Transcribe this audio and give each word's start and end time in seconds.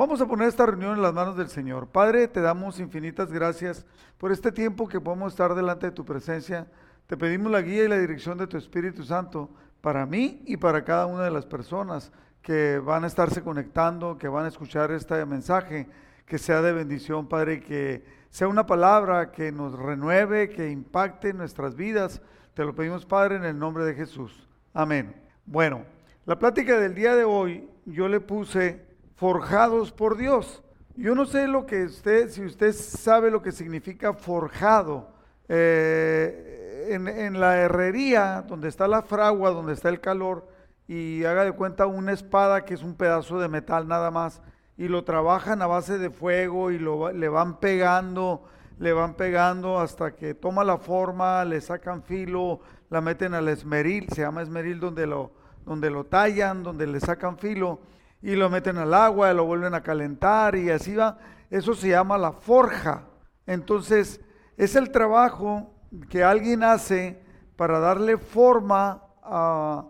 Vamos 0.00 0.18
a 0.22 0.26
poner 0.26 0.48
esta 0.48 0.64
reunión 0.64 0.94
en 0.96 1.02
las 1.02 1.12
manos 1.12 1.36
del 1.36 1.50
Señor. 1.50 1.86
Padre, 1.86 2.26
te 2.26 2.40
damos 2.40 2.80
infinitas 2.80 3.30
gracias 3.30 3.84
por 4.16 4.32
este 4.32 4.50
tiempo 4.50 4.88
que 4.88 4.98
podemos 4.98 5.34
estar 5.34 5.54
delante 5.54 5.88
de 5.88 5.92
tu 5.92 6.06
presencia. 6.06 6.66
Te 7.06 7.18
pedimos 7.18 7.52
la 7.52 7.60
guía 7.60 7.84
y 7.84 7.88
la 7.88 7.98
dirección 7.98 8.38
de 8.38 8.46
tu 8.46 8.56
Espíritu 8.56 9.04
Santo 9.04 9.50
para 9.82 10.06
mí 10.06 10.40
y 10.46 10.56
para 10.56 10.86
cada 10.86 11.04
una 11.04 11.24
de 11.24 11.30
las 11.30 11.44
personas 11.44 12.12
que 12.40 12.78
van 12.78 13.04
a 13.04 13.08
estarse 13.08 13.42
conectando, 13.42 14.16
que 14.16 14.26
van 14.26 14.46
a 14.46 14.48
escuchar 14.48 14.90
este 14.90 15.22
mensaje, 15.26 15.86
que 16.24 16.38
sea 16.38 16.62
de 16.62 16.72
bendición, 16.72 17.28
Padre, 17.28 17.60
que 17.60 18.02
sea 18.30 18.48
una 18.48 18.64
palabra 18.64 19.30
que 19.30 19.52
nos 19.52 19.78
renueve, 19.78 20.48
que 20.48 20.70
impacte 20.70 21.34
nuestras 21.34 21.76
vidas. 21.76 22.22
Te 22.54 22.64
lo 22.64 22.74
pedimos, 22.74 23.04
Padre, 23.04 23.36
en 23.36 23.44
el 23.44 23.58
nombre 23.58 23.84
de 23.84 23.92
Jesús. 23.92 24.48
Amén. 24.72 25.14
Bueno, 25.44 25.84
la 26.24 26.38
plática 26.38 26.78
del 26.78 26.94
día 26.94 27.14
de 27.14 27.24
hoy 27.24 27.68
yo 27.84 28.08
le 28.08 28.20
puse 28.20 28.88
forjados 29.20 29.92
por 29.92 30.16
Dios. 30.16 30.62
Yo 30.96 31.14
no 31.14 31.26
sé 31.26 31.46
lo 31.46 31.66
que 31.66 31.90
si 31.90 32.42
usted 32.42 32.72
sabe 32.72 33.30
lo 33.30 33.42
que 33.42 33.52
significa 33.52 34.14
forjado. 34.14 35.10
Eh, 35.46 36.86
en, 36.88 37.06
en, 37.06 37.38
la 37.38 37.58
herrería, 37.58 38.42
donde 38.48 38.68
está 38.68 38.88
la 38.88 39.02
fragua, 39.02 39.50
donde 39.50 39.74
está 39.74 39.90
el 39.90 40.00
calor, 40.00 40.48
y 40.88 41.22
haga 41.24 41.44
de 41.44 41.52
cuenta 41.52 41.84
una 41.84 42.12
espada 42.12 42.64
que 42.64 42.72
es 42.72 42.82
un 42.82 42.94
pedazo 42.94 43.38
de 43.38 43.48
metal 43.48 43.86
nada 43.86 44.10
más, 44.10 44.40
y 44.78 44.88
lo 44.88 45.04
trabajan 45.04 45.60
a 45.60 45.66
base 45.66 45.98
de 45.98 46.08
fuego 46.08 46.70
y 46.70 46.78
lo, 46.78 47.12
le 47.12 47.28
van 47.28 47.60
pegando, 47.60 48.44
le 48.78 48.94
van 48.94 49.14
pegando 49.14 49.80
hasta 49.80 50.16
que 50.16 50.32
toma 50.32 50.64
la 50.64 50.78
forma, 50.78 51.44
le 51.44 51.60
sacan 51.60 52.02
filo, 52.02 52.60
la 52.88 53.02
meten 53.02 53.34
al 53.34 53.48
esmeril, 53.48 54.08
se 54.08 54.22
llama 54.22 54.40
esmeril 54.40 54.80
donde 54.80 55.06
lo, 55.06 55.32
donde 55.66 55.90
lo 55.90 56.04
tallan, 56.04 56.62
donde 56.62 56.86
le 56.86 57.00
sacan 57.00 57.36
filo 57.36 57.80
y 58.22 58.36
lo 58.36 58.50
meten 58.50 58.78
al 58.78 58.94
agua, 58.94 59.30
y 59.30 59.34
lo 59.34 59.44
vuelven 59.44 59.74
a 59.74 59.82
calentar 59.82 60.54
y 60.56 60.70
así 60.70 60.94
va. 60.94 61.18
Eso 61.50 61.74
se 61.74 61.88
llama 61.88 62.18
la 62.18 62.32
forja. 62.32 63.04
Entonces, 63.46 64.20
es 64.56 64.76
el 64.76 64.90
trabajo 64.90 65.74
que 66.08 66.22
alguien 66.22 66.62
hace 66.62 67.20
para 67.56 67.78
darle 67.78 68.16
forma 68.18 69.02
a, 69.22 69.86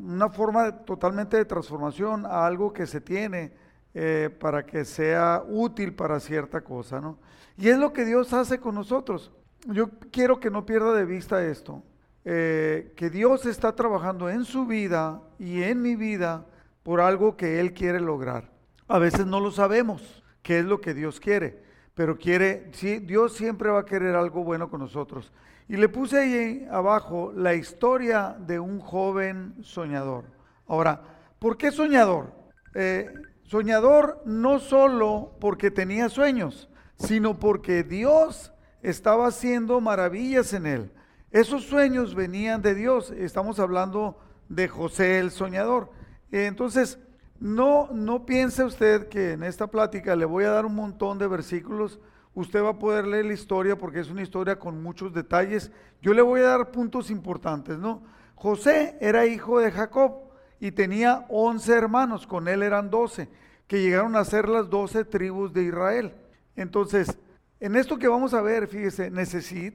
una 0.00 0.28
forma 0.30 0.84
totalmente 0.84 1.36
de 1.36 1.44
transformación 1.44 2.26
a 2.26 2.44
algo 2.44 2.72
que 2.72 2.88
se 2.88 3.00
tiene 3.00 3.52
eh, 3.94 4.36
para 4.40 4.66
que 4.66 4.84
sea 4.84 5.44
útil 5.46 5.94
para 5.94 6.18
cierta 6.18 6.62
cosa, 6.62 7.00
¿no? 7.00 7.18
Y 7.56 7.68
es 7.68 7.78
lo 7.78 7.92
que 7.92 8.04
Dios 8.04 8.32
hace 8.32 8.58
con 8.58 8.74
nosotros. 8.74 9.30
Yo 9.66 9.90
quiero 10.10 10.40
que 10.40 10.50
no 10.50 10.66
pierda 10.66 10.92
de 10.92 11.04
vista 11.04 11.44
esto, 11.44 11.84
eh, 12.24 12.92
que 12.96 13.10
Dios 13.10 13.46
está 13.46 13.76
trabajando 13.76 14.28
en 14.28 14.44
su 14.44 14.66
vida 14.66 15.22
y 15.38 15.62
en 15.62 15.80
mi 15.80 15.94
vida 15.94 16.46
por 16.82 17.00
algo 17.00 17.36
que 17.36 17.60
Él 17.60 17.72
quiere 17.72 18.00
lograr. 18.00 18.50
A 18.88 18.98
veces 18.98 19.26
no 19.26 19.40
lo 19.40 19.50
sabemos 19.50 20.22
qué 20.42 20.58
es 20.58 20.64
lo 20.64 20.80
que 20.80 20.94
Dios 20.94 21.20
quiere, 21.20 21.62
pero 21.94 22.18
quiere, 22.18 22.70
sí, 22.72 22.98
Dios 22.98 23.34
siempre 23.34 23.70
va 23.70 23.80
a 23.80 23.84
querer 23.84 24.16
algo 24.16 24.44
bueno 24.44 24.68
con 24.68 24.80
nosotros. 24.80 25.32
Y 25.68 25.76
le 25.76 25.88
puse 25.88 26.18
ahí 26.18 26.68
abajo 26.70 27.32
la 27.34 27.54
historia 27.54 28.36
de 28.38 28.58
un 28.58 28.80
joven 28.80 29.54
soñador. 29.62 30.24
Ahora, 30.66 31.00
¿por 31.38 31.56
qué 31.56 31.70
soñador? 31.70 32.32
Eh, 32.74 33.08
soñador 33.44 34.20
no 34.24 34.58
solo 34.58 35.36
porque 35.40 35.70
tenía 35.70 36.08
sueños, 36.08 36.68
sino 36.98 37.38
porque 37.38 37.84
Dios 37.84 38.52
estaba 38.82 39.28
haciendo 39.28 39.80
maravillas 39.80 40.52
en 40.52 40.66
él. 40.66 40.92
Esos 41.30 41.64
sueños 41.64 42.14
venían 42.14 42.60
de 42.60 42.74
Dios. 42.74 43.10
Estamos 43.10 43.58
hablando 43.58 44.18
de 44.48 44.68
José 44.68 45.18
el 45.18 45.30
soñador. 45.30 45.90
Entonces, 46.32 46.98
no, 47.38 47.88
no 47.92 48.24
piense 48.24 48.64
usted 48.64 49.08
que 49.08 49.32
en 49.32 49.42
esta 49.42 49.66
plática 49.66 50.16
le 50.16 50.24
voy 50.24 50.44
a 50.44 50.50
dar 50.50 50.64
un 50.66 50.74
montón 50.74 51.18
de 51.18 51.28
versículos. 51.28 52.00
Usted 52.34 52.62
va 52.62 52.70
a 52.70 52.78
poder 52.78 53.06
leer 53.06 53.26
la 53.26 53.34
historia 53.34 53.76
porque 53.76 54.00
es 54.00 54.08
una 54.08 54.22
historia 54.22 54.58
con 54.58 54.82
muchos 54.82 55.12
detalles. 55.12 55.70
Yo 56.00 56.14
le 56.14 56.22
voy 56.22 56.40
a 56.40 56.44
dar 56.44 56.70
puntos 56.70 57.10
importantes, 57.10 57.78
¿no? 57.78 58.02
José 58.34 58.96
era 59.00 59.26
hijo 59.26 59.60
de 59.60 59.70
Jacob 59.70 60.14
y 60.58 60.72
tenía 60.72 61.26
11 61.28 61.72
hermanos, 61.74 62.26
con 62.26 62.48
él 62.48 62.62
eran 62.62 62.90
12, 62.90 63.28
que 63.66 63.82
llegaron 63.82 64.16
a 64.16 64.24
ser 64.24 64.48
las 64.48 64.70
12 64.70 65.04
tribus 65.04 65.52
de 65.52 65.64
Israel. 65.64 66.14
Entonces, 66.56 67.18
en 67.62 67.76
esto 67.76 67.96
que 67.96 68.08
vamos 68.08 68.34
a 68.34 68.42
ver, 68.42 68.66
fíjese, 68.66 69.12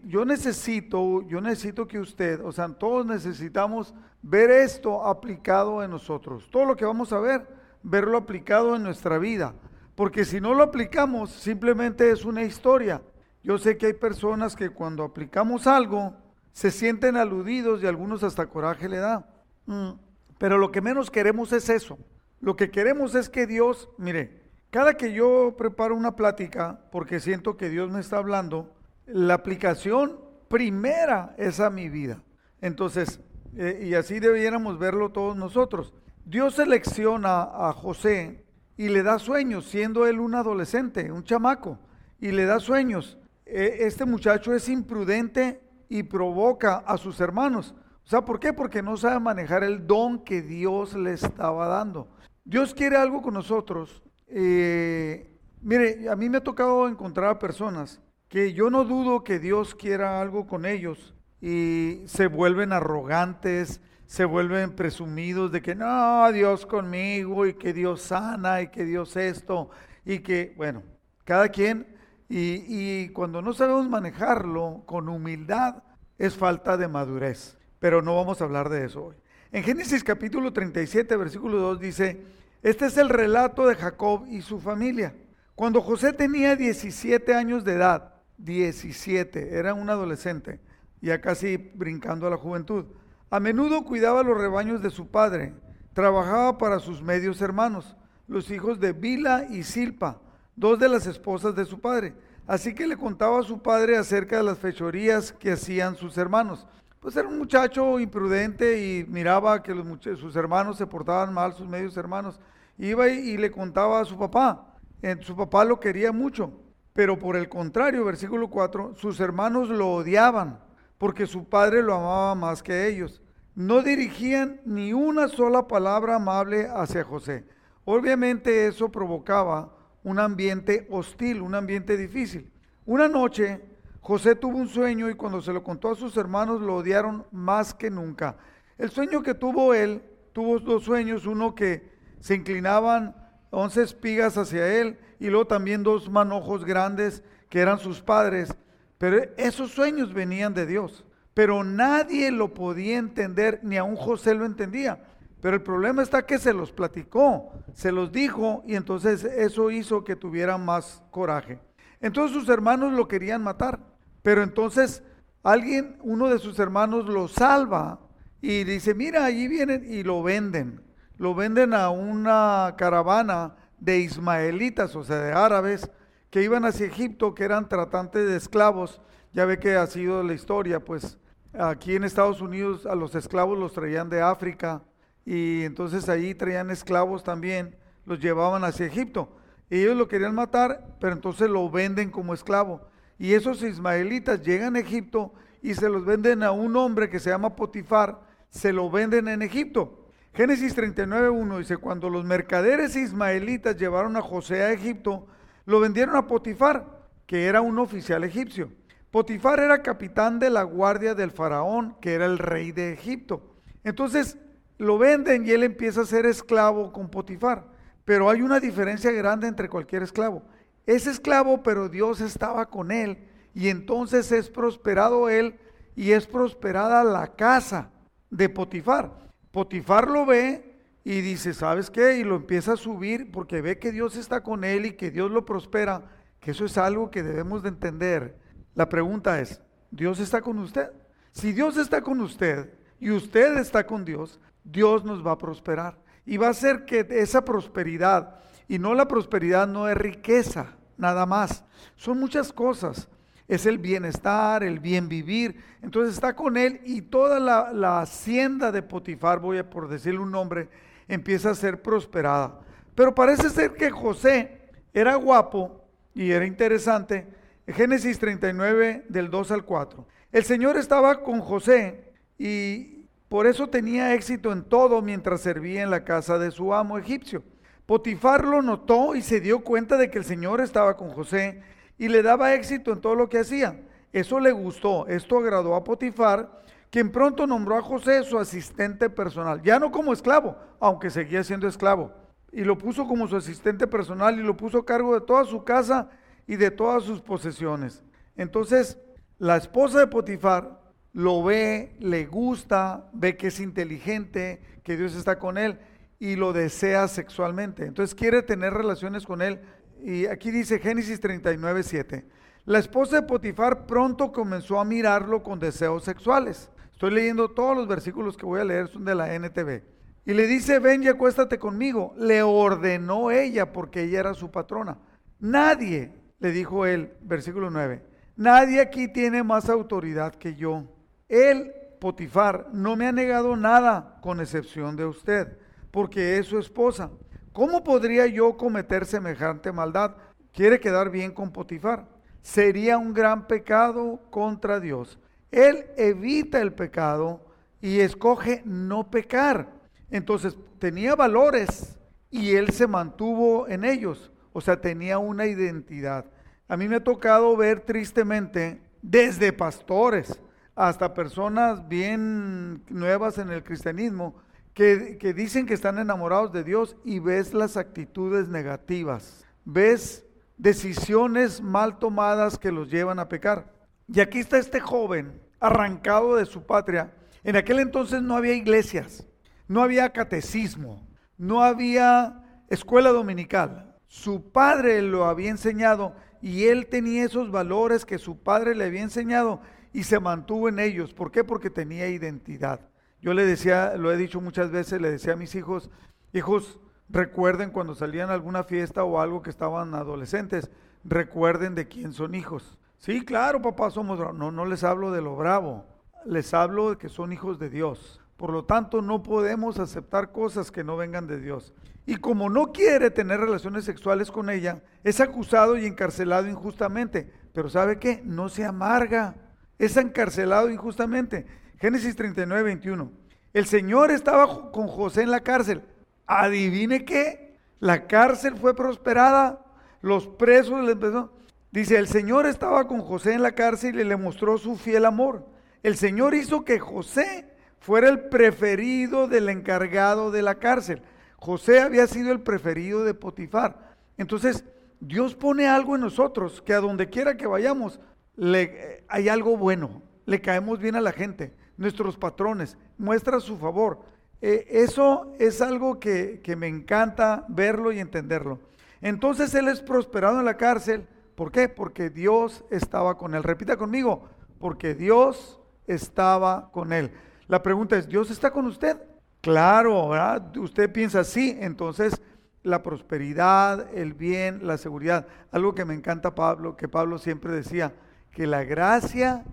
yo 0.04 0.26
necesito, 0.26 1.22
yo 1.22 1.40
necesito 1.40 1.88
que 1.88 2.02
usted, 2.02 2.42
o 2.44 2.52
sea, 2.52 2.68
todos 2.68 3.06
necesitamos 3.06 3.94
ver 4.22 4.52
esto 4.52 5.06
aplicado 5.06 5.82
en 5.82 5.92
nosotros. 5.92 6.50
Todo 6.52 6.66
lo 6.66 6.76
que 6.76 6.84
vamos 6.84 7.14
a 7.14 7.20
ver, 7.22 7.48
verlo 7.84 8.18
aplicado 8.18 8.76
en 8.76 8.84
nuestra 8.84 9.18
vida. 9.20 9.56
Porque 9.96 10.26
si 10.26 10.42
no 10.42 10.54
lo 10.54 10.64
aplicamos, 10.64 11.32
simplemente 11.32 12.12
es 12.12 12.26
una 12.26 12.44
historia. 12.44 13.02
Yo 13.42 13.58
sé 13.58 13.78
que 13.78 13.86
hay 13.86 13.94
personas 13.94 14.58
que 14.58 14.70
cuando 14.70 15.06
aplicamos 15.06 15.66
algo, 15.66 16.14
se 16.52 16.72
sienten 16.72 17.16
aludidos 17.16 17.82
y 17.82 17.88
algunos 17.88 18.22
hasta 18.22 18.48
coraje 18.48 18.90
le 18.90 18.98
da. 18.98 19.30
Mm, 19.66 19.92
pero 20.38 20.58
lo 20.58 20.74
que 20.74 20.82
menos 20.82 21.10
queremos 21.10 21.54
es 21.54 21.70
eso. 21.70 21.98
Lo 22.42 22.58
que 22.58 22.70
queremos 22.70 23.16
es 23.16 23.30
que 23.30 23.48
Dios, 23.48 23.90
mire, 23.98 24.47
cada 24.70 24.96
que 24.96 25.14
yo 25.14 25.56
preparo 25.58 25.96
una 25.96 26.16
plática, 26.16 26.82
porque 26.92 27.20
siento 27.20 27.56
que 27.56 27.70
Dios 27.70 27.90
me 27.90 28.02
está 28.02 28.18
hablando, 28.18 28.76
la 29.06 29.36
aplicación 29.36 30.20
primera 30.50 31.34
es 31.38 31.60
a 31.60 31.70
mi 31.70 31.90
vida. 31.90 32.22
Entonces, 32.62 33.22
eh, 33.56 33.88
y 33.90 33.94
así 33.94 34.20
debiéramos 34.20 34.78
verlo 34.78 35.12
todos 35.12 35.38
nosotros. 35.38 35.94
Dios 36.26 36.56
selecciona 36.56 37.44
a 37.44 37.72
José 37.72 38.44
y 38.76 38.90
le 38.90 39.04
da 39.04 39.20
sueños, 39.20 39.66
siendo 39.66 40.06
él 40.06 40.20
un 40.20 40.36
adolescente, 40.36 41.12
un 41.12 41.24
chamaco, 41.24 41.80
y 42.20 42.32
le 42.32 42.46
da 42.46 42.60
sueños. 42.60 43.18
E, 43.46 43.78
este 43.88 44.06
muchacho 44.06 44.54
es 44.54 44.68
imprudente 44.68 45.62
y 45.88 46.04
provoca 46.04 46.78
a 46.80 46.98
sus 46.98 47.22
hermanos. 47.22 47.74
O 48.04 48.10
sea, 48.10 48.26
¿por 48.26 48.40
qué? 48.40 48.52
Porque 48.52 48.82
no 48.82 48.98
sabe 48.98 49.20
manejar 49.20 49.64
el 49.64 49.88
don 49.88 50.24
que 50.24 50.42
Dios 50.42 50.94
le 50.94 51.14
estaba 51.14 51.68
dando. 51.68 52.10
Dios 52.44 52.74
quiere 52.74 52.98
algo 52.98 53.22
con 53.22 53.34
nosotros 53.34 54.04
eh, 54.28 55.38
mire, 55.62 56.10
a 56.10 56.16
mí 56.16 56.30
me 56.30 56.38
ha 56.38 56.44
tocado 56.44 56.88
encontrar 56.88 57.30
a 57.30 57.40
personas 57.40 58.02
que 58.28 58.54
yo 58.54 58.70
no 58.70 58.84
dudo 58.84 59.24
que 59.24 59.40
Dios 59.40 59.74
quiera 59.74 60.22
algo 60.22 60.48
con 60.48 60.66
ellos 60.66 61.16
y 61.42 62.02
se 62.06 62.28
vuelven 62.28 62.74
arrogantes, 62.74 63.80
se 64.06 64.26
vuelven 64.26 64.76
presumidos 64.76 65.52
de 65.52 65.62
que 65.62 65.76
no, 65.76 66.32
Dios 66.32 66.66
conmigo 66.66 67.46
y 67.46 67.54
que 67.54 67.74
Dios 67.74 68.02
sana 68.02 68.62
y 68.62 68.68
que 68.68 68.86
Dios 68.86 69.16
esto 69.16 69.70
y 70.06 70.20
que, 70.20 70.54
bueno, 70.58 70.84
cada 71.24 71.50
quien, 71.50 71.88
y, 72.30 72.64
y 72.68 73.10
cuando 73.10 73.42
no 73.42 73.54
sabemos 73.54 73.88
manejarlo 73.90 74.84
con 74.86 75.08
humildad 75.10 75.84
es 76.18 76.36
falta 76.36 76.78
de 76.78 76.88
madurez, 76.88 77.58
pero 77.80 78.02
no 78.02 78.16
vamos 78.16 78.42
a 78.42 78.46
hablar 78.46 78.70
de 78.70 78.86
eso 78.86 79.06
hoy. 79.06 79.16
En 79.52 79.64
Génesis 79.64 80.04
capítulo 80.04 80.52
37, 80.52 81.16
versículo 81.16 81.58
2 81.60 81.80
dice, 81.80 82.22
este 82.64 82.88
es 82.88 82.98
el 82.98 83.10
relato 83.10 83.68
de 83.68 83.76
Jacob 83.76 84.26
y 84.28 84.42
su 84.42 84.60
familia. 84.60 85.16
Cuando 85.56 85.82
José 85.82 86.14
tenía 86.14 86.56
17 86.56 87.34
años 87.34 87.64
de 87.64 87.74
edad, 87.74 88.14
17, 88.38 89.58
era 89.58 89.74
un 89.74 89.90
adolescente, 89.90 90.60
ya 91.02 91.20
casi 91.22 91.58
brincando 91.58 92.28
a 92.28 92.30
la 92.30 92.38
juventud, 92.38 92.86
a 93.30 93.40
menudo 93.40 93.84
cuidaba 93.84 94.24
los 94.24 94.38
rebaños 94.38 94.82
de 94.82 94.90
su 94.90 95.10
padre, 95.10 95.54
trabajaba 95.94 96.58
para 96.58 96.80
sus 96.80 97.02
medios 97.02 97.42
hermanos, 97.42 97.96
los 98.28 98.52
hijos 98.52 98.80
de 98.80 98.94
Bila 98.94 99.48
y 99.50 99.64
Silpa, 99.64 100.22
dos 100.56 100.80
de 100.80 100.90
las 100.90 101.08
esposas 101.08 101.56
de 101.56 101.66
su 101.66 101.80
padre. 101.80 102.14
Así 102.46 102.74
que 102.74 102.88
le 102.88 102.96
contaba 102.96 103.40
a 103.40 103.44
su 103.44 103.62
padre 103.62 103.98
acerca 103.98 104.38
de 104.38 104.44
las 104.44 104.58
fechorías 104.58 105.32
que 105.32 105.52
hacían 105.52 105.96
sus 105.96 106.18
hermanos. 106.18 106.66
Pues 107.08 107.16
era 107.16 107.30
un 107.30 107.38
muchacho 107.38 108.02
imprudente 108.02 108.86
y 108.86 109.06
miraba 109.06 109.64
que 109.64 109.74
sus 110.18 110.36
hermanos 110.36 110.78
se 110.78 110.86
portaban 110.86 111.34
mal, 111.34 111.54
sus 111.54 111.66
medios 111.66 111.96
hermanos. 111.96 112.38
Iba 112.78 113.08
y, 113.08 113.38
le 113.38 113.50
contaba 113.50 114.02
a 114.02 114.04
su 114.04 114.18
papá. 114.18 114.76
Eh, 115.02 115.16
su 115.22 115.34
papá 115.34 115.64
lo 115.64 115.80
quería 115.80 116.12
mucho. 116.12 116.52
Pero 116.92 117.18
por 117.18 117.38
el 117.38 117.48
contrario, 117.48 118.04
versículo 118.04 118.50
4, 118.50 118.96
sus 118.96 119.22
hermanos 119.22 119.70
lo 119.70 119.90
odiaban 119.90 120.60
porque 120.98 121.28
su 121.28 121.46
padre 121.46 121.82
lo 121.82 121.96
amaba 121.96 122.36
más 122.36 122.62
que 122.62 122.90
ellos. 122.90 123.22
No 123.56 123.84
dirigían 123.84 124.60
ni 124.66 124.92
una 124.92 125.30
sola 125.30 125.66
palabra 125.66 126.18
amable 126.18 126.68
hacia 126.68 127.06
José. 127.06 127.46
Obviamente 127.86 128.68
eso 128.68 128.92
provocaba 128.92 129.74
un 130.04 130.20
ambiente 130.20 130.86
hostil, 130.92 131.40
un 131.40 131.56
ambiente 131.56 131.96
difícil. 131.96 132.52
Una 132.86 133.08
noche 133.08 133.62
José 134.08 134.36
tuvo 134.36 134.58
un 134.58 134.70
sueño 134.70 135.10
y 135.10 135.16
cuando 135.16 135.42
se 135.42 135.52
lo 135.52 135.66
contó 135.66 135.92
a 135.92 135.96
sus 135.96 136.16
hermanos 136.16 136.62
lo 136.62 136.78
odiaron 136.78 137.26
más 137.30 137.74
que 137.74 137.90
nunca. 137.90 138.38
El 138.78 138.90
sueño 138.90 139.22
que 139.22 139.34
tuvo 139.34 139.74
él, 139.74 140.02
tuvo 140.32 140.60
dos 140.60 140.86
sueños, 140.86 141.26
uno 141.26 141.54
que 141.54 141.92
se 142.22 142.34
inclinaban 142.34 143.18
once 143.50 143.84
espigas 143.84 144.38
hacia 144.38 144.80
él 144.80 144.98
y 145.20 145.28
luego 145.28 145.48
también 145.48 145.84
dos 145.84 146.10
manojos 146.10 146.64
grandes 146.64 147.22
que 147.50 147.60
eran 147.60 147.80
sus 147.80 148.02
padres. 148.02 148.56
Pero 148.98 149.24
esos 149.36 149.72
sueños 149.72 150.14
venían 150.14 150.54
de 150.54 150.66
Dios. 150.66 151.04
Pero 151.34 151.66
nadie 151.66 152.32
lo 152.32 152.54
podía 152.54 153.00
entender, 153.00 153.60
ni 153.62 153.76
aun 153.76 153.98
José 153.98 154.36
lo 154.36 154.46
entendía. 154.46 155.04
Pero 155.42 155.58
el 155.58 155.64
problema 155.64 156.02
está 156.02 156.26
que 156.26 156.40
se 156.40 156.54
los 156.54 156.72
platicó, 156.72 157.52
se 157.74 157.92
los 157.92 158.14
dijo 158.14 158.64
y 158.66 158.76
entonces 158.76 159.26
eso 159.26 159.70
hizo 159.70 160.06
que 160.06 160.16
tuviera 160.16 160.58
más 160.58 161.04
coraje. 161.12 161.60
Entonces 162.00 162.38
sus 162.38 162.48
hermanos 162.48 162.94
lo 162.94 163.10
querían 163.10 163.44
matar, 163.44 163.97
pero 164.22 164.44
entonces 164.44 165.04
alguien, 165.44 165.98
uno 166.02 166.30
de 166.30 166.40
sus 166.40 166.60
hermanos 166.60 167.06
lo 167.06 167.28
salva 167.28 168.00
y 168.42 168.64
dice, 168.64 168.94
mira, 168.94 169.26
allí 169.26 169.48
vienen 169.48 169.86
y 169.90 170.04
lo 170.04 170.24
venden. 170.24 170.82
Lo 171.18 171.34
venden 171.34 171.74
a 171.74 171.90
una 171.90 172.76
caravana 172.78 173.56
de 173.80 174.00
ismaelitas, 174.00 174.96
o 174.96 175.04
sea, 175.04 175.18
de 175.18 175.32
árabes, 175.34 175.90
que 176.30 176.44
iban 176.44 176.66
hacia 176.66 176.88
Egipto, 176.88 177.34
que 177.34 177.44
eran 177.44 177.70
tratantes 177.70 178.28
de 178.28 178.36
esclavos. 178.36 179.02
Ya 179.34 179.46
ve 179.46 179.60
que 179.60 179.76
ha 179.76 179.88
sido 179.88 180.24
la 180.24 180.34
historia, 180.34 180.80
pues 180.84 181.18
aquí 181.58 181.96
en 181.96 182.04
Estados 182.04 182.42
Unidos 182.42 182.86
a 182.86 182.96
los 182.96 183.16
esclavos 183.16 183.58
los 183.58 183.74
traían 183.74 184.10
de 184.10 184.22
África 184.22 184.84
y 185.26 185.64
entonces 185.64 186.08
ahí 186.10 186.34
traían 186.34 186.70
esclavos 186.70 187.24
también, 187.24 187.76
los 188.06 188.20
llevaban 188.20 188.64
hacia 188.64 188.86
Egipto. 188.86 189.36
Ellos 189.70 189.98
lo 189.98 190.08
querían 190.08 190.34
matar, 190.34 190.96
pero 191.00 191.14
entonces 191.14 191.50
lo 191.50 191.70
venden 191.70 192.10
como 192.10 192.34
esclavo. 192.34 192.88
Y 193.20 193.34
esos 193.34 193.64
ismaelitas 193.64 194.42
llegan 194.42 194.76
a 194.76 194.80
Egipto 194.80 195.34
y 195.62 195.74
se 195.74 195.90
los 195.90 196.06
venden 196.06 196.44
a 196.44 196.52
un 196.52 196.76
hombre 196.76 197.10
que 197.10 197.20
se 197.20 197.30
llama 197.30 197.56
Potifar, 197.56 198.22
se 198.50 198.72
lo 198.72 198.90
venden 198.90 199.28
en 199.28 199.42
Egipto. 199.42 200.06
Génesis 200.34 200.78
39.1 200.78 201.58
dice, 201.58 201.78
cuando 201.78 202.10
los 202.10 202.24
mercaderes 202.24 202.96
ismaelitas 202.96 203.76
llevaron 203.76 204.16
a 204.18 204.22
José 204.22 204.62
a 204.62 204.72
Egipto, 204.72 205.28
lo 205.66 205.80
vendieron 205.80 206.16
a 206.16 206.28
Potifar, 206.28 207.08
que 207.26 207.46
era 207.46 207.62
un 207.62 207.80
oficial 207.80 208.24
egipcio. 208.24 208.72
Potifar 209.10 209.60
era 209.60 209.82
capitán 209.82 210.38
de 210.38 210.50
la 210.50 210.64
guardia 210.64 211.16
del 211.16 211.32
faraón, 211.32 211.96
que 212.02 212.14
era 212.14 212.26
el 212.26 212.38
rey 212.38 212.72
de 212.72 212.94
Egipto. 212.94 213.56
Entonces 213.84 214.38
lo 214.78 214.98
venden 214.98 215.46
y 215.46 215.52
él 215.52 215.64
empieza 215.64 216.02
a 216.02 216.06
ser 216.06 216.26
esclavo 216.26 216.92
con 216.92 217.10
Potifar. 217.10 217.66
Pero 218.06 218.30
hay 218.30 218.42
una 218.42 218.60
diferencia 218.60 219.12
grande 219.12 219.48
entre 219.48 219.70
cualquier 219.70 220.04
esclavo. 220.04 220.44
Es 220.88 221.06
esclavo, 221.06 221.62
pero 221.62 221.90
Dios 221.90 222.22
estaba 222.22 222.66
con 222.68 222.92
él 222.92 223.20
y 223.54 223.68
entonces 223.68 224.32
es 224.32 224.50
prosperado 224.50 225.30
él 225.30 225.60
y 225.96 226.12
es 226.12 226.26
prosperada 226.26 227.04
la 227.04 227.36
casa 227.36 227.92
de 228.30 228.48
Potifar. 228.48 229.12
Potifar 229.52 230.10
lo 230.10 230.26
ve 230.26 230.80
y 231.04 231.22
dice, 231.22 231.54
¿sabes 231.54 231.90
qué? 231.90 232.20
Y 232.20 232.24
lo 232.24 232.38
empieza 232.38 232.74
a 232.74 232.78
subir 232.78 233.32
porque 233.32 233.62
ve 233.62 233.80
que 233.80 233.92
Dios 233.92 234.16
está 234.16 234.42
con 234.44 234.64
él 234.64 234.86
y 234.86 234.94
que 234.94 235.12
Dios 235.12 235.30
lo 235.30 235.46
prospera, 235.46 236.06
que 236.40 236.52
eso 236.52 236.64
es 236.64 236.78
algo 236.78 237.12
que 237.12 237.22
debemos 237.22 237.64
de 237.64 237.70
entender. 237.70 238.38
La 238.74 238.88
pregunta 238.88 239.42
es, 239.42 239.62
¿Dios 239.92 240.20
está 240.20 240.42
con 240.42 240.58
usted? 240.60 240.92
Si 241.32 241.52
Dios 241.52 241.76
está 241.76 242.02
con 242.02 242.22
usted 242.22 242.74
y 243.00 243.12
usted 243.12 243.58
está 243.58 243.86
con 243.86 244.06
Dios, 244.06 244.40
Dios 244.64 245.04
nos 245.04 245.26
va 245.26 245.32
a 245.32 245.38
prosperar. 245.38 245.98
Y 246.26 246.38
va 246.38 246.48
a 246.48 246.52
hacer 246.52 246.86
que 246.86 247.06
esa 247.10 247.44
prosperidad, 247.44 248.40
y 248.68 248.80
no 248.80 248.94
la 248.94 249.08
prosperidad 249.08 249.68
no 249.68 249.90
es 249.90 249.98
riqueza, 249.98 250.77
nada 250.98 251.26
más. 251.26 251.64
Son 251.96 252.20
muchas 252.20 252.52
cosas. 252.52 253.08
Es 253.48 253.66
el 253.66 253.78
bienestar, 253.78 254.64
el 254.64 254.80
bien 254.80 255.08
vivir. 255.08 255.64
Entonces 255.82 256.16
está 256.16 256.36
con 256.36 256.58
él 256.58 256.82
y 256.84 257.02
toda 257.02 257.40
la, 257.40 258.02
hacienda 258.02 258.72
de 258.72 258.82
Potifar, 258.82 259.40
voy 259.40 259.60
a 259.60 259.70
por 259.70 259.88
decirle 259.88 260.20
un 260.20 260.32
nombre, 260.32 260.70
empieza 261.08 261.52
a 261.52 261.56
ser 261.56 261.82
prosperada. 261.82 262.60
Pero 262.94 263.16
parece 263.16 263.50
ser 263.50 263.74
que 263.74 263.90
José 263.90 264.60
era 264.94 265.16
guapo 265.16 265.86
y 266.14 266.32
era 266.32 266.46
interesante. 266.46 267.28
Génesis 267.68 268.20
39 268.20 269.06
del 269.08 269.30
2 269.30 269.52
al 269.52 269.66
4. 269.66 270.06
El 270.32 270.44
Señor 270.44 270.78
estaba 270.78 271.24
con 271.24 271.40
José 271.40 272.14
y 272.38 273.06
por 273.30 273.46
eso 273.46 273.68
tenía 273.68 274.14
éxito 274.14 274.52
en 274.52 274.64
todo 274.64 275.02
mientras 275.02 275.42
servía 275.42 275.84
en 275.84 275.92
la 275.92 276.04
casa 276.04 276.38
de 276.38 276.52
su 276.52 276.74
amo 276.74 276.98
egipcio. 276.98 277.44
Potifar 277.88 278.44
lo 278.44 278.62
notó 278.62 279.16
y 279.16 279.22
se 279.22 279.40
dio 279.40 279.64
cuenta 279.64 279.96
de 279.96 280.12
que 280.12 280.18
el 280.18 280.26
Señor 280.26 280.60
estaba 280.60 280.98
con 280.98 281.10
José 281.12 281.62
y 281.98 282.10
le 282.10 282.22
daba 282.22 282.54
éxito 282.54 282.92
en 282.92 283.00
todo 283.00 283.16
lo 283.16 283.30
que 283.30 283.40
hacía. 283.40 283.80
Eso 284.12 284.42
le 284.42 284.52
gustó, 284.52 285.08
esto 285.08 285.38
agradó 285.38 285.74
a 285.74 285.86
Potifar, 285.86 286.64
quien 286.90 287.14
pronto 287.14 287.48
nombró 287.48 287.78
a 287.78 287.82
José 287.82 288.24
su 288.24 288.38
asistente 288.38 289.10
personal, 289.10 289.64
ya 289.64 289.80
no 289.80 289.90
como 289.90 290.12
esclavo, 290.12 290.58
aunque 290.82 291.10
seguía 291.10 291.46
siendo 291.46 291.66
esclavo, 291.66 292.12
y 292.52 292.66
lo 292.66 292.78
puso 292.78 293.08
como 293.08 293.26
su 293.30 293.38
asistente 293.38 293.88
personal 293.88 294.38
y 294.38 294.44
lo 294.44 294.58
puso 294.58 294.80
a 294.80 294.86
cargo 294.86 295.14
de 295.14 295.26
toda 295.26 295.46
su 295.46 295.64
casa 295.64 296.10
y 296.46 296.58
de 296.58 296.72
todas 296.72 297.04
sus 297.04 297.22
posesiones. 297.22 298.04
Entonces, 298.36 299.00
la 299.38 299.56
esposa 299.56 300.00
de 300.00 300.08
Potifar 300.08 300.82
lo 301.14 301.42
ve, 301.42 301.96
le 302.00 302.26
gusta, 302.26 303.10
ve 303.14 303.38
que 303.38 303.48
es 303.48 303.62
inteligente, 303.62 304.62
que 304.84 304.98
Dios 304.98 305.16
está 305.16 305.40
con 305.40 305.58
él 305.58 305.80
y 306.20 306.36
lo 306.36 306.54
desea 306.54 307.08
sexualmente. 307.08 307.86
Entonces 307.86 308.16
quiere 308.16 308.42
tener 308.42 308.74
relaciones 308.74 309.26
con 309.26 309.42
él. 309.42 309.60
Y 310.02 310.26
aquí 310.26 310.52
dice 310.52 310.80
Génesis 310.80 311.20
39, 311.20 311.84
7. 311.84 312.26
La 312.66 312.80
esposa 312.80 313.18
de 313.18 313.28
Potifar 313.28 313.86
pronto 313.86 314.32
comenzó 314.32 314.80
a 314.80 314.86
mirarlo 314.86 315.44
con 315.44 315.60
deseos 315.60 316.04
sexuales. 316.04 316.70
Estoy 316.92 317.12
leyendo 317.12 317.50
todos 317.50 317.76
los 317.78 317.88
versículos 317.88 318.36
que 318.36 318.46
voy 318.46 318.60
a 318.60 318.66
leer, 318.66 318.88
son 318.88 319.06
de 319.06 319.16
la 319.16 319.34
NTV. 319.34 319.84
Y 320.26 320.34
le 320.34 320.48
dice, 320.48 320.80
ven 320.80 321.04
y 321.04 321.08
acuéstate 321.08 321.58
conmigo. 321.58 322.14
Le 322.18 322.44
ordenó 322.44 323.32
ella 323.32 323.72
porque 323.72 324.04
ella 324.04 324.20
era 324.20 324.34
su 324.34 324.52
patrona. 324.52 324.98
Nadie, 325.40 326.12
le 326.40 326.52
dijo 326.52 326.86
él, 326.86 327.14
versículo 327.22 327.70
9, 327.70 328.04
nadie 328.36 328.82
aquí 328.82 329.08
tiene 329.08 329.44
más 329.44 329.70
autoridad 329.70 330.36
que 330.36 330.56
yo 330.56 330.84
él, 331.30 331.74
Potifar, 332.00 332.68
no 332.74 332.96
me 332.96 333.08
ha 333.08 333.12
negado 333.12 333.56
nada 333.56 334.20
con 334.22 334.40
excepción 334.40 334.96
de 334.96 335.06
usted, 335.06 335.58
porque 335.98 336.38
es 336.38 336.46
su 336.46 336.60
esposa. 336.60 337.10
¿Cómo 337.52 337.84
podría 337.84 338.28
yo 338.28 338.56
cometer 338.56 339.04
semejante 339.04 339.72
maldad? 339.72 340.16
Quiere 340.54 340.80
quedar 340.80 341.10
bien 341.10 341.32
con 341.32 341.52
Potifar. 341.52 342.08
Sería 342.44 343.00
un 343.00 343.16
gran 343.16 343.48
pecado 343.48 344.22
contra 344.30 344.80
Dios. 344.80 345.18
Él 345.50 345.88
evita 345.98 346.62
el 346.62 346.72
pecado 346.72 347.42
y 347.82 348.02
escoge 348.02 348.62
no 348.64 349.10
pecar. 349.10 349.74
Entonces 350.12 350.56
tenía 350.78 351.16
valores 351.16 351.98
y 352.30 352.52
él 352.52 352.70
se 352.70 352.86
mantuvo 352.86 353.68
en 353.68 353.84
ellos. 353.84 354.32
O 354.54 354.62
sea, 354.62 354.80
tenía 354.80 355.18
una 355.18 355.48
identidad. 355.48 356.26
A 356.68 356.78
mí 356.78 356.88
me 356.88 356.98
ha 356.98 357.04
tocado 357.04 357.58
ver 357.58 357.82
tristemente 357.82 358.84
desde 359.02 359.52
pastores, 359.52 360.40
hasta 360.76 361.16
personas 361.16 361.90
bien 361.90 362.84
nuevas 362.88 363.40
en 363.40 363.50
el 363.50 363.64
cristianismo 363.64 364.36
que, 364.78 365.34
dicen 365.36 365.66
que 365.66 365.74
están 365.74 365.98
enamorados 365.98 366.54
de 366.54 366.64
Dios 366.64 366.96
y 367.04 367.18
ves 367.18 367.52
las 367.56 367.78
actitudes 367.78 368.48
negativas, 368.48 369.44
ves 369.66 370.24
decisiones 370.56 371.62
mal 371.62 371.98
tomadas 371.98 372.60
que 372.60 372.72
los 372.72 372.92
llevan 372.92 373.18
a 373.18 373.28
pecar. 373.28 373.74
Y 374.08 374.20
aquí 374.20 374.38
está 374.38 374.60
este 374.60 374.80
joven 374.80 375.42
arrancado 375.60 376.36
de 376.36 376.46
su 376.46 376.64
patria. 376.64 377.12
En 377.44 377.56
aquel 377.56 377.80
entonces 377.80 378.22
no 378.22 378.36
había 378.36 378.54
iglesias, 378.54 379.26
no 379.68 379.82
había 379.82 380.14
catecismo, 380.14 381.08
no 381.40 381.64
había 381.64 382.64
escuela 382.70 383.10
dominical. 383.10 383.96
Su 384.06 384.52
padre 384.52 385.02
lo 385.02 385.26
había 385.26 385.50
enseñado 385.50 386.14
y 386.40 386.66
él 386.66 386.86
tenía 386.86 387.26
esos 387.26 387.50
valores 387.50 388.06
que 388.06 388.20
su 388.20 388.44
padre 388.44 388.76
le 388.76 388.86
había 388.86 389.02
enseñado 389.02 389.60
y 389.92 390.04
se 390.04 390.20
mantuvo 390.20 390.70
en 390.70 390.78
ellos. 390.78 391.16
¿Por 391.16 391.32
qué? 391.32 391.44
Porque 391.44 391.72
tenía 391.72 392.08
identidad. 392.10 392.80
Yo 393.22 393.34
le 393.34 393.46
decía, 393.46 393.96
lo 393.98 394.12
he 394.12 394.18
dicho 394.18 394.42
muchas 394.42 394.72
veces, 394.72 395.02
le 395.02 395.12
decía 395.12 395.34
a 395.34 395.38
mis 395.38 395.56
hijos, 395.56 395.90
hijos, 396.34 396.80
recuerden 397.10 397.72
cuando 397.72 397.96
salían 397.96 398.30
a 398.30 398.34
alguna 398.34 398.64
fiesta 398.64 399.04
o 399.04 399.20
algo 399.20 399.42
que 399.42 399.50
estaban 399.50 399.96
adolescentes, 399.96 400.70
recuerden 401.04 401.76
de 401.76 401.88
quién 401.88 402.14
son 402.14 402.36
hijos. 402.36 402.78
Sí, 402.98 403.24
claro, 403.24 403.62
papá, 403.62 403.92
somos 403.92 404.20
No, 404.36 404.52
no 404.52 404.66
les 404.66 404.84
hablo 404.84 405.12
de 405.12 405.22
lo 405.22 405.36
bravo, 405.36 405.86
les 406.26 406.54
hablo 406.54 406.92
de 406.92 406.98
que 406.98 407.10
son 407.10 407.34
hijos 407.34 407.60
de 407.60 407.70
Dios. 407.70 408.22
Por 408.38 408.52
lo 408.52 408.66
tanto, 408.66 409.02
no 409.02 409.24
podemos 409.24 409.80
aceptar 409.80 410.32
cosas 410.32 410.72
que 410.72 410.84
no 410.84 410.96
vengan 410.96 411.26
de 411.26 411.40
Dios. 411.40 411.74
Y 412.06 412.18
como 412.18 412.50
no 412.50 412.72
quiere 412.72 413.10
tener 413.10 413.40
relaciones 413.40 413.84
sexuales 413.84 414.32
con 414.32 414.50
ella, 414.50 414.84
es 415.04 415.20
acusado 415.20 415.78
y 415.78 415.86
encarcelado 415.86 416.48
injustamente. 416.48 417.32
Pero 417.54 417.70
¿sabe 417.70 417.98
qué? 417.98 418.22
No 418.24 418.48
se 418.50 418.64
amarga 418.64 419.36
es 419.80 419.98
encarcelado 419.98 420.70
injustamente. 420.70 421.46
Génesis 421.80 422.16
39, 422.16 422.64
21. 422.64 423.12
El 423.54 423.66
Señor 423.66 424.12
estaba 424.12 424.72
con 424.72 424.88
José 424.88 425.22
en 425.22 425.32
la 425.32 425.42
cárcel. 425.42 425.84
Adivine 426.26 427.06
qué, 427.06 427.58
la 427.80 428.08
cárcel 428.08 428.56
fue 428.58 428.76
prosperada, 428.76 429.64
los 430.02 430.28
presos 430.28 430.84
le 430.84 430.94
empezó. 430.94 431.34
Dice, 431.72 431.98
el 431.98 432.08
Señor 432.08 432.48
estaba 432.48 432.88
con 432.88 433.02
José 433.02 433.34
en 433.34 433.44
la 433.44 433.52
cárcel 433.52 434.00
y 434.00 434.04
le 434.04 434.18
mostró 434.18 434.58
su 434.58 434.76
fiel 434.76 435.06
amor. 435.06 435.46
El 435.84 435.96
Señor 435.96 436.34
hizo 436.34 436.66
que 436.66 436.80
José 436.80 437.48
fuera 437.80 438.10
el 438.10 438.22
preferido 438.22 439.28
del 439.28 439.48
encargado 439.50 440.32
de 440.32 440.42
la 440.42 440.56
cárcel. 440.56 441.04
José 441.38 441.80
había 441.80 442.08
sido 442.08 442.32
el 442.32 442.42
preferido 442.42 443.04
de 443.04 443.14
Potifar. 443.14 443.96
Entonces, 444.18 444.66
Dios 445.00 445.36
pone 445.36 445.68
algo 445.68 445.94
en 445.96 446.02
nosotros 446.02 446.62
que 446.62 446.74
a 446.74 446.80
donde 446.80 447.10
quiera 447.10 447.38
que 447.38 447.46
vayamos, 447.46 448.00
le, 448.36 449.04
hay 449.08 449.30
algo 449.30 449.56
bueno, 449.56 450.02
le 450.26 450.42
caemos 450.42 450.80
bien 450.80 450.96
a 450.96 451.02
la 451.02 451.12
gente, 451.12 451.54
nuestros 451.78 452.18
patrones, 452.18 452.78
muestra 452.98 453.40
su 453.40 453.58
favor. 453.58 454.00
Eh, 454.42 454.68
eso 454.70 455.34
es 455.40 455.62
algo 455.62 456.00
que, 456.00 456.42
que 456.44 456.56
me 456.56 456.68
encanta 456.68 457.46
verlo 457.48 457.92
y 457.92 458.00
entenderlo. 458.00 458.60
Entonces 459.02 459.54
él 459.56 459.68
es 459.68 459.82
prosperado 459.82 460.40
en 460.40 460.46
la 460.46 460.58
cárcel. 460.58 461.08
¿Por 461.36 461.52
qué? 461.52 461.70
Porque 461.70 462.10
Dios 462.10 462.64
estaba 462.70 463.18
con 463.18 463.36
él. 463.36 463.44
Repita 463.44 463.78
conmigo, 463.78 464.28
porque 464.60 464.96
Dios 464.96 465.60
estaba 465.86 466.72
con 466.72 466.94
él. 466.94 467.12
La 467.48 467.64
pregunta 467.64 467.98
es, 467.98 468.08
¿Dios 468.08 468.30
está 468.32 468.52
con 468.52 468.66
usted? 468.66 468.98
Claro, 469.42 470.10
¿verdad? 470.10 470.58
Usted 470.58 470.92
piensa 470.92 471.24
sí, 471.24 471.58
entonces 471.60 472.22
la 472.64 472.84
prosperidad, 472.84 473.88
el 473.96 474.14
bien, 474.14 474.66
la 474.68 474.78
seguridad. 474.78 475.28
Algo 475.52 475.74
que 475.74 475.86
me 475.86 475.94
encanta 475.94 476.36
Pablo, 476.36 476.76
que 476.76 476.88
Pablo 476.88 477.18
siempre 477.18 477.54
decía, 477.54 477.94
que 478.32 478.46
la 478.46 478.64
gracia 478.64 479.46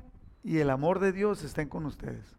y 0.44 0.58
el 0.58 0.68
amor 0.70 1.00
de 1.00 1.12
Dios 1.12 1.42
estén 1.42 1.68
con 1.68 1.86
ustedes. 1.86 2.36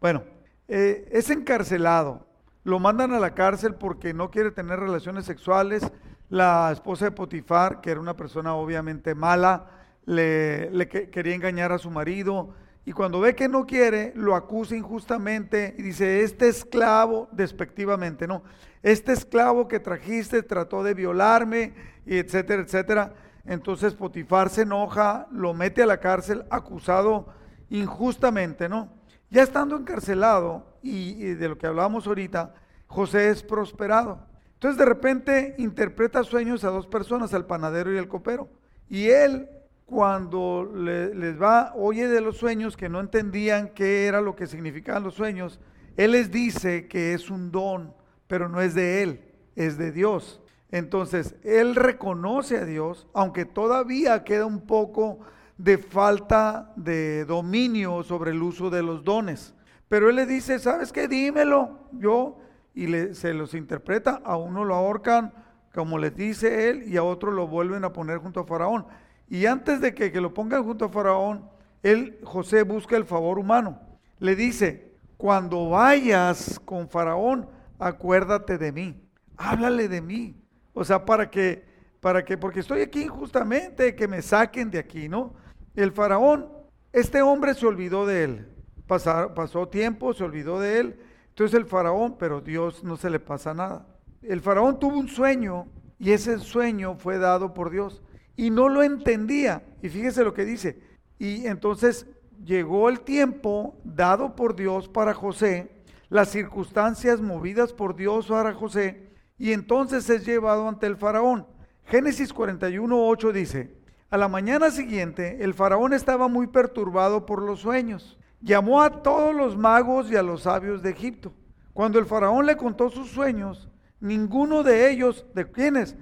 Bueno, 0.00 0.24
eh, 0.66 1.08
es 1.12 1.28
encarcelado. 1.30 2.26
Lo 2.64 2.78
mandan 2.78 3.12
a 3.12 3.20
la 3.20 3.34
cárcel 3.34 3.74
porque 3.74 4.14
no 4.14 4.30
quiere 4.30 4.50
tener 4.50 4.80
relaciones 4.80 5.26
sexuales. 5.26 5.84
La 6.30 6.70
esposa 6.72 7.04
de 7.04 7.10
Potifar, 7.10 7.82
que 7.82 7.90
era 7.90 8.00
una 8.00 8.16
persona 8.16 8.54
obviamente 8.54 9.14
mala, 9.14 9.66
le, 10.06 10.88
quería 10.88 11.34
engañar 11.34 11.70
a 11.70 11.78
su 11.78 11.90
marido. 11.90 12.54
Y 12.86 12.92
cuando 12.92 13.20
ve 13.20 13.34
que 13.34 13.48
no 13.48 13.66
quiere, 13.66 14.12
lo 14.16 14.34
acusa 14.34 14.74
injustamente 14.74 15.74
y 15.78 15.82
dice, 15.82 16.22
este 16.22 16.48
esclavo, 16.48 17.28
despectivamente, 17.30 18.26
no, 18.26 18.42
este 18.82 19.12
esclavo 19.12 19.68
que 19.68 19.78
trajiste 19.78 20.42
trató 20.42 20.82
de 20.82 20.94
violarme, 20.94 21.74
y 22.06 22.16
etcétera, 22.16 22.62
etcétera. 22.62 23.14
Entonces 23.44 23.94
Potifar 23.94 24.50
se 24.50 24.62
enoja, 24.62 25.26
lo 25.30 25.54
mete 25.54 25.82
a 25.82 25.86
la 25.86 25.98
cárcel 25.98 26.44
acusado 26.50 27.26
injustamente, 27.70 28.68
¿no? 28.68 28.92
Ya 29.30 29.42
estando 29.42 29.76
encarcelado, 29.76 30.72
y, 30.82 31.34
de 31.34 31.48
lo 31.48 31.56
que 31.56 31.66
hablábamos 31.66 32.06
ahorita, 32.06 32.54
José 32.86 33.30
es 33.30 33.42
prosperado. 33.42 34.26
Entonces 34.54 34.78
de 34.78 34.84
repente 34.84 35.54
interpreta 35.58 36.22
sueños 36.22 36.64
a 36.64 36.70
dos 36.70 36.86
personas, 36.86 37.32
al 37.34 37.46
panadero 37.46 37.92
y 37.92 37.98
al 37.98 38.08
copero. 38.08 38.48
Y 38.88 39.08
él, 39.08 39.48
cuando 39.86 40.70
les 40.74 41.40
va, 41.40 41.72
oye 41.74 42.08
de 42.08 42.20
los 42.20 42.36
sueños 42.36 42.76
que 42.76 42.88
no 42.88 43.00
entendían 43.00 43.68
qué 43.68 44.06
era 44.06 44.20
lo 44.20 44.36
que 44.36 44.46
significaban 44.46 45.02
los 45.02 45.14
sueños, 45.14 45.58
él 45.96 46.12
les 46.12 46.30
dice 46.30 46.88
que 46.88 47.14
es 47.14 47.30
un 47.30 47.50
don, 47.50 47.94
pero 48.26 48.48
no 48.48 48.60
es 48.60 48.74
de 48.74 49.02
él, 49.02 49.24
es 49.56 49.78
de 49.78 49.92
Dios. 49.92 50.41
Entonces, 50.72 51.36
él 51.44 51.76
reconoce 51.76 52.56
a 52.56 52.64
Dios, 52.64 53.06
aunque 53.12 53.44
todavía 53.44 54.24
queda 54.24 54.46
un 54.46 54.62
poco 54.62 55.20
de 55.58 55.76
falta 55.76 56.72
de 56.76 57.26
dominio 57.26 58.02
sobre 58.02 58.30
el 58.30 58.42
uso 58.42 58.70
de 58.70 58.82
los 58.82 59.04
dones. 59.04 59.54
Pero 59.88 60.08
él 60.08 60.16
le 60.16 60.24
dice, 60.24 60.58
¿sabes 60.58 60.90
qué? 60.90 61.06
Dímelo. 61.06 61.78
Yo, 61.92 62.38
y 62.74 62.86
se 63.14 63.34
los 63.34 63.52
interpreta, 63.52 64.22
a 64.24 64.38
uno 64.38 64.64
lo 64.64 64.74
ahorcan, 64.74 65.34
como 65.74 65.98
les 65.98 66.16
dice 66.16 66.70
él, 66.70 66.84
y 66.88 66.96
a 66.96 67.02
otro 67.02 67.30
lo 67.30 67.46
vuelven 67.46 67.84
a 67.84 67.92
poner 67.92 68.18
junto 68.18 68.40
a 68.40 68.46
Faraón. 68.46 68.86
Y 69.28 69.44
antes 69.44 69.82
de 69.82 69.94
que, 69.94 70.10
que 70.10 70.22
lo 70.22 70.32
pongan 70.32 70.64
junto 70.64 70.86
a 70.86 70.88
Faraón, 70.88 71.50
él, 71.82 72.18
José, 72.24 72.62
busca 72.62 72.96
el 72.96 73.04
favor 73.04 73.38
humano. 73.38 73.78
Le 74.18 74.36
dice, 74.36 74.94
cuando 75.18 75.68
vayas 75.68 76.58
con 76.64 76.88
Faraón, 76.88 77.46
acuérdate 77.78 78.56
de 78.56 78.72
mí, 78.72 79.02
háblale 79.36 79.88
de 79.88 80.00
mí. 80.00 80.41
O 80.74 80.84
sea, 80.84 81.04
para 81.04 81.30
que, 81.30 81.64
para 82.00 82.24
que, 82.24 82.36
porque 82.38 82.60
estoy 82.60 82.82
aquí 82.82 83.02
injustamente, 83.02 83.94
que 83.94 84.08
me 84.08 84.22
saquen 84.22 84.70
de 84.70 84.78
aquí, 84.78 85.08
¿no? 85.08 85.34
El 85.74 85.92
faraón, 85.92 86.48
este 86.92 87.22
hombre 87.22 87.54
se 87.54 87.66
olvidó 87.66 88.06
de 88.06 88.24
él. 88.24 88.48
pasó 88.86 89.68
tiempo, 89.68 90.12
se 90.12 90.24
olvidó 90.24 90.60
de 90.60 90.80
él. 90.80 91.00
Entonces 91.28 91.58
el 91.58 91.66
faraón, 91.66 92.16
pero 92.18 92.40
Dios 92.40 92.84
no 92.84 92.96
se 92.96 93.08
le 93.08 93.18
pasa 93.18 93.54
nada. 93.54 93.86
El 94.22 94.40
faraón 94.40 94.78
tuvo 94.78 94.98
un 94.98 95.08
sueño 95.08 95.66
y 95.98 96.12
ese 96.12 96.38
sueño 96.38 96.96
fue 96.96 97.18
dado 97.18 97.54
por 97.54 97.70
Dios 97.70 98.02
y 98.36 98.50
no 98.50 98.68
lo 98.68 98.82
entendía. 98.82 99.62
Y 99.82 99.88
fíjese 99.88 100.24
lo 100.24 100.34
que 100.34 100.44
dice. 100.44 100.80
Y 101.18 101.46
entonces 101.46 102.06
llegó 102.44 102.88
el 102.88 103.00
tiempo 103.00 103.78
dado 103.84 104.34
por 104.34 104.54
Dios 104.56 104.88
para 104.88 105.14
José, 105.14 105.70
las 106.08 106.28
circunstancias 106.28 107.20
movidas 107.20 107.72
por 107.72 107.94
Dios 107.94 108.26
para 108.26 108.52
José, 108.52 109.11
y 109.38 109.52
entonces 109.52 110.08
es 110.10 110.24
llevado 110.24 110.68
ante 110.68 110.86
el 110.86 110.96
faraón. 110.96 111.46
Génesis 111.84 112.32
41, 112.32 113.06
8 113.08 113.32
dice, 113.32 113.82
a 114.10 114.18
la 114.18 114.28
mañana 114.28 114.70
siguiente 114.70 115.42
el 115.42 115.54
faraón 115.54 115.94
estaba 115.94 116.28
muy 116.28 116.46
perturbado 116.46 117.24
por 117.24 117.42
los 117.42 117.60
sueños. 117.60 118.18
Llamó 118.40 118.82
a 118.82 119.02
todos 119.02 119.34
los 119.34 119.56
magos 119.56 120.10
y 120.10 120.16
a 120.16 120.22
los 120.22 120.42
sabios 120.42 120.82
de 120.82 120.90
Egipto. 120.90 121.32
Cuando 121.72 121.98
el 121.98 122.06
faraón 122.06 122.44
le 122.44 122.56
contó 122.56 122.90
sus 122.90 123.08
sueños, 123.08 123.70
ninguno 124.00 124.62
de 124.62 124.90
ellos, 124.90 125.24
¿de 125.34 125.50
quiénes? 125.50 125.96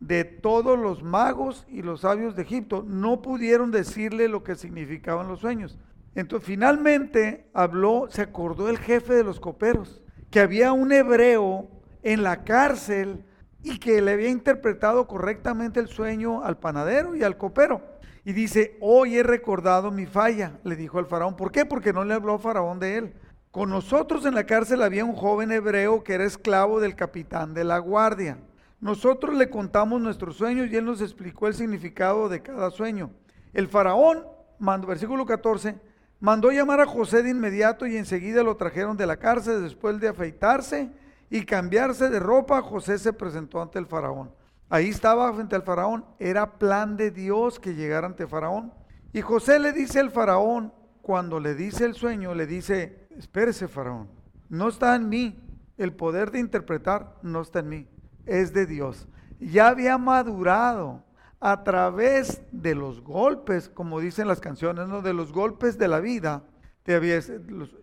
De 0.00 0.24
todos 0.24 0.76
los 0.76 1.04
magos 1.04 1.64
y 1.68 1.82
los 1.82 2.00
sabios 2.00 2.34
de 2.34 2.42
Egipto, 2.42 2.84
no 2.84 3.22
pudieron 3.22 3.70
decirle 3.70 4.26
lo 4.26 4.42
que 4.42 4.56
significaban 4.56 5.28
los 5.28 5.40
sueños. 5.40 5.78
Entonces 6.16 6.46
finalmente 6.46 7.48
habló, 7.54 8.08
se 8.10 8.22
acordó 8.22 8.68
el 8.68 8.78
jefe 8.78 9.14
de 9.14 9.24
los 9.24 9.38
coperos, 9.38 10.02
que 10.30 10.40
había 10.40 10.72
un 10.72 10.90
hebreo 10.90 11.70
en 12.02 12.22
la 12.22 12.44
cárcel 12.44 13.24
y 13.62 13.78
que 13.78 14.00
le 14.02 14.12
había 14.12 14.28
interpretado 14.28 15.06
correctamente 15.06 15.80
el 15.80 15.88
sueño 15.88 16.42
al 16.42 16.58
panadero 16.58 17.14
y 17.14 17.22
al 17.22 17.36
copero. 17.36 17.82
Y 18.24 18.32
dice, 18.32 18.76
hoy 18.80 19.16
he 19.16 19.22
recordado 19.22 19.90
mi 19.90 20.06
falla, 20.06 20.58
le 20.64 20.76
dijo 20.76 20.98
al 20.98 21.06
faraón. 21.06 21.36
¿Por 21.36 21.50
qué? 21.50 21.64
Porque 21.64 21.92
no 21.92 22.04
le 22.04 22.14
habló 22.14 22.38
faraón 22.38 22.78
de 22.78 22.96
él. 22.98 23.14
Con 23.50 23.70
nosotros 23.70 24.24
en 24.24 24.34
la 24.34 24.46
cárcel 24.46 24.82
había 24.82 25.04
un 25.04 25.14
joven 25.14 25.52
hebreo 25.52 26.02
que 26.02 26.14
era 26.14 26.24
esclavo 26.24 26.80
del 26.80 26.96
capitán 26.96 27.52
de 27.52 27.64
la 27.64 27.78
guardia. 27.78 28.38
Nosotros 28.80 29.36
le 29.36 29.50
contamos 29.50 30.00
nuestros 30.00 30.36
sueños 30.36 30.70
y 30.70 30.76
él 30.76 30.84
nos 30.84 31.00
explicó 31.00 31.46
el 31.46 31.54
significado 31.54 32.28
de 32.28 32.42
cada 32.42 32.70
sueño. 32.70 33.10
El 33.52 33.68
faraón, 33.68 34.24
mandó, 34.58 34.86
versículo 34.88 35.26
14, 35.26 35.78
mandó 36.18 36.50
llamar 36.50 36.80
a 36.80 36.86
José 36.86 37.22
de 37.22 37.30
inmediato 37.30 37.86
y 37.86 37.96
enseguida 37.96 38.42
lo 38.42 38.56
trajeron 38.56 38.96
de 38.96 39.06
la 39.06 39.18
cárcel 39.18 39.62
después 39.62 40.00
de 40.00 40.08
afeitarse 40.08 40.90
y 41.32 41.46
cambiarse 41.46 42.10
de 42.10 42.20
ropa, 42.20 42.60
José 42.60 42.98
se 42.98 43.14
presentó 43.14 43.62
ante 43.62 43.78
el 43.78 43.86
faraón. 43.86 44.30
Ahí 44.68 44.90
estaba 44.90 45.32
frente 45.32 45.56
al 45.56 45.62
faraón. 45.62 46.04
Era 46.18 46.58
plan 46.58 46.98
de 46.98 47.10
Dios 47.10 47.58
que 47.58 47.74
llegara 47.74 48.06
ante 48.06 48.26
faraón. 48.26 48.70
Y 49.14 49.22
José 49.22 49.58
le 49.58 49.72
dice 49.72 49.98
al 49.98 50.10
faraón, 50.10 50.74
cuando 51.00 51.40
le 51.40 51.54
dice 51.54 51.86
el 51.86 51.94
sueño, 51.94 52.34
le 52.34 52.46
dice, 52.46 53.08
espérese 53.16 53.66
faraón, 53.66 54.10
no 54.50 54.68
está 54.68 54.94
en 54.94 55.08
mí. 55.08 55.40
El 55.78 55.94
poder 55.94 56.32
de 56.32 56.38
interpretar 56.38 57.16
no 57.22 57.40
está 57.40 57.60
en 57.60 57.70
mí, 57.70 57.88
es 58.26 58.52
de 58.52 58.66
Dios. 58.66 59.08
Ya 59.40 59.68
había 59.68 59.96
madurado 59.96 61.02
a 61.40 61.64
través 61.64 62.42
de 62.52 62.74
los 62.74 63.00
golpes, 63.00 63.70
como 63.70 64.00
dicen 64.00 64.28
las 64.28 64.40
canciones, 64.40 64.86
¿no? 64.86 65.00
de 65.00 65.14
los 65.14 65.32
golpes 65.32 65.78
de 65.78 65.88
la 65.88 66.00
vida. 66.00 66.44
Te 66.82 66.94
había 66.94 67.18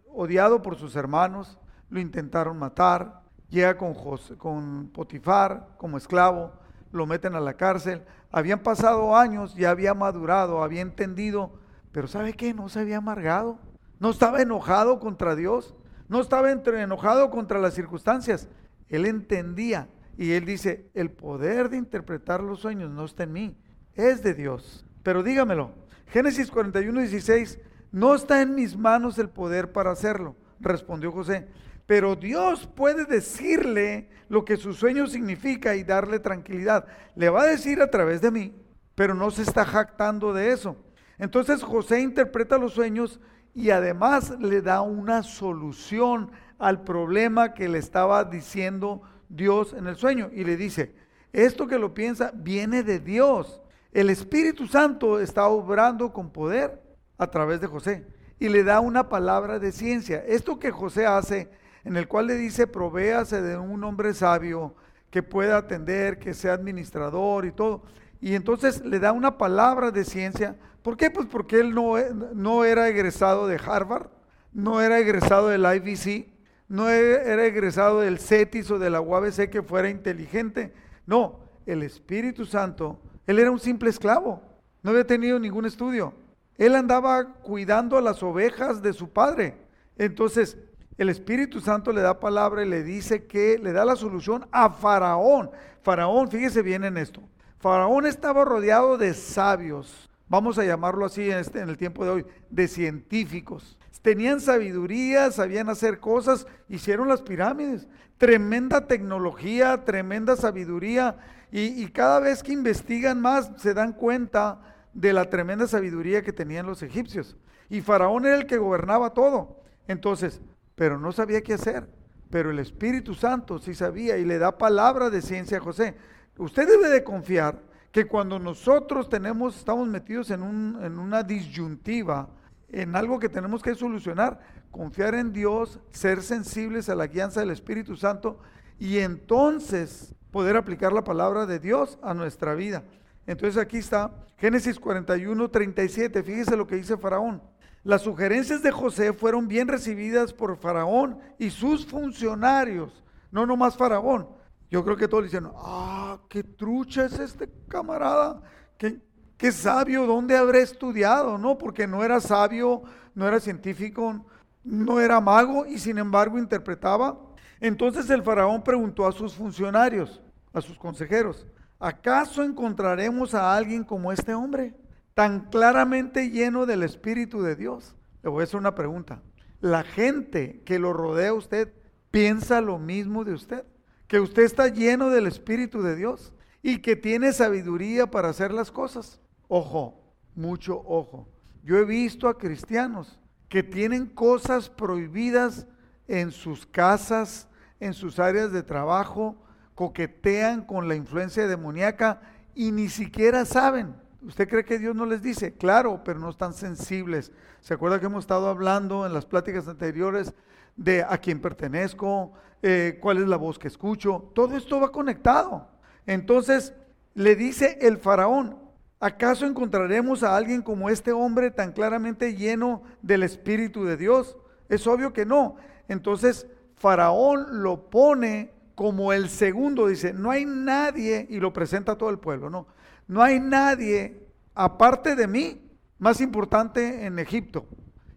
odiado 0.08 0.62
por 0.62 0.76
sus 0.76 0.96
hermanos, 0.96 1.58
lo 1.90 2.00
intentaron 2.00 2.60
matar, 2.60 3.28
llega 3.50 3.78
con, 3.78 3.94
con 4.38 4.90
Potifar 4.90 5.70
como 5.78 5.98
esclavo, 5.98 6.52
lo 6.92 7.06
meten 7.06 7.36
a 7.36 7.40
la 7.40 7.54
cárcel. 7.56 8.04
Habían 8.32 8.60
pasado 8.60 9.16
años, 9.16 9.56
ya 9.56 9.72
había 9.72 9.94
madurado, 9.94 10.64
había 10.64 10.82
entendido, 10.82 11.52
pero 11.92 12.08
¿sabe 12.08 12.34
qué? 12.34 12.54
No 12.54 12.70
se 12.70 12.80
había 12.80 12.98
amargado, 12.98 13.60
no 14.00 14.12
estaba 14.12 14.42
enojado 14.42 15.00
contra 15.00 15.36
Dios, 15.36 15.76
no 16.08 16.22
estaba 16.22 16.52
enojado 16.52 17.30
contra 17.32 17.60
las 17.60 17.74
circunstancias. 17.74 18.48
Él 18.88 19.06
entendía 19.06 19.90
y 20.18 20.32
él 20.32 20.46
dice, 20.46 20.90
el 20.94 21.12
poder 21.12 21.70
de 21.70 21.78
interpretar 21.78 22.42
los 22.42 22.60
sueños 22.60 22.92
no 22.92 23.06
está 23.06 23.24
en 23.24 23.34
mí, 23.34 23.58
es 23.96 24.24
de 24.24 24.34
Dios. 24.34 24.86
Pero 25.04 25.24
dígamelo, 25.24 25.72
Génesis 26.08 26.52
41, 26.52 27.00
16, 27.02 27.60
no 27.92 28.14
está 28.16 28.42
en 28.42 28.54
mis 28.54 28.78
manos 28.78 29.18
el 29.18 29.30
poder 29.30 29.72
para 29.72 29.92
hacerlo, 29.92 30.36
respondió 30.60 31.12
José 31.12 31.48
pero 31.90 32.16
Dios 32.16 32.68
puede 32.68 33.06
decirle 33.06 34.12
lo 34.28 34.46
que 34.46 34.58
su 34.58 34.74
sueño 34.76 35.08
significa 35.08 35.76
y 35.76 35.84
darle 35.84 36.20
tranquilidad. 36.20 36.86
Le 37.16 37.32
va 37.32 37.42
a 37.42 37.48
decir 37.48 37.82
a 37.82 37.90
través 37.90 38.22
de 38.22 38.30
mí, 38.30 38.54
pero 38.94 39.16
no 39.16 39.32
se 39.32 39.42
está 39.42 39.66
jactando 39.66 40.32
de 40.32 40.52
eso. 40.52 40.76
Entonces 41.18 41.64
José 41.64 42.02
interpreta 42.02 42.60
los 42.60 42.74
sueños 42.74 43.20
y 43.56 43.72
además 43.72 44.36
le 44.40 44.62
da 44.62 44.82
una 44.82 45.24
solución 45.24 46.30
al 46.60 46.84
problema 46.84 47.56
que 47.56 47.68
le 47.68 47.80
estaba 47.80 48.24
diciendo 48.24 49.02
Dios 49.28 49.74
en 49.74 49.88
el 49.88 49.96
sueño. 49.96 50.30
Y 50.32 50.44
le 50.44 50.58
dice, 50.58 50.94
esto 51.34 51.66
que 51.66 51.80
lo 51.80 51.96
piensa 51.96 52.32
viene 52.36 52.84
de 52.84 53.00
Dios. 53.00 53.64
El 53.92 54.12
Espíritu 54.12 54.68
Santo 54.68 55.20
está 55.20 55.48
obrando 55.48 56.14
con 56.14 56.30
poder 56.30 56.84
a 57.18 57.32
través 57.32 57.62
de 57.62 57.66
José 57.66 58.06
y 58.38 58.48
le 58.48 58.64
da 58.64 58.80
una 58.80 59.10
palabra 59.10 59.58
de 59.58 59.72
ciencia. 59.72 60.24
Esto 60.28 60.60
que 60.60 60.70
José 60.70 61.08
hace 61.08 61.50
en 61.84 61.98
el 61.98 62.08
cual 62.08 62.28
le 62.28 62.36
dice, 62.36 62.68
provéase 62.68 63.42
de 63.42 63.58
un 63.58 63.84
hombre 63.84 64.14
sabio 64.14 64.76
que 65.10 65.24
pueda 65.24 65.58
atender, 65.58 66.20
que 66.20 66.34
sea 66.34 66.54
administrador 66.54 67.46
y 67.46 67.52
todo. 67.52 67.84
Y 68.22 68.36
entonces 68.36 68.84
le 68.86 69.00
da 69.00 69.12
una 69.12 69.38
palabra 69.38 69.92
de 69.92 70.04
ciencia. 70.04 70.56
¿Por 70.82 70.98
qué? 70.98 71.10
Pues 71.10 71.28
porque 71.28 71.60
él 71.60 71.74
no, 71.74 71.96
no 72.34 72.66
era 72.66 72.90
egresado 72.90 73.48
de 73.48 73.58
Harvard, 73.58 74.10
no 74.54 74.82
era 74.82 75.00
egresado 75.00 75.48
del 75.50 75.66
IBC, 75.66 76.28
no 76.68 76.90
e-, 76.90 77.32
era 77.32 77.46
egresado 77.46 78.02
del 78.02 78.20
CETIS 78.20 78.72
o 78.72 78.80
de 78.80 78.90
la 78.90 79.02
UABC 79.02 79.50
que 79.50 79.64
fuera 79.64 79.90
inteligente. 79.90 80.74
No, 81.06 81.40
el 81.66 81.84
Espíritu 81.84 82.46
Santo, 82.46 83.00
él 83.26 83.40
era 83.40 83.52
un 83.52 83.60
simple 83.60 83.90
esclavo, 83.90 84.42
no 84.82 84.92
había 84.92 85.06
tenido 85.06 85.40
ningún 85.40 85.66
estudio. 85.66 86.14
Él 86.58 86.76
andaba 86.76 87.36
cuidando 87.36 87.98
a 87.98 88.02
las 88.02 88.22
ovejas 88.22 88.82
de 88.82 88.92
su 88.92 89.10
padre. 89.10 89.56
Entonces, 89.98 90.58
el 91.00 91.08
Espíritu 91.08 91.62
Santo 91.62 91.94
le 91.94 92.02
da 92.02 92.20
palabra 92.20 92.62
y 92.62 92.68
le 92.68 92.84
dice 92.84 93.26
que 93.26 93.58
le 93.58 93.72
da 93.72 93.86
la 93.86 93.96
solución 93.96 94.46
a 94.52 94.70
Faraón. 94.70 95.50
Faraón, 95.82 96.30
fíjese 96.30 96.62
bien 96.62 96.84
en 96.84 96.98
esto. 96.98 97.22
Faraón 97.60 98.06
estaba 98.06 98.44
rodeado 98.44 98.98
de 98.98 99.14
sabios, 99.14 100.10
vamos 100.28 100.58
a 100.58 100.66
llamarlo 100.66 101.06
así 101.06 101.32
en, 101.32 101.38
este, 101.38 101.62
en 101.62 101.70
el 101.70 101.78
tiempo 101.78 102.04
de 102.04 102.10
hoy, 102.12 102.26
de 102.50 102.68
científicos. 102.68 103.78
Tenían 104.02 104.42
sabiduría, 104.42 105.32
sabían 105.32 105.70
hacer 105.70 106.00
cosas, 106.00 106.46
hicieron 106.68 107.08
las 107.08 107.22
pirámides. 107.22 107.88
Tremenda 108.18 108.86
tecnología, 108.86 109.86
tremenda 109.86 110.36
sabiduría. 110.36 111.18
Y, 111.50 111.82
y 111.82 111.88
cada 111.88 112.20
vez 112.20 112.44
que 112.44 112.52
investigan 112.52 113.22
más 113.22 113.52
se 113.58 113.74
dan 113.74 113.94
cuenta 113.94 114.60
de 114.94 115.14
la 115.14 115.30
tremenda 115.30 115.66
sabiduría 115.66 116.24
que 116.24 116.34
tenían 116.34 116.66
los 116.66 116.84
egipcios. 116.84 117.38
Y 117.70 117.80
Faraón 117.80 118.26
era 118.26 118.36
el 118.36 118.48
que 118.48 118.58
gobernaba 118.58 119.14
todo. 119.14 119.62
Entonces, 119.88 120.42
pero 120.80 120.98
no 120.98 121.12
sabía 121.12 121.42
qué 121.42 121.56
hacer. 121.56 121.90
Pero 122.30 122.52
el 122.52 122.60
Espíritu 122.60 123.14
Santo 123.14 123.60
sí 123.60 123.76
sabía 123.76 124.18
y 124.18 124.24
le 124.24 124.38
da 124.38 124.58
palabra 124.58 125.10
de 125.10 125.22
ciencia 125.22 125.58
a 125.58 125.62
José. 125.62 125.94
Usted 126.38 126.66
debe 126.70 126.88
de 126.88 127.04
confiar 127.04 127.62
que 127.92 128.06
cuando 128.06 128.40
nosotros 128.40 129.10
tenemos, 129.10 129.58
estamos 129.58 129.90
metidos 129.90 130.32
en, 130.32 130.42
un, 130.42 130.80
en 130.82 130.98
una 130.98 131.22
disyuntiva, 131.22 132.30
en 132.70 132.96
algo 132.96 133.20
que 133.20 133.28
tenemos 133.28 133.62
que 133.62 133.76
solucionar, 133.76 134.40
confiar 134.72 135.16
en 135.16 135.34
Dios, 135.34 135.82
ser 135.92 136.22
sensibles 136.22 136.88
a 136.88 136.96
la 136.96 137.08
guianza 137.08 137.42
del 137.42 137.50
Espíritu 137.50 137.98
Santo 137.98 138.40
y 138.80 139.00
entonces 139.00 140.16
poder 140.32 140.56
aplicar 140.56 140.94
la 140.94 141.04
palabra 141.04 141.46
de 141.46 141.60
Dios 141.60 142.00
a 142.02 142.14
nuestra 142.14 142.56
vida. 142.56 142.86
Entonces 143.28 143.62
aquí 143.62 143.80
está 143.80 144.12
Génesis 144.38 144.80
41, 144.80 145.50
37. 145.50 146.24
Fíjese 146.24 146.56
lo 146.56 146.66
que 146.66 146.78
dice 146.78 146.96
Faraón. 146.96 147.42
Las 147.84 148.02
sugerencias 148.02 148.62
de 148.62 148.72
José 148.72 149.14
fueron 149.14 149.48
bien 149.48 149.68
recibidas 149.68 150.34
por 150.34 150.58
Faraón 150.58 151.20
y 151.38 151.50
sus 151.50 151.86
funcionarios, 151.86 153.04
no 153.32 153.46
nomás 153.46 153.78
Faraón. 153.78 154.28
Yo 154.70 154.84
creo 154.84 154.98
que 154.98 155.08
todos 155.08 155.32
le 155.32 155.40
ah, 155.56 156.20
qué 156.30 156.44
trucha 156.44 157.06
es 157.06 157.18
este 157.20 157.50
camarada, 157.68 158.42
qué, 158.78 159.00
qué 159.38 159.52
sabio, 159.52 160.06
¿dónde 160.06 160.38
habré 160.38 160.62
estudiado? 160.62 161.38
No, 161.38 161.58
porque 161.58 161.88
no 161.88 162.04
era 162.04 162.20
sabio, 162.20 162.84
no 163.16 163.28
era 163.28 163.40
científico, 163.40 164.26
no 164.64 165.00
era 165.00 165.20
mago 165.20 165.66
y 165.66 165.80
sin 165.80 165.98
embargo 165.98 166.38
interpretaba. 166.38 167.20
Entonces 167.60 168.10
el 168.10 168.22
faraón 168.22 168.64
preguntó 168.64 169.08
a 169.08 169.12
sus 169.12 169.34
funcionarios, 169.34 170.22
a 170.54 170.62
sus 170.62 170.78
consejeros, 170.78 171.48
¿acaso 171.80 172.44
encontraremos 172.44 173.34
a 173.34 173.56
alguien 173.56 173.84
como 173.84 174.12
este 174.12 174.34
hombre? 174.34 174.76
Tan 175.20 175.50
claramente 175.50 176.30
lleno 176.30 176.66
del 176.66 176.82
Espíritu 176.82 177.42
de 177.42 177.58
Dios? 177.58 177.94
Le 178.24 178.30
voy 178.30 178.40
a 178.40 178.44
hacer 178.46 178.58
una 178.58 178.74
pregunta. 178.74 179.22
¿La 179.60 179.84
gente 179.84 180.62
que 180.64 180.80
lo 180.80 180.94
rodea 180.94 181.32
a 181.32 181.34
usted 181.34 181.74
piensa 182.10 182.62
lo 182.62 182.80
mismo 182.80 183.26
de 183.26 183.34
usted? 183.34 183.66
¿Que 184.08 184.22
usted 184.22 184.44
está 184.44 184.70
lleno 184.70 185.10
del 185.10 185.28
Espíritu 185.28 185.82
de 185.82 185.98
Dios 185.98 186.32
y 186.64 186.78
que 186.78 186.96
tiene 186.96 187.34
sabiduría 187.34 188.10
para 188.10 188.30
hacer 188.30 188.54
las 188.54 188.72
cosas? 188.72 189.20
Ojo, 189.50 190.16
mucho 190.36 190.82
ojo. 190.86 191.28
Yo 191.66 191.78
he 191.78 191.84
visto 191.84 192.30
a 192.30 192.38
cristianos 192.38 193.20
que 193.50 193.62
tienen 193.62 194.06
cosas 194.06 194.70
prohibidas 194.70 195.68
en 196.08 196.32
sus 196.32 196.66
casas, 196.66 197.50
en 197.82 197.94
sus 197.94 198.20
áreas 198.20 198.54
de 198.54 198.64
trabajo, 198.64 199.36
coquetean 199.76 200.66
con 200.66 200.88
la 200.88 200.96
influencia 200.96 201.46
demoníaca 201.46 202.22
y 202.56 202.72
ni 202.72 202.88
siquiera 202.88 203.44
saben. 203.44 204.08
¿Usted 204.22 204.50
cree 204.50 204.66
que 204.66 204.80
Dios 204.80 204.96
no 204.96 205.06
les 205.06 205.22
dice? 205.22 205.54
Claro, 205.54 206.02
pero 206.04 206.20
no 206.20 206.30
están 206.30 206.54
sensibles. 206.54 207.32
¿Se 207.62 207.74
acuerda 207.74 208.00
que 208.00 208.08
hemos 208.08 208.24
estado 208.24 208.50
hablando 208.50 209.06
en 209.06 209.14
las 209.14 209.26
pláticas 209.26 209.68
anteriores 209.68 210.34
de 210.76 211.04
a 211.04 211.18
quién 211.18 211.42
pertenezco, 211.42 212.34
eh, 212.62 212.98
cuál 213.02 213.20
es 213.20 213.28
la 213.28 213.38
voz 213.38 213.58
que 213.58 213.70
escucho? 213.70 214.32
Todo 214.36 214.58
esto 214.58 214.80
va 214.80 214.92
conectado. 214.92 215.70
Entonces 216.06 216.74
le 217.14 217.36
dice 217.36 217.78
el 217.82 217.98
faraón, 217.98 218.58
¿acaso 219.00 219.46
encontraremos 219.46 220.24
a 220.24 220.36
alguien 220.36 220.62
como 220.64 220.90
este 220.90 221.14
hombre 221.14 221.50
tan 221.50 221.72
claramente 221.72 222.36
lleno 222.36 222.84
del 223.02 223.24
Espíritu 223.24 223.86
de 223.86 223.96
Dios? 223.96 224.38
Es 224.68 224.86
obvio 224.86 225.14
que 225.14 225.26
no. 225.26 225.56
Entonces 225.88 226.46
faraón 226.76 227.64
lo 227.64 227.90
pone 227.90 228.52
como 228.76 229.14
el 229.14 229.30
segundo, 229.30 229.88
dice, 229.88 230.14
no 230.14 230.32
hay 230.32 230.46
nadie, 230.46 231.28
y 231.30 231.40
lo 231.40 231.52
presenta 231.52 231.94
a 231.94 231.98
todo 231.98 232.10
el 232.10 232.20
pueblo, 232.20 232.50
¿no? 232.50 232.66
No 233.10 233.24
hay 233.24 233.40
nadie 233.40 234.22
aparte 234.54 235.16
de 235.16 235.28
mí 235.28 235.60
más 235.98 236.22
importante 236.22 237.08
en 237.08 237.18
Egipto. 237.18 237.66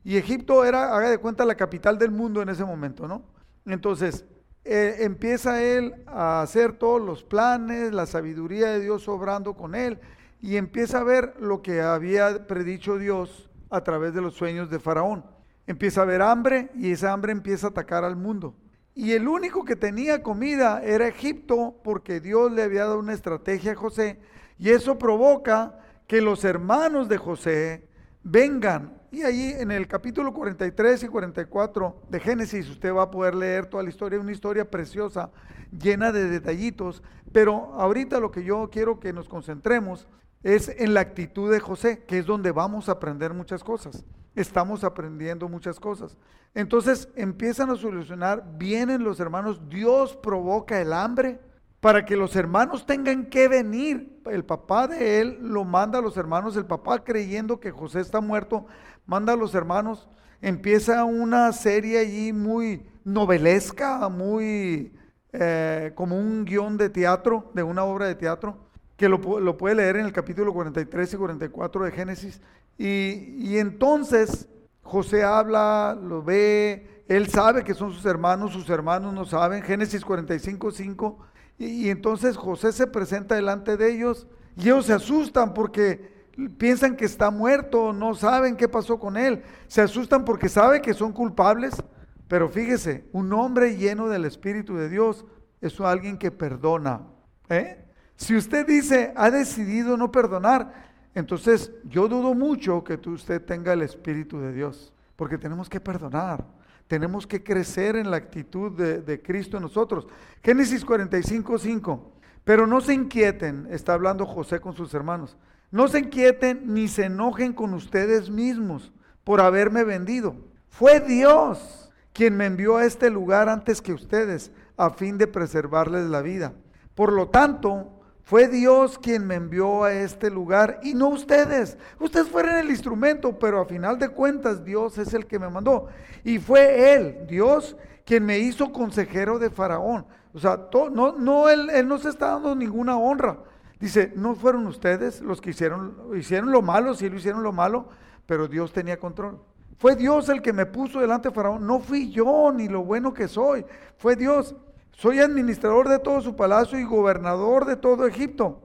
Y 0.05 0.19
Egipto 0.19 0.67
era, 0.67 0.95
haga 0.95 1.09
de 1.09 1.17
cuenta, 1.17 1.47
la 1.47 1.55
capital 1.55 1.99
del 1.99 2.11
mundo 2.11 2.43
en 2.43 2.51
ese 2.51 2.65
momento, 2.65 3.09
¿no? 3.09 3.23
Entonces, 3.65 4.27
eh, 4.65 4.97
empieza 5.01 5.63
él 5.63 5.95
a 6.07 6.43
hacer 6.43 6.75
todos 6.75 7.01
los 7.01 7.25
planes, 7.25 7.93
la 7.93 8.05
sabiduría 8.05 8.69
de 8.69 8.81
Dios 8.81 9.09
obrando 9.09 9.55
con 9.55 9.75
él, 9.75 9.99
y 10.43 10.57
empieza 10.57 10.99
a 10.99 11.05
ver 11.05 11.37
lo 11.41 11.63
que 11.63 11.81
había 11.81 12.47
predicho 12.47 12.99
Dios 12.99 13.49
a 13.71 13.83
través 13.83 14.13
de 14.13 14.21
los 14.21 14.35
sueños 14.35 14.69
de 14.69 14.79
Faraón. 14.79 15.25
Empieza 15.67 16.01
a 16.01 16.05
haber 16.05 16.21
hambre 16.21 16.71
y 16.75 16.93
esa 16.93 17.13
hambre 17.13 17.33
empieza 17.33 17.69
a 17.69 17.71
atacar 17.71 18.05
al 18.05 18.17
mundo. 18.17 18.55
Y 18.95 19.13
el 19.13 19.27
único 19.27 19.65
que 19.65 19.75
tenía 19.75 20.23
comida 20.23 20.83
era 20.83 21.09
Egipto 21.09 21.81
porque 21.83 22.21
Dios 22.21 22.53
le 22.53 22.63
había 22.63 22.83
dado 22.83 22.99
una 22.99 23.15
estrategia 23.15 23.73
a 23.73 23.77
José 23.77 24.19
y 24.63 24.71
eso 24.71 24.97
provoca 24.97 25.77
que 26.07 26.21
los 26.21 26.45
hermanos 26.45 27.09
de 27.09 27.19
José 27.19 27.89
vengan. 28.23 28.97
Y 29.11 29.23
ahí 29.23 29.57
en 29.59 29.73
el 29.73 29.89
capítulo 29.89 30.33
43 30.33 31.03
y 31.03 31.09
44 31.09 32.03
de 32.09 32.21
Génesis 32.21 32.71
usted 32.71 32.95
va 32.95 33.03
a 33.03 33.11
poder 33.11 33.35
leer 33.35 33.67
toda 33.67 33.83
la 33.83 33.89
historia, 33.89 34.21
una 34.21 34.31
historia 34.31 34.71
preciosa, 34.71 35.33
llena 35.77 36.13
de 36.13 36.31
detallitos. 36.31 37.03
Pero 37.33 37.75
ahorita 37.75 38.21
lo 38.21 38.31
que 38.31 38.45
yo 38.45 38.71
quiero 38.71 39.01
que 39.01 39.13
nos 39.13 39.29
concentremos 39.29 40.07
es 40.45 40.69
en 40.69 40.95
la 40.95 41.01
actitud 41.01 41.51
de 41.51 41.59
José, 41.59 42.05
que 42.05 42.21
es 42.21 42.27
donde 42.27 42.53
vamos 42.53 42.89
a 42.89 42.93
aprender 42.93 43.35
muchas 43.35 43.65
cosas. 43.65 44.05
Estamos 44.37 44.85
aprendiendo 44.85 45.49
muchas 45.49 45.81
cosas. 45.81 46.17
Entonces 46.55 47.09
empiezan 47.17 47.69
a 47.71 47.75
solucionar, 47.75 48.45
vienen 48.59 49.03
los 49.03 49.19
hermanos, 49.19 49.69
Dios 49.69 50.17
provoca 50.17 50.81
el 50.81 50.93
hambre 50.93 51.41
para 51.83 52.05
que 52.05 52.17
los 52.17 52.37
hermanos 52.37 52.87
tengan 52.87 53.27
que 53.27 53.49
venir. 53.49 54.21
El 54.27 54.45
papá 54.45 54.87
de 54.87 55.21
él 55.21 55.39
lo 55.41 55.65
manda 55.65 55.99
a 55.99 56.01
los 56.01 56.17
hermanos, 56.17 56.57
el 56.57 56.65
papá 56.65 57.03
creyendo 57.03 57.59
que 57.59 57.73
José 57.73 57.99
está 57.99 58.21
muerto, 58.21 58.67
manda 59.05 59.33
a 59.33 59.37
los 59.37 59.53
hermanos. 59.57 60.09
Empieza 60.41 61.03
una 61.03 61.51
serie 61.51 61.99
allí 61.99 62.33
muy 62.33 62.87
novelesca, 63.03 64.09
muy 64.09 64.93
eh, 65.33 65.91
como 65.97 66.17
un 66.17 66.45
guion 66.45 66.77
de 66.77 66.89
teatro, 66.89 67.51
de 67.53 67.65
una 67.65 67.83
obra 67.83 68.07
de 68.07 68.15
teatro, 68.15 68.59
que 68.97 69.09
lo, 69.09 69.21
puede 69.21 69.75
leer 69.75 69.97
en 69.97 70.07
el 70.07 70.13
capítulo 70.13 70.53
43 70.53 71.15
y 71.15 71.17
44 71.17 71.85
de 71.85 71.91
Génesis. 71.91 72.41
Y, 72.79 73.35
y 73.39 73.59
entonces 73.59 74.49
José 74.83 75.25
habla, 75.25 75.99
lo 76.01 76.23
ve, 76.23 77.03
él 77.09 77.27
sabe 77.27 77.65
que 77.65 77.75
son 77.75 77.91
sus 77.91 78.07
hermanos, 78.07 78.53
sus 78.53 78.71
hermanos 78.71 79.13
no 79.13 79.25
saben. 79.25 79.65
Génesis 79.65 80.05
45, 80.05 80.71
5 80.71 81.32
y, 81.59 81.91
entonces 81.91 82.37
José 82.37 82.73
se 82.73 82.87
presenta 82.87 83.35
delante 83.35 83.77
de 83.77 83.93
ellos 83.93 84.27
y 84.57 84.63
ellos 84.63 84.87
se 84.87 84.93
asustan 84.93 85.55
porque 85.55 86.13
piensan 86.59 86.97
que 86.97 87.05
está 87.05 87.31
muerto, 87.31 87.93
no 87.93 88.15
saben 88.15 88.57
qué 88.57 88.69
pasó 88.69 88.99
con 88.99 89.17
él. 89.17 89.43
Se 89.69 89.81
asustan 89.81 90.25
porque 90.25 90.49
saben 90.49 90.83
que 90.83 90.95
son 90.95 91.13
culpables. 91.13 91.83
Pero 92.29 92.49
fíjese, 92.49 93.05
un 93.13 93.33
hombre 93.33 93.77
lleno 93.77 94.09
del 94.09 94.25
Espíritu 94.25 94.77
de 94.77 94.89
Dios 94.89 95.25
es 95.61 95.79
alguien 95.81 96.19
que 96.19 96.31
perdona. 96.31 97.03
¿eh? 97.49 97.85
Si 98.17 98.37
usted 98.37 98.67
dice, 98.67 99.13
ha 99.17 99.31
decidido 99.31 99.97
no 99.97 100.11
perdonar, 100.11 100.73
entonces 101.15 101.73
yo 101.85 102.09
dudo 102.09 102.35
mucho 102.35 102.83
que 102.83 102.99
usted 103.09 103.45
tenga 103.45 103.73
el 103.73 103.83
Espíritu 103.83 104.41
de 104.41 104.53
Dios, 104.53 104.93
porque 105.17 105.39
tenemos 105.39 105.69
que 105.69 105.81
perdonar. 105.81 106.45
Tenemos 106.93 107.27
que 107.27 107.43
crecer 107.43 107.97
en 107.97 108.11
la 108.11 108.19
actitud 108.19 108.71
de, 108.71 109.23
Cristo 109.23 109.57
en 109.57 109.63
nosotros. 109.63 110.07
Génesis 110.45 110.85
45, 110.85 111.57
5. 111.57 112.13
Pero 112.45 112.67
no 112.67 112.83
se 112.83 112.93
inquieten, 112.93 113.67
está 113.71 113.95
hablando 113.95 114.27
José 114.27 114.61
con 114.61 114.75
sus 114.75 114.93
hermanos. 114.93 115.39
No 115.71 115.89
se 115.89 116.01
inquieten 116.01 116.75
ni 116.75 116.89
se 116.89 117.07
enojen 117.07 117.55
con 117.55 117.73
ustedes 117.73 118.29
mismos 118.29 118.93
por 119.25 119.41
haberme 119.41 119.85
vendido. 119.85 120.37
Fue 120.69 121.01
Dios 121.01 121.91
quien 122.13 122.37
me 122.37 122.45
envió 122.45 122.77
a 122.77 122.85
este 122.85 123.09
lugar 123.09 123.49
antes 123.49 123.81
que 123.81 123.95
ustedes, 123.95 124.53
a 124.77 124.91
fin 124.91 125.17
de 125.17 125.27
preservarles 125.27 126.11
la 126.11 126.21
vida. 126.21 126.53
Por 126.95 127.15
lo 127.15 127.31
tanto, 127.31 127.91
fue 128.25 128.49
Dios 128.49 128.99
quien 128.99 129.27
me 129.27 129.35
envió 129.35 129.85
a 129.85 129.93
este 129.93 130.31
lugar 130.31 130.81
y 130.83 130.95
no 130.95 131.09
ustedes. 131.09 131.77
Ustedes 131.99 132.29
fueron 132.29 132.57
el 132.57 132.71
instrumento, 132.71 133.39
pero 133.39 133.61
a 133.61 133.67
final 133.67 133.99
de 133.99 134.09
cuentas 134.09 134.65
Dios 134.65 134.97
es 134.99 135.13
el 135.13 135.27
que 135.27 135.39
me 135.39 135.51
mandó. 135.51 135.89
Y 136.25 136.39
fue 136.39 136.95
Él, 136.95 137.27
Dios, 137.29 137.77
quien 138.05 138.25
me 138.25 138.39
hizo 138.39 138.73
consejero 138.73 139.39
de 139.39 139.51
Faraón. 139.51 140.07
O 140.35 140.39
sea, 140.39 140.69
no, 140.93 141.13
no, 141.13 141.49
él, 141.49 141.87
no 141.87 141.99
se 141.99 142.09
está 142.09 142.29
dando 142.31 142.55
ninguna 142.55 142.97
honra. 142.97 143.39
Dice, 143.79 144.13
no 144.17 144.35
fueron 144.35 144.67
ustedes 144.67 145.21
los 145.21 145.41
que 145.41 145.51
hicieron, 145.51 145.97
hicieron 146.17 146.53
lo 146.53 146.63
malo, 146.63 146.95
sí 146.95 147.09
lo 147.11 147.17
hicieron 147.17 147.43
lo 147.43 147.53
malo, 147.53 147.89
pero 148.27 148.49
Dios 148.49 148.73
tenía 148.73 148.99
control. 148.99 149.41
Fue 149.79 149.97
Dios 149.97 150.29
el 150.29 150.41
que 150.41 150.53
me 150.53 150.65
puso 150.65 151.01
delante 151.01 151.29
de 151.29 151.35
Faraón. 151.35 151.67
No 151.67 151.81
fui 151.81 152.11
yo 152.11 152.53
ni 152.53 152.69
lo 152.69 152.85
bueno 152.85 153.13
que 153.13 153.27
soy. 153.27 153.65
Fue 153.97 154.15
Dios. 154.15 154.55
Soy 154.93 155.19
administrador 155.19 155.89
de 155.89 155.99
todo 155.99 156.21
su 156.21 156.37
palacio 156.37 156.79
y 156.79 156.85
gobernador 156.85 157.65
de 157.65 157.77
todo 157.77 158.07
Egipto. 158.07 158.61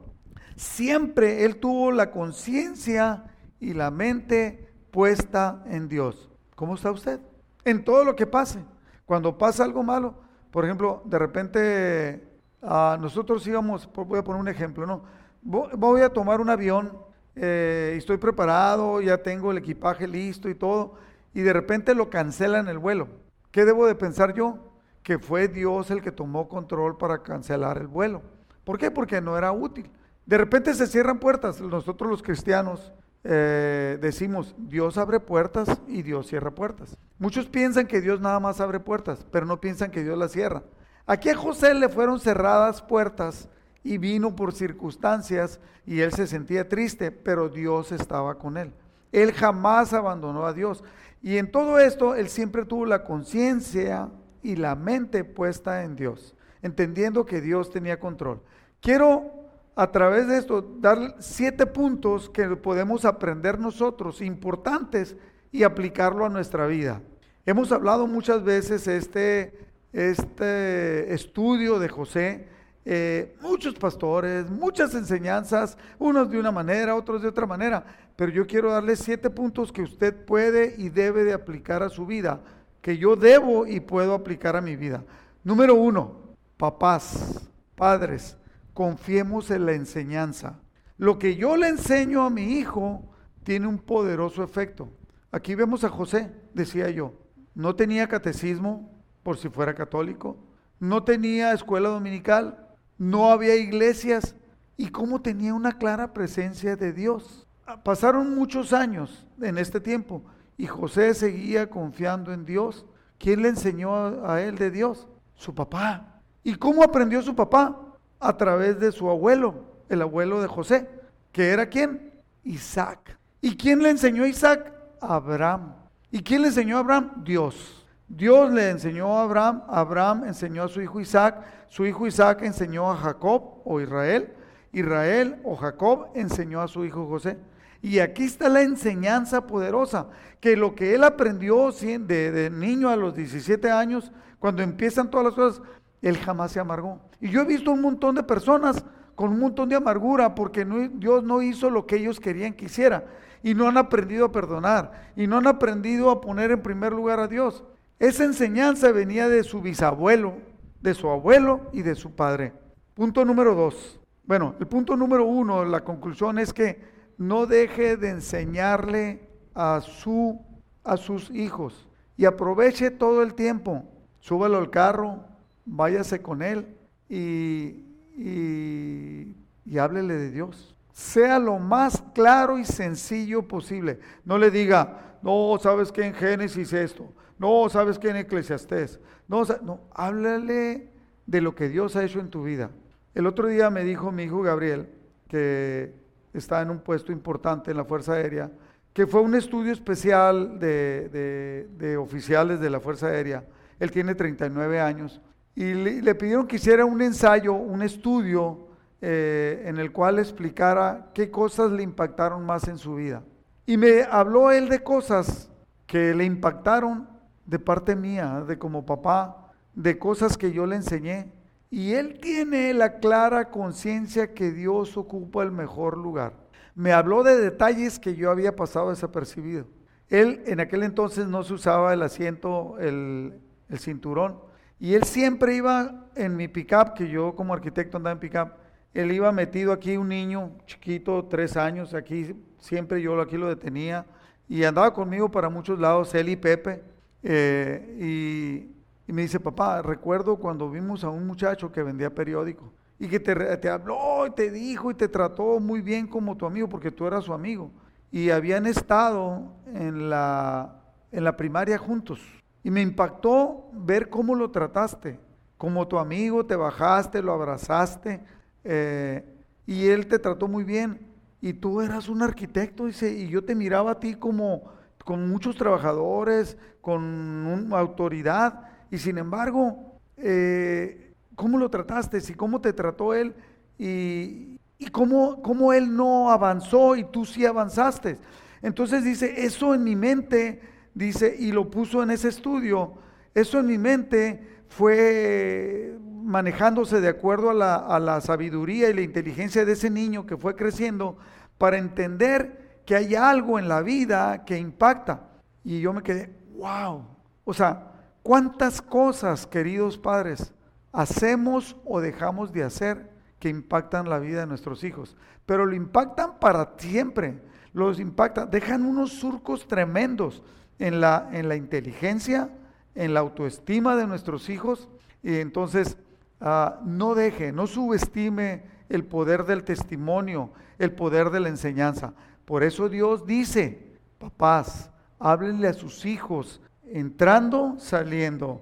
Siempre 0.56 1.46
él 1.46 1.58
tuvo 1.58 1.92
la 1.92 2.12
conciencia 2.12 3.24
y 3.60 3.74
la 3.74 3.92
mente 3.92 4.70
puesta 4.92 5.64
en 5.68 5.88
Dios. 5.88 6.30
¿Cómo 6.56 6.76
está 6.76 6.92
usted? 6.92 7.20
En 7.66 7.84
todo 7.84 8.04
lo 8.04 8.16
que 8.16 8.28
pase. 8.28 8.60
Cuando 9.06 9.38
pasa 9.38 9.64
algo 9.64 9.84
malo, 9.84 10.16
por 10.52 10.66
ejemplo, 10.66 11.02
de 11.06 11.20
repente 11.20 12.28
ah, 12.62 12.98
nosotros 13.00 13.46
íbamos, 13.48 13.90
voy 13.94 14.20
a 14.20 14.24
poner 14.24 14.42
un 14.42 14.48
ejemplo, 14.48 14.86
¿no? 14.86 15.04
Voy 15.42 16.02
a 16.02 16.10
tomar 16.10 16.42
un 16.42 16.50
avión, 16.50 16.98
eh, 17.36 17.94
estoy 17.96 18.18
preparado, 18.18 19.00
ya 19.00 19.22
tengo 19.22 19.52
el 19.52 19.60
equipaje 19.60 20.08
listo 20.08 20.50
y 20.50 20.56
todo, 20.56 20.96
y 21.34 21.42
de 21.42 21.54
repente 21.54 21.96
lo 21.96 22.10
cancelan 22.10 22.68
el 22.68 22.80
vuelo. 22.80 23.08
¿Qué 23.52 23.64
debo 23.64 23.88
de 23.88 23.96
pensar 23.96 24.34
yo? 24.34 24.67
Que 25.08 25.18
fue 25.18 25.48
Dios 25.48 25.90
el 25.90 26.02
que 26.02 26.12
tomó 26.12 26.50
control 26.50 26.98
para 26.98 27.24
cancelar 27.24 27.78
el 27.78 27.88
vuelo. 27.88 28.22
¿Por 28.66 28.78
qué? 28.78 28.92
Porque 28.92 29.22
no 29.22 29.38
era 29.38 29.54
útil. 29.54 29.90
De 30.26 30.38
repente 30.38 30.74
se 30.74 30.86
cierran 30.86 31.18
puertas. 31.18 31.62
Nosotros 31.62 32.10
los 32.10 32.22
cristianos 32.22 32.92
eh, 33.24 33.98
decimos, 34.02 34.54
Dios 34.58 34.98
abre 34.98 35.22
puertas 35.22 35.82
y 35.88 36.02
Dios 36.02 36.28
cierra 36.28 36.52
puertas. 36.52 36.98
Muchos 37.20 37.46
piensan 37.46 37.88
que 37.88 38.02
Dios 38.02 38.20
nada 38.20 38.42
más 38.42 38.60
abre 38.60 38.82
puertas, 38.82 39.26
pero 39.32 39.46
no 39.46 39.62
piensan 39.62 39.92
que 39.92 40.04
Dios 40.04 40.18
las 40.18 40.34
cierra. 40.34 40.64
Aquí 41.06 41.30
a 41.30 41.38
José 41.38 41.74
le 41.74 41.88
fueron 41.88 42.20
cerradas 42.20 42.82
puertas 42.82 43.48
y 43.86 44.00
vino 44.00 44.36
por 44.36 44.52
circunstancias 44.52 45.62
y 45.86 46.02
él 46.02 46.12
se 46.12 46.28
sentía 46.28 46.68
triste, 46.68 47.12
pero 47.12 47.48
Dios 47.48 47.94
estaba 47.94 48.38
con 48.38 48.58
él. 48.58 48.74
Él 49.14 49.32
jamás 49.32 49.94
abandonó 49.94 50.46
a 50.46 50.52
Dios. 50.52 50.84
Y 51.22 51.38
en 51.38 51.50
todo 51.50 51.80
esto, 51.80 52.14
él 52.14 52.28
siempre 52.28 52.66
tuvo 52.66 52.86
la 52.86 53.06
conciencia 53.06 54.10
y 54.44 54.56
la 54.56 54.76
mente 54.76 55.24
puesta 55.24 55.84
en 55.84 55.96
Dios, 55.96 56.36
entendiendo 56.62 57.26
que 57.26 57.42
Dios 57.42 57.72
tenía 57.72 58.00
control. 58.00 58.42
Quiero 58.82 59.32
a 59.76 59.92
través 59.92 60.28
de 60.28 60.38
esto 60.38 60.62
dar 60.80 61.16
siete 61.20 61.66
puntos 61.66 62.30
que 62.30 62.48
podemos 62.56 63.06
aprender 63.06 63.60
nosotros, 63.60 64.22
importantes, 64.22 65.16
y 65.52 65.64
aplicarlo 65.64 66.26
a 66.26 66.30
nuestra 66.30 66.68
vida. 66.68 67.02
Hemos 67.46 67.72
hablado 67.72 68.08
muchas 68.08 68.44
veces 68.44 68.88
este, 68.88 69.58
este 69.94 71.14
estudio 71.14 71.80
de 71.80 71.90
José, 71.90 72.48
eh, 72.86 73.36
muchos 73.42 73.76
pastores, 73.76 74.50
muchas 74.50 74.94
enseñanzas, 74.96 75.78
unos 76.00 76.30
de 76.30 76.40
una 76.40 76.52
manera, 76.52 76.96
otros 76.96 77.22
de 77.22 77.28
otra 77.28 77.46
manera, 77.46 77.86
pero 78.16 78.32
yo 78.32 78.48
quiero 78.48 78.72
darle 78.72 78.96
siete 78.96 79.30
puntos 79.30 79.72
que 79.72 79.82
usted 79.82 80.26
puede 80.26 80.76
y 80.78 80.90
debe 80.90 81.24
de 81.24 81.34
aplicar 81.34 81.84
a 81.84 81.90
su 81.90 82.06
vida, 82.06 82.42
que 82.88 82.98
yo 82.98 83.18
debo 83.18 83.68
y 83.68 83.82
puedo 83.82 84.14
aplicar 84.14 84.56
a 84.56 84.62
mi 84.62 84.78
vida. 84.78 85.04
Número 85.44 85.76
uno, 85.76 86.38
papás, 86.56 87.52
padres, 87.76 88.38
confiemos 88.74 89.52
en 89.52 89.66
la 89.66 89.74
enseñanza. 89.74 90.62
Lo 90.98 91.20
que 91.20 91.36
yo 91.36 91.58
le 91.58 91.68
enseño 91.68 92.24
a 92.24 92.30
mi 92.30 92.54
hijo 92.54 93.04
tiene 93.44 93.68
un 93.68 93.78
poderoso 93.78 94.42
efecto. 94.42 94.88
Aquí 95.34 95.54
vemos 95.54 95.84
a 95.84 95.90
José, 95.90 96.32
decía 96.54 96.90
yo, 96.90 97.12
no 97.56 97.76
tenía 97.76 98.08
catecismo 98.08 98.90
por 99.22 99.36
si 99.38 99.50
fuera 99.50 99.74
católico, 99.76 100.38
no 100.80 101.04
tenía 101.04 101.52
escuela 101.52 101.90
dominical, 101.90 102.70
no 102.98 103.32
había 103.32 103.58
iglesias 103.58 104.34
y 104.78 104.92
cómo 104.92 105.22
tenía 105.22 105.54
una 105.54 105.78
clara 105.78 106.14
presencia 106.14 106.78
de 106.78 106.94
Dios. 106.94 107.50
Pasaron 107.84 108.34
muchos 108.34 108.72
años 108.72 109.28
en 109.42 109.58
este 109.58 109.82
tiempo 109.82 110.24
y 110.58 110.66
José 110.66 111.14
seguía 111.14 111.70
confiando 111.70 112.34
en 112.34 112.46
Dios. 112.46 112.86
¿Quién 113.20 113.42
le 113.44 113.50
enseñó 113.50 114.28
a 114.28 114.42
él 114.42 114.58
de 114.58 114.72
Dios? 114.72 115.08
Su 115.36 115.54
papá. 115.54 116.22
¿Y 116.44 116.56
cómo 116.56 116.84
aprendió 116.84 117.22
su 117.22 117.36
papá? 117.36 117.96
A 118.20 118.36
través 118.36 118.80
de 118.80 118.92
su 118.92 119.10
abuelo, 119.10 119.66
el 119.90 120.02
abuelo 120.02 120.42
de 120.42 120.48
José, 120.48 120.90
que 121.32 121.50
era 121.50 121.68
quién? 121.68 122.12
Isaac. 122.44 123.18
¿Y 123.42 123.56
quién 123.56 123.84
le 123.84 123.92
enseñó 123.92 124.24
a 124.24 124.28
Isaac? 124.28 124.74
Abraham. 125.00 125.76
¿Y 126.10 126.24
quién 126.24 126.42
le 126.42 126.48
enseñó 126.48 126.78
a 126.78 126.80
Abraham? 126.80 127.24
Dios. 127.24 127.86
Dios 128.08 128.52
le 128.52 128.70
enseñó 128.70 129.18
a 129.18 129.24
Abraham, 129.24 129.64
Abraham 129.68 130.24
enseñó 130.26 130.64
a 130.64 130.70
su 130.70 130.82
hijo 130.82 131.02
Isaac, 131.02 131.44
su 131.68 131.86
hijo 131.86 132.08
Isaac 132.08 132.42
enseñó 132.44 132.90
a 132.90 132.96
Jacob 132.96 133.62
o 133.66 133.82
Israel, 133.82 134.34
Israel 134.72 135.42
o 135.44 135.56
Jacob 135.58 136.08
enseñó 136.16 136.62
a 136.62 136.68
su 136.68 136.86
hijo 136.86 137.06
José. 137.08 137.38
Y 137.82 138.00
aquí 138.00 138.24
está 138.24 138.50
la 138.50 138.62
enseñanza 138.62 139.46
poderosa, 139.46 140.08
que 140.40 140.56
lo 140.56 140.76
que 140.76 140.96
él 140.96 141.04
aprendió 141.04 141.72
de, 141.72 142.50
niño 142.54 142.90
a 142.90 142.96
los 142.96 143.16
17 143.16 143.70
años, 143.72 144.12
cuando 144.40 144.62
empiezan 144.62 145.10
todas 145.10 145.26
las 145.26 145.34
cosas, 145.34 145.62
él 146.02 146.18
jamás 146.18 146.52
se 146.52 146.60
amargó. 146.60 147.00
Y 147.20 147.30
yo 147.30 147.42
he 147.42 147.46
visto 147.46 147.72
un 147.72 147.82
montón 147.82 148.16
de 148.16 148.24
personas 148.24 148.84
con 149.16 149.32
un 149.32 149.40
montón 149.40 149.70
de 149.70 149.76
amargura 149.76 150.36
porque 150.36 150.66
Dios 150.94 151.24
no 151.24 151.42
hizo 151.42 151.70
lo 151.70 151.88
que 151.88 151.96
ellos 151.96 152.20
querían 152.20 152.54
que 152.54 152.66
hiciera. 152.66 153.06
Y 153.42 153.56
no 153.56 153.68
han 153.68 153.78
aprendido 153.78 154.26
a 154.26 154.32
perdonar. 154.32 155.12
Y 155.16 155.26
no 155.28 155.38
han 155.38 155.48
aprendido 155.48 156.12
a 156.12 156.22
poner 156.22 156.52
en 156.52 156.62
primer 156.62 156.94
lugar 156.94 157.20
a 157.20 157.28
Dios. 157.28 157.64
Esa 158.00 158.26
enseñanza 158.26 158.92
venía 158.92 159.28
de 159.28 159.44
su 159.44 159.62
bisabuelo, 159.62 160.36
de 160.82 160.94
su 160.94 161.10
abuelo 161.10 161.62
y 161.72 161.82
de 161.82 161.96
su 161.96 162.16
padre. 162.16 162.54
Punto 162.94 163.26
número 163.26 163.56
dos. 163.56 164.00
Bueno, 164.26 164.56
el 164.60 164.68
punto 164.68 164.96
número 164.96 165.26
uno, 165.26 165.66
la 165.66 165.84
conclusión 165.84 166.38
es 166.38 166.54
que 166.54 166.97
no 167.18 167.46
deje 167.46 167.98
de 167.98 168.10
enseñarle 168.10 169.22
a, 169.54 169.82
su, 169.82 170.40
a 170.84 170.98
sus 170.98 171.30
hijos 171.32 171.88
y 172.16 172.26
aproveche 172.26 172.92
todo 172.92 173.24
el 173.24 173.34
tiempo. 173.34 173.84
Súbalo 174.20 174.58
al 174.58 174.70
carro, 174.70 175.24
váyase 175.66 176.22
con 176.22 176.42
él 176.42 176.68
y, 177.10 177.86
y, 178.16 179.78
háblele 179.78 180.16
de 180.16 180.32
Dios. 180.32 180.76
Sea 180.94 181.40
lo 181.40 181.60
más 181.60 182.04
claro 182.14 182.58
y 182.58 182.66
sencillo 182.66 183.48
posible. 183.48 184.00
No 184.26 184.38
le 184.38 184.50
diga, 184.50 185.18
no, 185.22 185.58
sabes 185.62 185.92
que 185.92 186.04
en 186.04 186.14
Génesis 186.14 186.74
esto, 186.74 187.14
no, 187.38 187.70
¿sabes 187.70 188.00
qué 188.00 188.10
en 188.10 188.18
Eclesiastés? 188.18 189.00
No, 189.28 189.44
no, 189.62 189.82
háblale 189.94 190.90
de 191.28 191.42
lo 191.42 191.54
que 191.54 191.70
Dios 191.70 191.96
ha 191.96 192.04
hecho 192.04 192.20
en 192.20 192.30
tu 192.30 192.44
vida. 192.44 192.72
El 193.14 193.28
otro 193.28 193.48
día 193.48 193.70
me 193.70 193.84
dijo 193.84 194.12
mi 194.12 194.24
hijo 194.24 194.42
Gabriel, 194.42 194.90
que 195.28 195.94
está 196.40 196.62
en 196.62 196.70
un 196.70 196.80
puesto 196.80 197.12
importante 197.12 197.72
en 197.72 197.78
la 197.78 197.86
Fuerza 197.86 198.14
Aérea, 198.14 198.52
que 198.94 199.06
fue 199.06 199.22
un 199.22 199.36
estudio 199.36 199.72
especial 199.72 200.60
de, 200.60 201.98
oficiales 202.00 202.60
de 202.60 202.70
la 202.70 202.80
Fuerza 202.80 203.08
Aérea. 203.08 203.46
Él 203.80 203.92
tiene 203.92 204.16
39 204.16 204.80
años 204.80 205.22
y 205.56 205.74
le, 205.74 206.16
pidieron 206.16 206.48
que 206.48 206.56
hiciera 206.56 206.86
un 206.86 207.02
ensayo, 207.02 207.54
un 207.54 207.82
estudio 207.82 208.68
eh, 209.02 209.64
en 209.66 209.78
el 209.78 209.92
cual 209.92 210.20
explicara 210.20 211.12
qué 211.14 211.30
cosas 211.30 211.72
le 211.72 211.84
impactaron 211.84 212.46
más 212.46 212.68
en 212.68 212.78
su 212.78 212.96
vida. 212.96 213.24
Y 213.66 213.78
me 213.78 214.04
habló 214.10 214.52
él 214.52 214.70
de 214.70 214.82
cosas 214.82 215.50
que 215.86 216.16
le 216.16 216.26
impactaron 216.26 217.08
de 217.46 217.60
parte 217.60 217.96
mía, 217.96 218.44
de 218.48 218.58
como 218.58 218.86
papá, 218.86 219.52
de 219.76 220.00
cosas 220.00 220.38
que 220.38 220.52
yo 220.52 220.66
le 220.66 220.76
enseñé. 220.76 221.32
Y 221.70 221.94
él 221.94 222.20
tiene 222.22 222.74
la 222.74 223.00
clara 223.00 223.50
conciencia 223.50 224.34
que 224.34 224.52
Dios 224.52 224.96
ocupa 224.98 225.44
el 225.44 225.52
mejor 225.52 225.98
lugar. 225.98 226.34
Me 226.76 226.94
habló 226.94 227.24
de 227.24 227.38
detalles 227.38 228.00
que 228.00 228.16
yo 228.16 228.32
había 228.32 228.56
pasado 228.56 228.90
desapercibido. 228.90 229.66
Él 230.10 230.42
en 230.46 230.60
aquel 230.60 230.84
entonces 230.84 231.28
no 231.28 231.44
se 231.44 231.54
usaba 231.54 231.94
el 231.94 232.02
asiento, 232.02 232.78
el, 232.80 233.42
cinturón. 233.78 234.40
Y 234.80 234.94
él 234.94 235.04
siempre 235.04 235.56
iba 235.56 236.06
en 236.16 236.36
mi 236.38 236.48
pickup, 236.48 236.94
que 236.94 237.10
yo 237.10 237.36
como 237.36 237.54
arquitecto 237.54 237.98
andaba 237.98 238.14
en 238.14 238.20
pickup, 238.20 238.52
él 238.94 239.12
iba 239.12 239.32
metido 239.32 239.74
aquí 239.74 239.98
un 239.98 240.08
niño 240.08 240.52
chiquito, 240.66 241.26
tres 241.26 241.58
años, 241.58 241.94
aquí 241.94 242.34
siempre 242.60 243.02
yo 243.02 243.20
aquí 243.20 243.38
lo 243.38 243.50
detenía. 243.50 244.06
Y 244.48 244.64
andaba 244.64 244.94
conmigo 244.94 245.30
para 245.30 245.50
muchos 245.50 245.78
lados, 245.80 246.16
él 246.16 246.30
y 246.30 246.36
Pepe. 246.38 246.82
Eh, 247.24 247.98
y, 248.00 248.77
me 249.14 249.22
dice, 249.22 249.40
papá, 249.40 249.82
recuerdo 249.82 250.38
cuando 250.38 250.70
vimos 250.70 251.04
a 251.04 251.10
un 251.10 251.26
muchacho 251.26 251.72
que 251.72 251.82
vendía 251.82 252.14
periódico 252.14 252.74
y 253.00 253.08
que 253.08 253.20
te, 253.20 253.70
habló 253.70 254.26
y 254.28 254.32
te 254.32 254.50
dijo 254.50 254.92
y 254.92 254.96
te 254.96 255.08
trató 255.08 255.60
muy 255.60 255.82
bien 255.82 256.08
como 256.08 256.36
tu 256.36 256.46
amigo, 256.46 256.68
porque 256.68 256.92
tú 256.92 257.06
eras 257.06 257.26
su 257.26 257.34
amigo. 257.34 257.72
Y 258.12 258.32
habían 258.32 258.66
estado 258.66 259.54
en 259.74 260.10
la, 260.10 260.82
en 261.12 261.24
la 261.24 261.38
primaria 261.38 261.78
juntos. 261.78 262.20
Y 262.64 262.72
me 262.72 262.82
impactó 262.82 263.70
ver 263.74 264.10
cómo 264.10 264.34
lo 264.34 264.50
trataste. 264.50 265.20
Como 265.58 265.88
tu 265.88 266.00
amigo, 266.00 266.46
te 266.46 266.56
bajaste, 266.56 267.22
lo 267.22 267.34
abrazaste. 267.34 268.22
Eh, 268.64 269.24
y 269.66 269.88
él 269.88 270.08
te 270.08 270.18
trató 270.18 270.48
muy 270.48 270.64
bien. 270.64 271.06
Y 271.40 271.54
tú 271.54 271.82
eras 271.82 272.10
un 272.10 272.24
arquitecto, 272.24 272.88
dice, 272.88 273.12
y 273.12 273.30
yo 273.30 273.44
te 273.44 273.54
miraba 273.54 273.92
a 273.92 274.00
ti 274.00 274.16
como 274.16 274.64
con 275.06 275.30
muchos 275.30 275.56
trabajadores, 275.56 276.58
con 276.82 277.72
autoridad, 277.72 278.64
y 278.92 278.98
sin 278.98 279.18
embargo, 279.18 280.00
eh, 280.18 281.14
¿cómo 281.36 281.58
lo 281.58 281.70
trataste? 281.70 282.20
¿Y 282.28 282.34
cómo 282.34 282.62
te 282.62 282.74
trató 282.74 283.14
él? 283.14 283.36
Y, 283.78 284.60
y 284.80 284.88
cómo, 284.92 285.42
cómo 285.42 285.74
él 285.74 285.96
no 285.96 286.32
avanzó 286.32 286.96
y 286.96 287.04
tú 287.04 287.26
sí 287.26 287.46
avanzaste. 287.46 288.18
Entonces 288.62 289.04
dice, 289.04 289.46
eso 289.46 289.74
en 289.74 289.84
mi 289.84 289.96
mente, 289.96 290.62
dice, 290.94 291.36
y 291.38 291.52
lo 291.52 291.70
puso 291.70 292.02
en 292.04 292.12
ese 292.12 292.30
estudio, 292.30 292.96
eso 293.34 293.60
en 293.60 293.68
mi 293.68 293.78
mente 293.78 294.64
fue 294.68 295.98
manejándose 296.24 297.00
de 297.00 297.08
acuerdo 297.08 297.50
a 297.50 297.54
la, 297.54 297.76
a 297.76 298.00
la 298.00 298.20
sabiduría 298.22 298.90
y 298.90 298.94
la 298.94 299.02
inteligencia 299.02 299.64
de 299.64 299.74
ese 299.74 299.90
niño 299.90 300.26
que 300.26 300.38
fue 300.38 300.56
creciendo 300.56 301.18
para 301.58 301.78
entender 301.78 302.82
que 302.86 302.96
hay 302.96 303.16
algo 303.16 303.60
en 303.60 303.68
la 303.68 303.82
vida 303.82 304.44
que 304.46 304.58
impacta. 304.58 305.30
Y 305.64 305.82
yo 305.82 305.94
me 305.94 306.02
quedé, 306.02 306.34
wow. 306.56 307.06
O 307.44 307.54
sea, 307.54 307.92
¿cuántas 308.28 308.82
cosas, 308.82 309.48
queridos 309.48 309.98
padres, 309.98 310.52
hacemos 310.92 311.78
o 311.86 312.02
dejamos 312.02 312.52
de 312.52 312.66
hacer 312.66 313.10
que 313.40 313.48
impactan 313.48 314.10
la 314.10 314.20
vida 314.20 314.42
de 314.42 314.48
nuestros 314.48 314.84
hijos? 314.84 315.16
Pero 315.46 315.66
lo 315.66 315.74
impactan 315.74 316.38
para 316.38 316.74
siempre. 316.78 317.40
Los 317.72 318.02
impactan, 318.02 318.52
dejan 318.52 318.86
unos 318.86 319.14
surcos 319.14 319.66
tremendos 319.66 320.44
en 320.78 321.00
la, 321.00 321.30
en 321.32 321.48
la 321.48 321.56
inteligencia, 321.56 322.50
en 322.96 323.14
la 323.14 323.22
autoestima 323.22 323.96
de 323.96 324.08
nuestros 324.08 324.50
hijos. 324.50 324.90
Y 325.24 325.38
entonces, 325.38 325.98
ah, 326.42 326.82
no 326.84 327.16
deje, 327.16 327.54
no 327.54 327.66
subestime 327.66 328.64
el 328.90 329.06
poder 329.06 329.46
del 329.46 329.64
testimonio, 329.64 330.52
el 330.80 330.92
poder 330.92 331.30
de 331.30 331.40
la 331.40 331.48
enseñanza. 331.48 332.14
Por 332.44 332.66
eso 332.66 332.90
Dios 332.90 333.26
dice, 333.26 333.94
papás, 334.18 334.92
háblenle 335.18 335.70
a 335.70 335.74
sus 335.74 336.06
hijos, 336.06 336.60
entrando, 336.94 337.76
saliendo, 337.80 338.62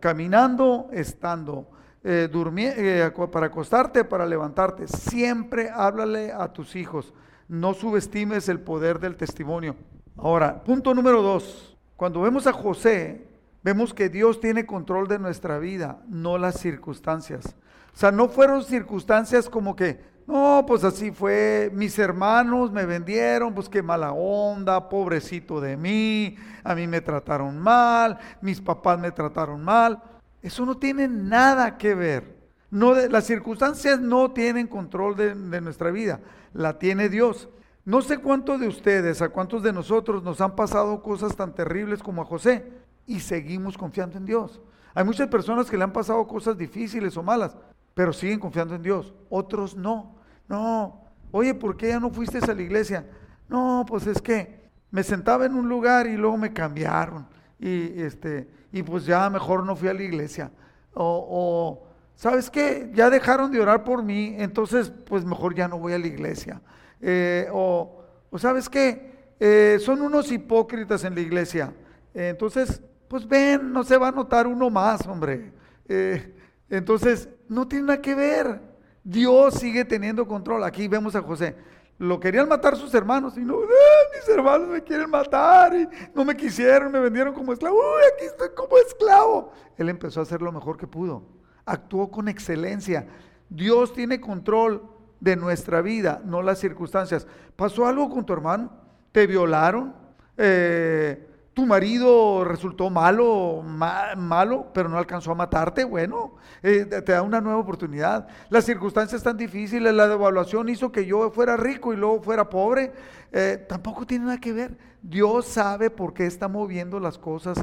caminando, 0.00 0.88
estando, 0.92 1.68
eh, 2.02 2.30
eh, 2.32 3.10
para 3.32 3.46
acostarte, 3.46 4.04
para 4.04 4.26
levantarte. 4.26 4.86
Siempre 4.86 5.70
háblale 5.70 6.32
a 6.32 6.52
tus 6.52 6.76
hijos. 6.76 7.12
No 7.48 7.74
subestimes 7.74 8.48
el 8.48 8.60
poder 8.60 9.00
del 9.00 9.16
testimonio. 9.16 9.76
Ahora, 10.16 10.62
punto 10.62 10.94
número 10.94 11.22
dos. 11.22 11.76
Cuando 11.96 12.20
vemos 12.20 12.46
a 12.46 12.52
José, 12.52 13.26
vemos 13.62 13.92
que 13.92 14.08
Dios 14.08 14.40
tiene 14.40 14.66
control 14.66 15.08
de 15.08 15.18
nuestra 15.18 15.58
vida, 15.58 15.98
no 16.08 16.38
las 16.38 16.58
circunstancias. 16.60 17.56
O 17.94 17.98
sea, 17.98 18.12
no 18.12 18.28
fueron 18.28 18.62
circunstancias 18.62 19.48
como 19.48 19.74
que, 19.74 20.00
no, 20.26 20.64
pues 20.66 20.82
así 20.82 21.12
fue, 21.12 21.70
mis 21.72 21.96
hermanos 21.98 22.72
me 22.72 22.84
vendieron, 22.84 23.54
pues 23.54 23.68
qué 23.68 23.80
mala 23.80 24.12
onda, 24.12 24.88
pobrecito 24.88 25.60
de 25.60 25.76
mí, 25.76 26.36
a 26.64 26.74
mí 26.74 26.88
me 26.88 27.00
trataron 27.00 27.58
mal, 27.58 28.18
mis 28.40 28.60
papás 28.60 28.98
me 28.98 29.12
trataron 29.12 29.62
mal. 29.62 30.02
Eso 30.42 30.66
no 30.66 30.76
tiene 30.76 31.06
nada 31.06 31.78
que 31.78 31.94
ver. 31.94 32.36
No, 32.70 32.94
las 32.94 33.24
circunstancias 33.24 34.00
no 34.00 34.32
tienen 34.32 34.66
control 34.66 35.14
de, 35.14 35.34
de 35.34 35.60
nuestra 35.60 35.92
vida, 35.92 36.20
la 36.52 36.78
tiene 36.78 37.08
Dios. 37.08 37.48
No 37.84 38.02
sé 38.02 38.18
cuántos 38.18 38.58
de 38.58 38.66
ustedes, 38.66 39.22
a 39.22 39.28
cuántos 39.28 39.62
de 39.62 39.72
nosotros 39.72 40.24
nos 40.24 40.40
han 40.40 40.56
pasado 40.56 41.02
cosas 41.04 41.36
tan 41.36 41.54
terribles 41.54 42.02
como 42.02 42.22
a 42.22 42.24
José 42.24 42.72
y 43.06 43.20
seguimos 43.20 43.78
confiando 43.78 44.18
en 44.18 44.26
Dios. 44.26 44.60
Hay 44.92 45.04
muchas 45.04 45.28
personas 45.28 45.70
que 45.70 45.76
le 45.76 45.84
han 45.84 45.92
pasado 45.92 46.26
cosas 46.26 46.58
difíciles 46.58 47.16
o 47.16 47.22
malas, 47.22 47.56
pero 47.94 48.12
siguen 48.12 48.40
confiando 48.40 48.74
en 48.74 48.82
Dios. 48.82 49.14
Otros 49.30 49.76
no. 49.76 50.15
No, 50.48 51.04
oye, 51.30 51.54
¿por 51.54 51.76
qué 51.76 51.88
ya 51.88 52.00
no 52.00 52.10
fuiste 52.10 52.38
a 52.38 52.54
la 52.54 52.62
iglesia? 52.62 53.06
No, 53.48 53.84
pues 53.86 54.06
es 54.06 54.20
que 54.20 54.66
me 54.90 55.02
sentaba 55.02 55.46
en 55.46 55.54
un 55.54 55.68
lugar 55.68 56.06
y 56.06 56.16
luego 56.16 56.36
me 56.36 56.52
cambiaron. 56.52 57.26
Y, 57.58 58.00
este, 58.02 58.48
y 58.72 58.82
pues 58.82 59.06
ya 59.06 59.28
mejor 59.30 59.64
no 59.64 59.76
fui 59.76 59.88
a 59.88 59.94
la 59.94 60.02
iglesia. 60.02 60.50
O, 60.94 61.86
¿sabes 62.14 62.50
qué? 62.50 62.90
Ya 62.94 63.10
dejaron 63.10 63.50
de 63.50 63.60
orar 63.60 63.84
por 63.84 64.02
mí, 64.02 64.34
entonces 64.38 64.90
pues 65.06 65.24
mejor 65.24 65.54
ya 65.54 65.68
no 65.68 65.78
voy 65.78 65.92
a 65.92 65.98
la 65.98 66.06
iglesia. 66.06 66.60
Eh, 67.00 67.48
o, 67.52 68.02
¿sabes 68.36 68.68
qué? 68.68 69.34
Eh, 69.38 69.78
son 69.80 70.00
unos 70.00 70.32
hipócritas 70.32 71.04
en 71.04 71.14
la 71.14 71.20
iglesia. 71.20 71.72
entonces, 72.14 72.80
pues 73.08 73.26
ven, 73.28 73.72
no 73.72 73.84
se 73.84 73.96
va 73.96 74.08
a 74.08 74.12
notar 74.12 74.46
uno 74.46 74.70
más, 74.70 75.06
hombre. 75.06 75.52
Eh, 75.88 76.34
entonces, 76.68 77.28
no 77.48 77.68
tiene 77.68 77.86
nada 77.86 78.00
que 78.00 78.14
ver. 78.14 78.60
Dios 79.06 79.54
sigue 79.54 79.84
teniendo 79.84 80.26
control. 80.26 80.64
Aquí 80.64 80.88
vemos 80.88 81.14
a 81.14 81.22
José. 81.22 81.54
Lo 81.96 82.18
querían 82.18 82.48
matar 82.48 82.76
sus 82.76 82.92
hermanos 82.92 83.38
y 83.38 83.40
no, 83.40 83.54
ah, 83.54 84.16
mis 84.18 84.28
hermanos 84.28 84.68
me 84.68 84.82
quieren 84.82 85.08
matar 85.08 85.74
y 85.76 85.88
no 86.12 86.24
me 86.24 86.36
quisieron, 86.36 86.90
me 86.90 86.98
vendieron 86.98 87.32
como 87.32 87.52
esclavo. 87.52 87.76
Uy, 87.76 88.02
aquí 88.12 88.24
estoy 88.26 88.48
como 88.56 88.76
esclavo. 88.78 89.52
Él 89.78 89.88
empezó 89.88 90.18
a 90.18 90.24
hacer 90.24 90.42
lo 90.42 90.50
mejor 90.50 90.76
que 90.76 90.88
pudo. 90.88 91.22
Actuó 91.64 92.10
con 92.10 92.26
excelencia. 92.26 93.06
Dios 93.48 93.92
tiene 93.92 94.20
control 94.20 94.82
de 95.20 95.36
nuestra 95.36 95.82
vida, 95.82 96.20
no 96.24 96.42
las 96.42 96.58
circunstancias. 96.58 97.28
¿Pasó 97.54 97.86
algo 97.86 98.10
con 98.10 98.26
tu 98.26 98.32
hermano? 98.32 98.72
¿Te 99.12 99.28
violaron? 99.28 99.94
Eh, 100.36 101.25
tu 101.56 101.64
marido 101.64 102.44
resultó 102.44 102.90
malo, 102.90 103.62
malo, 103.64 104.66
pero 104.74 104.90
no 104.90 104.98
alcanzó 104.98 105.32
a 105.32 105.34
matarte, 105.34 105.84
bueno, 105.84 106.34
eh, 106.62 106.84
te 106.84 107.12
da 107.12 107.22
una 107.22 107.40
nueva 107.40 107.58
oportunidad. 107.58 108.28
Las 108.50 108.66
circunstancias 108.66 109.20
están 109.20 109.38
difíciles, 109.38 109.94
la 109.94 110.06
devaluación 110.06 110.68
hizo 110.68 110.92
que 110.92 111.06
yo 111.06 111.30
fuera 111.30 111.56
rico 111.56 111.94
y 111.94 111.96
luego 111.96 112.20
fuera 112.20 112.50
pobre, 112.50 112.92
eh, 113.32 113.64
tampoco 113.66 114.04
tiene 114.04 114.26
nada 114.26 114.38
que 114.38 114.52
ver. 114.52 114.76
Dios 115.00 115.46
sabe 115.46 115.88
por 115.88 116.12
qué 116.12 116.26
está 116.26 116.46
moviendo 116.46 117.00
las 117.00 117.16
cosas 117.16 117.56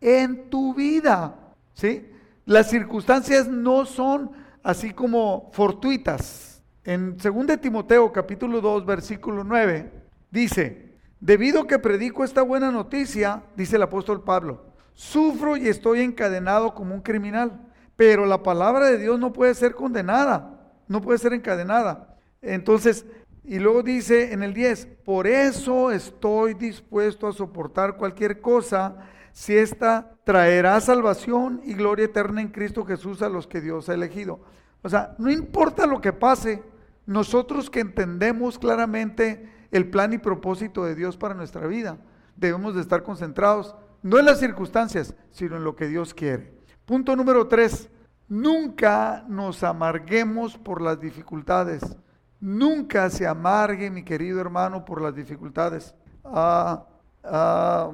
en 0.00 0.50
tu 0.50 0.74
vida, 0.74 1.36
¿sí? 1.72 2.10
Las 2.46 2.68
circunstancias 2.68 3.46
no 3.46 3.86
son 3.86 4.32
así 4.64 4.92
como 4.92 5.50
fortuitas. 5.52 6.64
En 6.82 7.16
2 7.16 7.60
Timoteo 7.60 8.10
capítulo 8.10 8.60
2 8.60 8.84
versículo 8.84 9.44
9 9.44 9.92
dice, 10.32 10.85
Debido 11.26 11.66
que 11.66 11.80
predico 11.80 12.22
esta 12.22 12.42
buena 12.42 12.70
noticia, 12.70 13.42
dice 13.56 13.74
el 13.74 13.82
apóstol 13.82 14.22
Pablo, 14.22 14.62
sufro 14.94 15.56
y 15.56 15.66
estoy 15.66 16.02
encadenado 16.02 16.72
como 16.72 16.94
un 16.94 17.00
criminal, 17.00 17.66
pero 17.96 18.26
la 18.26 18.44
palabra 18.44 18.86
de 18.86 18.98
Dios 18.98 19.18
no 19.18 19.32
puede 19.32 19.52
ser 19.54 19.74
condenada, 19.74 20.70
no 20.86 21.00
puede 21.00 21.18
ser 21.18 21.32
encadenada. 21.32 22.16
Entonces, 22.42 23.06
y 23.42 23.58
luego 23.58 23.82
dice 23.82 24.32
en 24.32 24.44
el 24.44 24.54
10, 24.54 24.86
por 25.04 25.26
eso 25.26 25.90
estoy 25.90 26.54
dispuesto 26.54 27.26
a 27.26 27.32
soportar 27.32 27.96
cualquier 27.96 28.40
cosa 28.40 28.94
si 29.32 29.56
ésta 29.56 30.12
traerá 30.22 30.80
salvación 30.80 31.60
y 31.64 31.74
gloria 31.74 32.04
eterna 32.04 32.40
en 32.40 32.52
Cristo 32.52 32.84
Jesús 32.84 33.20
a 33.20 33.28
los 33.28 33.48
que 33.48 33.60
Dios 33.60 33.88
ha 33.88 33.94
elegido. 33.94 34.38
O 34.80 34.88
sea, 34.88 35.16
no 35.18 35.28
importa 35.28 35.88
lo 35.88 36.00
que 36.00 36.12
pase, 36.12 36.62
nosotros 37.04 37.68
que 37.68 37.80
entendemos 37.80 38.60
claramente 38.60 39.55
el 39.70 39.90
plan 39.90 40.12
y 40.12 40.18
propósito 40.18 40.84
de 40.84 40.94
Dios 40.94 41.16
para 41.16 41.34
nuestra 41.34 41.66
vida. 41.66 41.98
Debemos 42.36 42.74
de 42.74 42.80
estar 42.80 43.02
concentrados 43.02 43.74
no 44.02 44.18
en 44.18 44.26
las 44.26 44.38
circunstancias, 44.38 45.14
sino 45.30 45.56
en 45.56 45.64
lo 45.64 45.74
que 45.74 45.88
Dios 45.88 46.14
quiere. 46.14 46.54
Punto 46.84 47.16
número 47.16 47.48
tres, 47.48 47.88
nunca 48.28 49.24
nos 49.28 49.64
amarguemos 49.64 50.56
por 50.56 50.80
las 50.80 51.00
dificultades. 51.00 51.96
Nunca 52.38 53.10
se 53.10 53.26
amargue, 53.26 53.90
mi 53.90 54.04
querido 54.04 54.40
hermano, 54.40 54.84
por 54.84 55.00
las 55.00 55.14
dificultades. 55.14 55.94
Ah, 56.24 56.86
ah, 57.24 57.90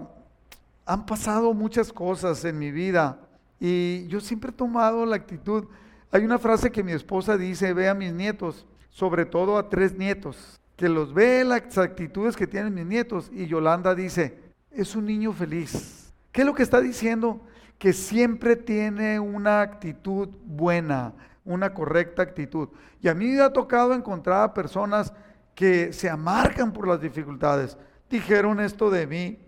han 0.84 1.06
pasado 1.06 1.54
muchas 1.54 1.92
cosas 1.92 2.44
en 2.44 2.58
mi 2.58 2.72
vida 2.72 3.20
y 3.60 4.06
yo 4.08 4.20
siempre 4.20 4.50
he 4.50 4.54
tomado 4.54 5.06
la 5.06 5.16
actitud. 5.16 5.66
Hay 6.10 6.24
una 6.24 6.38
frase 6.38 6.72
que 6.72 6.82
mi 6.82 6.92
esposa 6.92 7.38
dice, 7.38 7.72
ve 7.72 7.88
a 7.88 7.94
mis 7.94 8.12
nietos, 8.12 8.66
sobre 8.90 9.24
todo 9.24 9.56
a 9.56 9.70
tres 9.70 9.96
nietos 9.96 10.60
que 10.82 10.88
los 10.88 11.14
ve 11.14 11.44
las 11.44 11.78
actitudes 11.78 12.34
que 12.34 12.48
tienen 12.48 12.74
mis 12.74 12.84
nietos 12.84 13.30
y 13.32 13.46
Yolanda 13.46 13.94
dice, 13.94 14.36
es 14.72 14.96
un 14.96 15.06
niño 15.06 15.32
feliz. 15.32 16.12
¿Qué 16.32 16.40
es 16.40 16.44
lo 16.44 16.56
que 16.56 16.64
está 16.64 16.80
diciendo? 16.80 17.40
Que 17.78 17.92
siempre 17.92 18.56
tiene 18.56 19.20
una 19.20 19.60
actitud 19.60 20.28
buena, 20.44 21.12
una 21.44 21.72
correcta 21.72 22.22
actitud. 22.22 22.68
Y 23.00 23.06
a 23.06 23.14
mí 23.14 23.26
me 23.26 23.42
ha 23.42 23.52
tocado 23.52 23.94
encontrar 23.94 24.42
a 24.42 24.54
personas 24.54 25.12
que 25.54 25.92
se 25.92 26.10
amargan 26.10 26.72
por 26.72 26.88
las 26.88 27.00
dificultades. 27.00 27.78
Dijeron 28.10 28.58
esto 28.58 28.90
de 28.90 29.06
mí, 29.06 29.38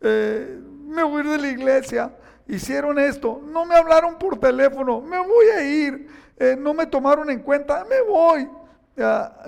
eh, 0.00 0.58
me 0.86 1.02
voy 1.02 1.20
a 1.20 1.24
ir 1.24 1.30
de 1.32 1.38
la 1.40 1.48
iglesia, 1.48 2.16
hicieron 2.48 2.98
esto, 2.98 3.42
no 3.52 3.66
me 3.66 3.74
hablaron 3.74 4.18
por 4.18 4.40
teléfono, 4.40 5.02
me 5.02 5.18
voy 5.18 5.46
a 5.54 5.62
ir, 5.62 6.08
eh, 6.38 6.56
no 6.58 6.72
me 6.72 6.86
tomaron 6.86 7.28
en 7.28 7.40
cuenta, 7.40 7.84
me 7.84 8.00
voy 8.00 8.48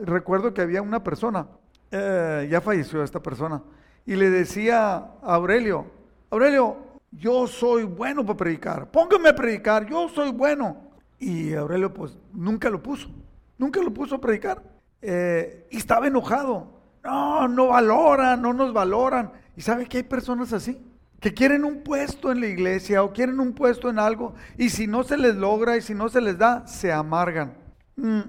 recuerdo 0.02 0.52
que 0.52 0.62
había 0.62 0.82
una 0.82 1.02
persona, 1.02 1.46
eh, 1.90 2.48
ya 2.50 2.60
falleció 2.60 3.02
esta 3.02 3.20
persona, 3.20 3.62
y 4.04 4.16
le 4.16 4.30
decía 4.30 4.96
a 4.96 5.34
Aurelio, 5.34 5.86
Aurelio, 6.30 6.76
yo 7.10 7.46
soy 7.46 7.84
bueno 7.84 8.24
para 8.24 8.36
predicar, 8.36 8.90
póngame 8.90 9.30
a 9.30 9.34
predicar, 9.34 9.86
yo 9.86 10.08
soy 10.08 10.30
bueno. 10.30 10.88
Y 11.18 11.54
Aurelio 11.54 11.92
pues 11.92 12.16
nunca 12.32 12.70
lo 12.70 12.82
puso, 12.82 13.08
nunca 13.56 13.80
lo 13.80 13.92
puso 13.92 14.16
a 14.16 14.20
predicar. 14.20 14.62
Eh, 15.00 15.66
y 15.70 15.76
estaba 15.76 16.06
enojado. 16.06 16.78
No, 17.02 17.48
no 17.48 17.68
valoran, 17.68 18.42
no 18.42 18.52
nos 18.52 18.72
valoran. 18.72 19.32
Y 19.56 19.62
sabe 19.62 19.86
que 19.86 19.98
hay 19.98 20.02
personas 20.02 20.52
así. 20.52 20.84
que 21.20 21.34
quieren 21.34 21.64
un 21.64 21.82
puesto 21.82 22.30
en 22.30 22.40
la 22.40 22.46
iglesia 22.46 23.02
o 23.02 23.12
quieren 23.12 23.40
un 23.40 23.52
puesto 23.52 23.90
en 23.90 23.98
algo 23.98 24.34
y 24.56 24.68
si 24.70 24.86
no 24.86 25.02
se 25.02 25.16
les 25.16 25.34
logra 25.34 25.76
y 25.76 25.82
si 25.82 25.92
no 25.92 26.08
se 26.08 26.20
les 26.20 26.38
da, 26.38 26.64
se 26.68 26.92
amargan. 26.92 27.54
Mm, 27.96 28.20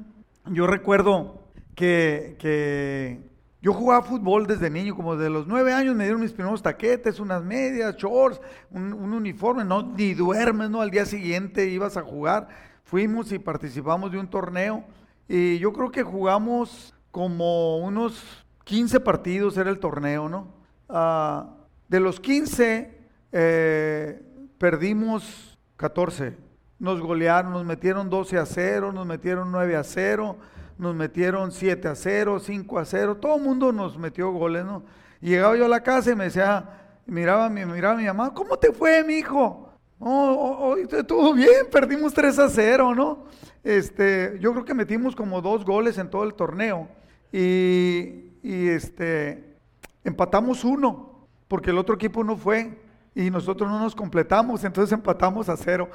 yo 0.49 0.67
recuerdo 0.67 1.43
que, 1.75 2.35
que 2.39 3.29
yo 3.61 3.73
jugaba 3.73 4.03
fútbol 4.03 4.47
desde 4.47 4.69
niño, 4.69 4.95
como 4.95 5.17
de 5.17 5.29
los 5.29 5.45
nueve 5.45 5.73
años 5.73 5.95
me 5.95 6.05
dieron 6.05 6.21
mis 6.21 6.31
primeros 6.31 6.61
taquetes, 6.61 7.19
unas 7.19 7.43
medias, 7.43 7.97
shorts, 7.97 8.39
un, 8.71 8.93
uniforme, 8.93 9.65
no, 9.65 9.81
ni 9.81 10.13
duermes, 10.13 10.69
¿no? 10.69 10.81
Al 10.81 10.91
día 10.91 11.05
siguiente 11.05 11.67
ibas 11.67 11.97
a 11.97 12.01
jugar. 12.01 12.47
Fuimos 12.83 13.31
y 13.33 13.39
participamos 13.39 14.11
de 14.11 14.17
un 14.17 14.29
torneo 14.29 14.85
y 15.27 15.59
yo 15.59 15.73
creo 15.73 15.91
que 15.91 16.03
jugamos 16.03 16.95
como 17.11 17.77
unos 17.79 18.45
15 18.63 19.01
partidos, 19.01 19.57
era 19.57 19.69
el 19.69 19.79
torneo, 19.79 20.29
¿no? 20.29 20.53
Ah, 20.87 21.55
de 21.89 21.99
los 21.99 22.19
15, 22.19 22.97
eh, 23.33 24.21
perdimos 24.57 25.57
14. 25.75 26.48
Nos 26.79 27.01
golearon, 27.01 27.51
nos 27.51 27.65
metieron 27.65 28.09
12 28.09 28.37
a 28.37 28.45
0, 28.45 28.91
nos 28.91 29.05
metieron 29.05 29.51
9 29.51 29.75
a 29.75 29.83
0, 29.83 30.37
nos 30.77 30.95
metieron 30.95 31.51
7 31.51 31.87
a 31.87 31.95
0, 31.95 32.39
5 32.39 32.79
a 32.79 32.85
0. 32.85 33.17
Todo 33.17 33.35
el 33.35 33.43
mundo 33.43 33.71
nos 33.71 33.97
metió 33.97 34.31
goles, 34.31 34.65
¿no? 34.65 34.83
Y 35.21 35.29
llegaba 35.29 35.57
yo 35.57 35.65
a 35.65 35.69
la 35.69 35.83
casa 35.83 36.11
y 36.11 36.15
me 36.15 36.25
decía, 36.25 36.69
miraba, 37.05 37.49
miraba 37.49 37.93
a 37.93 37.97
mi 37.97 38.05
mamá, 38.05 38.33
¿cómo 38.33 38.57
te 38.57 38.71
fue, 38.71 39.03
mi 39.03 39.15
hijo? 39.15 39.69
Oh, 39.99 40.73
oh, 40.73 40.77
oh, 41.11 41.33
bien, 41.33 41.67
perdimos 41.69 42.13
3 42.13 42.39
a 42.39 42.49
0, 42.49 42.95
¿no? 42.95 43.25
Este, 43.63 44.37
yo 44.39 44.53
creo 44.53 44.63
que 44.63 44.73
metimos 44.73 45.15
como 45.15 45.41
dos 45.41 45.65
goles 45.65 45.97
en 45.97 46.09
todo 46.09 46.23
el 46.23 46.33
torneo. 46.33 46.87
Y, 47.33 48.31
y 48.41 48.69
este, 48.69 49.57
empatamos 50.03 50.63
uno 50.63 51.27
porque 51.49 51.71
el 51.71 51.77
otro 51.77 51.95
equipo 51.95 52.23
no 52.23 52.37
fue 52.37 52.79
y 53.13 53.29
nosotros 53.29 53.69
no 53.69 53.79
nos 53.79 53.95
completamos, 53.95 54.63
entonces 54.63 54.93
empatamos 54.93 55.49
a 55.49 55.57
cero. 55.57 55.89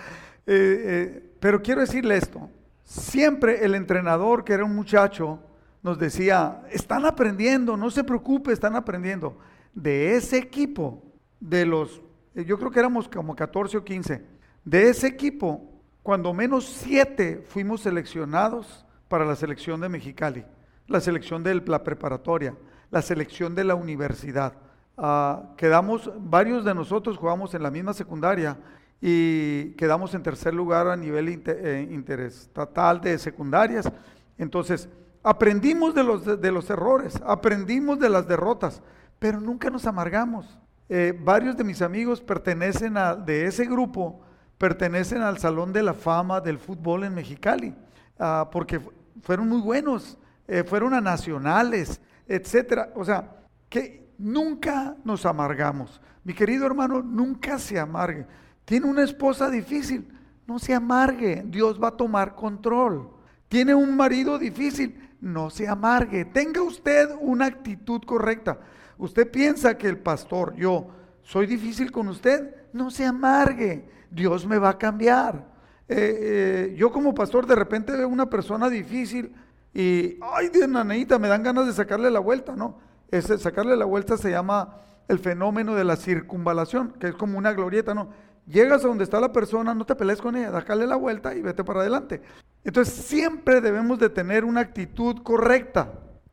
Eh, 0.47 0.83
eh, 0.87 1.37
pero 1.41 1.63
quiero 1.63 1.81
decirle 1.81 2.17
esto, 2.17 2.51
siempre 2.85 3.65
el 3.65 3.75
entrenador, 3.75 4.45
que 4.45 4.53
era 4.53 4.65
un 4.65 4.75
muchacho, 4.75 5.41
nos 5.83 5.99
decía, 5.99 6.63
están 6.71 7.05
aprendiendo, 7.05 7.77
no 7.77 7.91
se 7.91 8.05
preocupe, 8.05 8.53
están 8.53 8.77
aprendiendo. 8.77 9.39
De 9.75 10.17
ese 10.17 10.39
equipo, 10.39 11.03
de 11.41 11.67
los, 11.67 12.03
yo 12.35 12.59
creo 12.59 12.71
que 12.71 12.79
éramos 12.81 13.09
como 13.09 13.35
14 13.35 13.79
o 13.79 13.85
15, 13.85 14.25
de 14.65 14.89
ese 14.89 15.07
equipo, 15.07 15.71
cuando 16.03 16.33
menos 16.33 16.65
siete 16.65 17.45
fuimos 17.47 17.83
seleccionados 17.83 18.85
para 19.09 19.25
la 19.25 19.37
selección 19.37 19.81
de 19.81 19.89
Mexicali, 19.89 20.45
la 20.87 21.01
selección 21.01 21.43
de 21.43 21.55
la 21.55 21.83
preparatoria, 21.83 22.55
la 22.91 23.03
selección 23.03 23.55
de 23.55 23.65
la 23.65 23.75
universidad. 23.75 24.55
Ah, 24.97 25.55
quedamos, 25.57 26.11
varios 26.19 26.65
de 26.65 26.75
nosotros 26.75 27.17
jugamos 27.17 27.55
en 27.55 27.63
la 27.63 27.71
misma 27.71 27.93
secundaria 27.93 28.57
y 29.07 29.73
quedamos 29.73 30.15
en 30.15 30.23
tercer 30.23 30.55
lugar 30.55 30.89
a 30.89 30.97
nivel 30.97 31.29
eh, 31.47 31.89
interestatal 31.91 33.03
de 33.03 33.19
secundarias. 33.19 33.87
Entonces, 34.39 34.89
aprendimos 35.23 35.95
de 35.95 36.03
los, 36.03 36.41
de, 36.41 36.51
los 36.51 36.71
errores, 36.71 37.21
aprendimos 37.27 37.99
de 37.99 38.09
las 38.09 38.27
derrotas, 38.27 38.81
pero 39.19 39.43
nunca 39.43 39.69
nos 39.69 39.87
amargamos. 39.87 40.59
Eh, 40.89 41.13
varios 41.23 41.55
de 41.55 41.65
mis 41.65 41.83
amigos 41.83 42.23
pertenecen 42.23 42.97
a, 42.97 43.15
de 43.15 43.45
ese 43.45 43.67
grupo, 43.67 44.23
pertenecen 44.57 45.21
al 45.21 45.37
Salón 45.37 45.71
de 45.71 45.83
la 45.83 45.93
Fama 45.93 46.41
del 46.41 46.59
Fútbol 46.59 47.05
en 47.05 47.13
Mexicali, 47.15 47.75
ah, 48.19 48.49
porque 48.51 48.81
fueron 49.21 49.51
muy 49.51 49.61
buenos, 49.61 50.17
eh, 50.49 50.65
fueron 50.65 50.95
a 50.95 51.03
nacionales, 51.03 52.01
etcétera. 52.27 52.91
O 52.95 53.05
sea, 53.05 53.37
que 53.69 54.15
nunca 54.17 54.97
nos 55.05 55.27
amargamos. 55.27 56.01
Mi 56.25 56.33
querido 56.33 56.65
hermano, 56.65 57.03
nunca 57.03 57.59
se 57.59 57.79
amargue. 57.79 58.25
Tiene 58.65 58.87
una 58.87 59.03
esposa 59.03 59.51
difícil, 59.51 60.09
no 60.47 60.59
se 60.59 60.75
amargue, 60.75 61.43
Dios 61.47 61.83
va 61.83 61.89
a 61.89 61.97
tomar 61.97 62.35
control. 62.35 63.11
Tiene 63.49 63.75
un 63.75 63.97
marido 63.97 64.39
difícil, 64.39 65.11
no 65.21 65.51
se 65.51 65.69
amargue. 65.69 66.25
Tenga 66.25 66.63
usted 66.63 67.09
una 67.21 67.47
actitud 67.47 68.03
correcta. 68.05 68.59
Usted 68.99 69.31
piensa 69.31 69.77
que 69.77 69.89
el 69.89 69.99
pastor, 69.99 70.55
yo, 70.57 70.89
soy 71.23 71.47
difícil 71.47 71.91
con 71.91 72.09
usted, 72.09 72.55
no 72.73 72.91
se 72.91 73.05
amargue. 73.05 73.89
Dios 74.11 74.47
me 74.47 74.59
va 74.59 74.71
a 74.71 74.79
cambiar. 74.79 75.47
Eh, 75.89 75.97
eh, 76.71 76.75
yo 76.79 76.91
como 76.91 77.15
pastor 77.15 77.47
de 77.47 77.55
repente 77.55 77.93
veo 77.93 78.09
una 78.09 78.31
persona 78.31 78.71
difícil 78.71 79.35
y, 79.75 80.19
ay, 80.23 80.49
de 80.49 80.67
nanita, 80.67 81.19
me 81.19 81.29
dan 81.29 81.43
ganas 81.43 81.67
de 81.67 81.73
sacarle 81.73 82.11
la 82.11 82.21
vuelta, 82.21 82.55
¿no? 82.55 82.79
Ese, 83.11 83.39
sacarle 83.39 83.77
la 83.77 83.85
vuelta 83.85 84.17
se 84.17 84.31
llama 84.31 84.77
el 85.09 85.19
fenómeno 85.19 85.75
de 85.75 85.85
la 85.85 85.97
circunvalación, 85.97 86.93
que 86.99 87.09
es 87.09 87.15
como 87.15 87.37
una 87.37 87.53
glorieta, 87.53 87.95
¿no? 87.95 88.09
Llegas 88.47 88.85
a 88.85 88.89
donde 88.89 89.05
está 89.05 89.21
la 89.21 89.33
persona, 89.33 89.75
no 89.75 89.87
te 89.87 89.95
pelees 89.95 90.21
con 90.21 90.37
ella, 90.37 90.51
dácale 90.51 90.87
la 90.87 90.97
vuelta 90.97 91.35
y 91.35 91.41
vete 91.41 91.65
para 91.65 91.81
adelante. 91.81 92.21
Entonces 92.63 92.95
siempre 92.95 93.61
debemos 93.61 93.99
de 93.99 94.11
tener 94.11 94.45
una 94.45 94.61
actitud 94.61 95.23
correcta. 95.23 95.93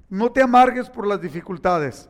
No 0.10 0.32
te 0.32 0.42
amargues 0.42 0.90
por 0.90 1.08
las 1.08 1.22
dificultades. 1.22 2.10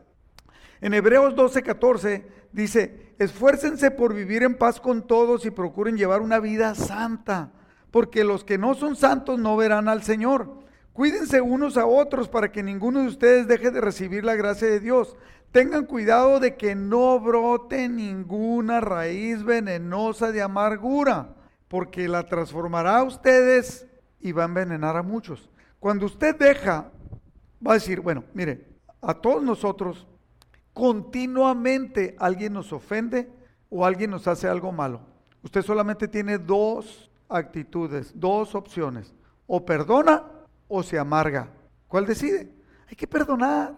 En 0.79 0.95
Hebreos 0.95 1.35
12, 1.35 1.61
14 1.61 2.27
dice, 2.51 3.13
esfuércense 3.19 3.91
por 3.91 4.15
vivir 4.15 4.41
en 4.41 4.57
paz 4.57 4.79
con 4.79 5.05
todos 5.05 5.45
y 5.45 5.51
procuren 5.51 5.97
llevar 5.97 6.21
una 6.21 6.39
vida 6.39 6.73
santa, 6.73 7.51
porque 7.91 8.23
los 8.23 8.43
que 8.43 8.57
no 8.57 8.73
son 8.73 8.95
santos 8.95 9.37
no 9.37 9.55
verán 9.55 9.87
al 9.87 10.01
Señor. 10.01 10.61
Cuídense 10.93 11.39
unos 11.41 11.77
a 11.77 11.85
otros 11.85 12.27
para 12.27 12.51
que 12.51 12.63
ninguno 12.63 13.01
de 13.01 13.07
ustedes 13.07 13.47
deje 13.47 13.69
de 13.69 13.79
recibir 13.79 14.25
la 14.25 14.35
gracia 14.35 14.67
de 14.67 14.79
Dios. 14.79 15.15
Tengan 15.51 15.85
cuidado 15.85 16.39
de 16.39 16.55
que 16.55 16.75
no 16.75 17.19
brote 17.19 17.89
ninguna 17.89 18.79
raíz 18.79 19.43
venenosa 19.43 20.31
de 20.31 20.41
amargura, 20.41 21.35
porque 21.67 22.07
la 22.07 22.23
transformará 22.23 22.99
a 22.99 23.03
ustedes 23.03 23.85
y 24.21 24.31
va 24.31 24.43
a 24.43 24.45
envenenar 24.45 24.95
a 24.95 25.03
muchos. 25.03 25.49
Cuando 25.79 26.05
usted 26.05 26.37
deja, 26.37 26.91
va 27.65 27.71
a 27.71 27.75
decir, 27.75 27.99
bueno, 27.99 28.23
mire, 28.33 28.65
a 29.01 29.13
todos 29.13 29.43
nosotros 29.43 30.07
continuamente 30.73 32.15
alguien 32.17 32.53
nos 32.53 32.71
ofende 32.71 33.29
o 33.69 33.85
alguien 33.85 34.11
nos 34.11 34.27
hace 34.27 34.47
algo 34.47 34.71
malo. 34.71 35.01
Usted 35.43 35.63
solamente 35.63 36.07
tiene 36.07 36.37
dos 36.37 37.11
actitudes, 37.27 38.11
dos 38.15 38.55
opciones. 38.55 39.13
O 39.47 39.65
perdona 39.65 40.23
o 40.67 40.81
se 40.81 40.97
amarga. 40.97 41.49
¿Cuál 41.87 42.05
decide? 42.05 42.53
Hay 42.87 42.95
que 42.95 43.07
perdonar. 43.07 43.75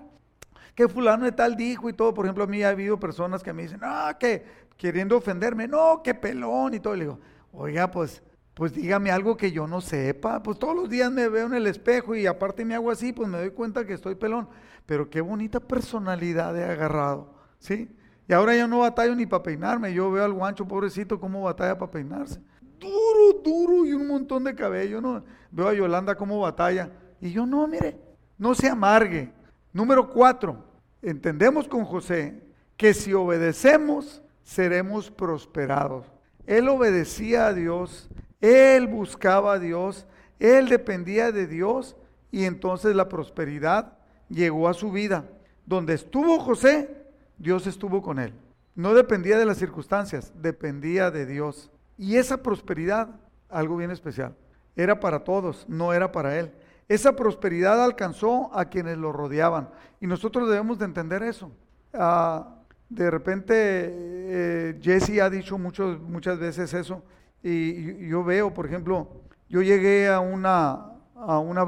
Que 0.76 0.88
fulano 0.88 1.26
de 1.26 1.32
tal 1.32 1.56
dijo 1.56 1.90
y 1.90 1.94
todo. 1.94 2.14
Por 2.14 2.26
ejemplo, 2.26 2.44
a 2.44 2.48
mí 2.48 2.64
ha 2.64 2.70
habido 2.70 3.00
personas 3.00 3.44
que 3.44 3.54
me 3.54 3.64
dicen, 3.64 3.80
ah, 3.84 4.16
que 4.20 4.46
queriendo 4.78 5.18
ofenderme, 5.18 5.68
no, 5.68 6.02
que 6.04 6.14
pelón 6.14 6.74
y 6.74 6.80
todo. 6.80 6.96
Y 6.96 7.00
le 7.00 7.04
digo, 7.06 7.20
oiga, 7.52 7.92
pues, 7.92 8.24
pues 8.54 8.74
dígame 8.74 9.12
algo 9.12 9.38
que 9.38 9.52
yo 9.52 9.68
no 9.68 9.82
sepa. 9.82 10.42
Pues 10.42 10.58
todos 10.58 10.76
los 10.76 10.90
días 10.90 11.12
me 11.12 11.30
veo 11.30 11.48
en 11.48 11.54
el 11.54 11.68
espejo 11.68 12.16
y 12.16 12.26
aparte 12.26 12.66
me 12.66 12.76
hago 12.76 12.92
así, 12.92 13.14
pues 13.14 13.30
me 13.30 13.38
doy 13.38 13.52
cuenta 13.52 13.86
que 13.86 13.94
estoy 13.94 14.16
pelón. 14.16 14.50
Pero 14.86 15.10
qué 15.10 15.22
bonita 15.22 15.60
personalidad 15.60 16.58
he 16.58 16.64
agarrado, 16.64 17.34
¿sí? 17.60 17.96
Y 18.28 18.34
ahora 18.34 18.56
ya 18.56 18.68
no 18.68 18.80
batallo 18.80 19.16
ni 19.16 19.26
para 19.26 19.44
peinarme. 19.44 19.94
Yo 19.94 20.12
veo 20.12 20.24
al 20.24 20.34
guancho, 20.34 20.68
pobrecito, 20.68 21.20
cómo 21.20 21.44
batalla 21.44 21.78
para 21.78 21.92
peinarse 21.92 22.42
duro, 22.84 23.42
duro 23.44 23.86
y 23.86 23.94
un 23.94 24.08
montón 24.08 24.44
de 24.44 24.54
cabello, 24.54 25.02
¿no? 25.02 25.24
Veo 25.52 25.68
a 25.68 25.74
Yolanda 25.74 26.16
como 26.16 26.40
batalla. 26.40 26.92
Y 27.22 27.32
yo, 27.32 27.46
no, 27.46 27.68
mire, 27.68 28.00
no 28.38 28.54
se 28.54 28.70
amargue. 28.70 29.32
Número 29.74 30.08
cuatro, 30.10 30.64
entendemos 31.02 31.68
con 31.68 31.84
José 31.84 32.40
que 32.78 32.94
si 32.94 33.14
obedecemos, 33.14 34.22
seremos 34.44 35.10
prosperados. 35.10 36.06
Él 36.46 36.70
obedecía 36.70 37.48
a 37.48 37.54
Dios, 37.54 38.10
él 38.40 38.88
buscaba 38.88 39.54
a 39.54 39.60
Dios, 39.60 40.06
él 40.40 40.70
dependía 40.70 41.32
de 41.32 41.48
Dios 41.48 41.96
y 42.32 42.46
entonces 42.46 42.96
la 42.96 43.10
prosperidad 43.10 43.98
llegó 44.30 44.68
a 44.68 44.74
su 44.74 44.92
vida. 44.92 45.26
Donde 45.66 45.94
estuvo 45.94 46.40
José, 46.40 47.08
Dios 47.38 47.66
estuvo 47.66 48.02
con 48.02 48.20
él. 48.20 48.34
No 48.76 48.94
dependía 48.94 49.38
de 49.38 49.46
las 49.46 49.58
circunstancias, 49.58 50.34
dependía 50.36 51.10
de 51.10 51.26
Dios. 51.26 51.72
Y 51.98 52.18
esa 52.18 52.44
prosperidad, 52.44 53.10
algo 53.50 53.78
bien 53.78 53.92
especial, 53.92 54.36
era 54.76 55.00
para 55.00 55.24
todos, 55.24 55.66
no 55.68 55.94
era 55.94 56.12
para 56.12 56.38
él. 56.38 56.52
Esa 56.88 57.16
prosperidad 57.16 57.84
alcanzó 57.84 58.50
a 58.54 58.66
quienes 58.66 58.98
lo 58.98 59.12
rodeaban. 59.12 59.70
Y 60.00 60.08
nosotros 60.08 60.50
debemos 60.50 60.80
de 60.80 60.86
entender 60.86 61.24
eso. 61.24 61.52
Ah, 61.94 62.56
de 62.90 63.10
repente, 63.10 63.54
eh, 63.58 64.80
Jesse 64.82 65.20
ha 65.20 65.30
dicho 65.30 65.58
muchas 65.58 66.40
veces 66.40 66.74
eso. 66.74 67.04
Y, 67.42 68.08
yo 68.08 68.24
veo, 68.24 68.54
por 68.54 68.66
ejemplo, 68.66 69.10
yo 69.50 69.62
llegué 69.62 70.10
a 70.10 70.20
una, 70.20 70.92
a 71.16 71.40
una, 71.40 71.62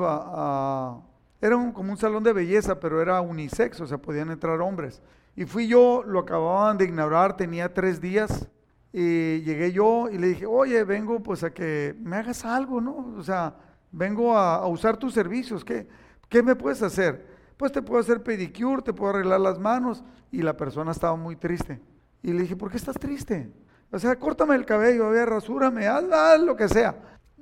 era 1.41 1.55
como 1.73 1.91
un 1.91 1.97
salón 1.97 2.23
de 2.23 2.33
belleza, 2.33 2.79
pero 2.79 3.01
era 3.01 3.21
unisex, 3.21 3.81
o 3.81 3.87
sea, 3.87 3.97
podían 3.97 4.31
entrar 4.31 4.61
hombres. 4.61 5.01
Y 5.35 5.45
fui 5.45 5.67
yo, 5.67 6.03
lo 6.05 6.19
acababan 6.19 6.77
de 6.77 6.85
ignorar, 6.85 7.35
tenía 7.35 7.73
tres 7.73 7.99
días 7.99 8.47
y 8.93 9.41
llegué 9.41 9.73
yo 9.73 10.09
y 10.09 10.17
le 10.17 10.27
dije, 10.27 10.45
oye, 10.45 10.83
vengo 10.85 11.21
pues 11.21 11.43
a 11.43 11.53
que 11.53 11.93
me 11.99 12.15
hagas 12.15 12.45
algo, 12.45 12.79
¿no? 12.79 13.13
O 13.17 13.23
sea, 13.23 13.53
vengo 13.95 14.37
a, 14.37 14.67
usar 14.67 14.97
tus 14.97 15.13
servicios, 15.13 15.63
¿qué, 15.63 15.87
¿qué 16.29 16.43
me 16.43 16.55
puedes 16.55 16.81
hacer? 16.83 17.25
Pues 17.57 17.71
te 17.71 17.81
puedo 17.81 18.01
hacer 18.01 18.21
pedicure, 18.21 18.81
te 18.81 18.93
puedo 18.93 19.11
arreglar 19.11 19.39
las 19.39 19.57
manos. 19.57 20.03
Y 20.31 20.41
la 20.41 20.57
persona 20.57 20.91
estaba 20.91 21.15
muy 21.15 21.37
triste. 21.37 21.79
Y 22.21 22.33
le 22.33 22.41
dije, 22.41 22.55
¿por 22.55 22.69
qué 22.69 22.77
estás 22.77 22.97
triste? 22.97 23.49
O 23.91 23.97
sea, 23.97 24.17
córtame 24.17 24.55
el 24.55 24.65
cabello, 24.65 25.05
a 25.05 25.09
ver, 25.09 25.29
rasúrame, 25.29 25.87
haz, 25.87 26.03
haz 26.11 26.41
lo 26.41 26.55
que 26.55 26.67
sea. 26.67 26.95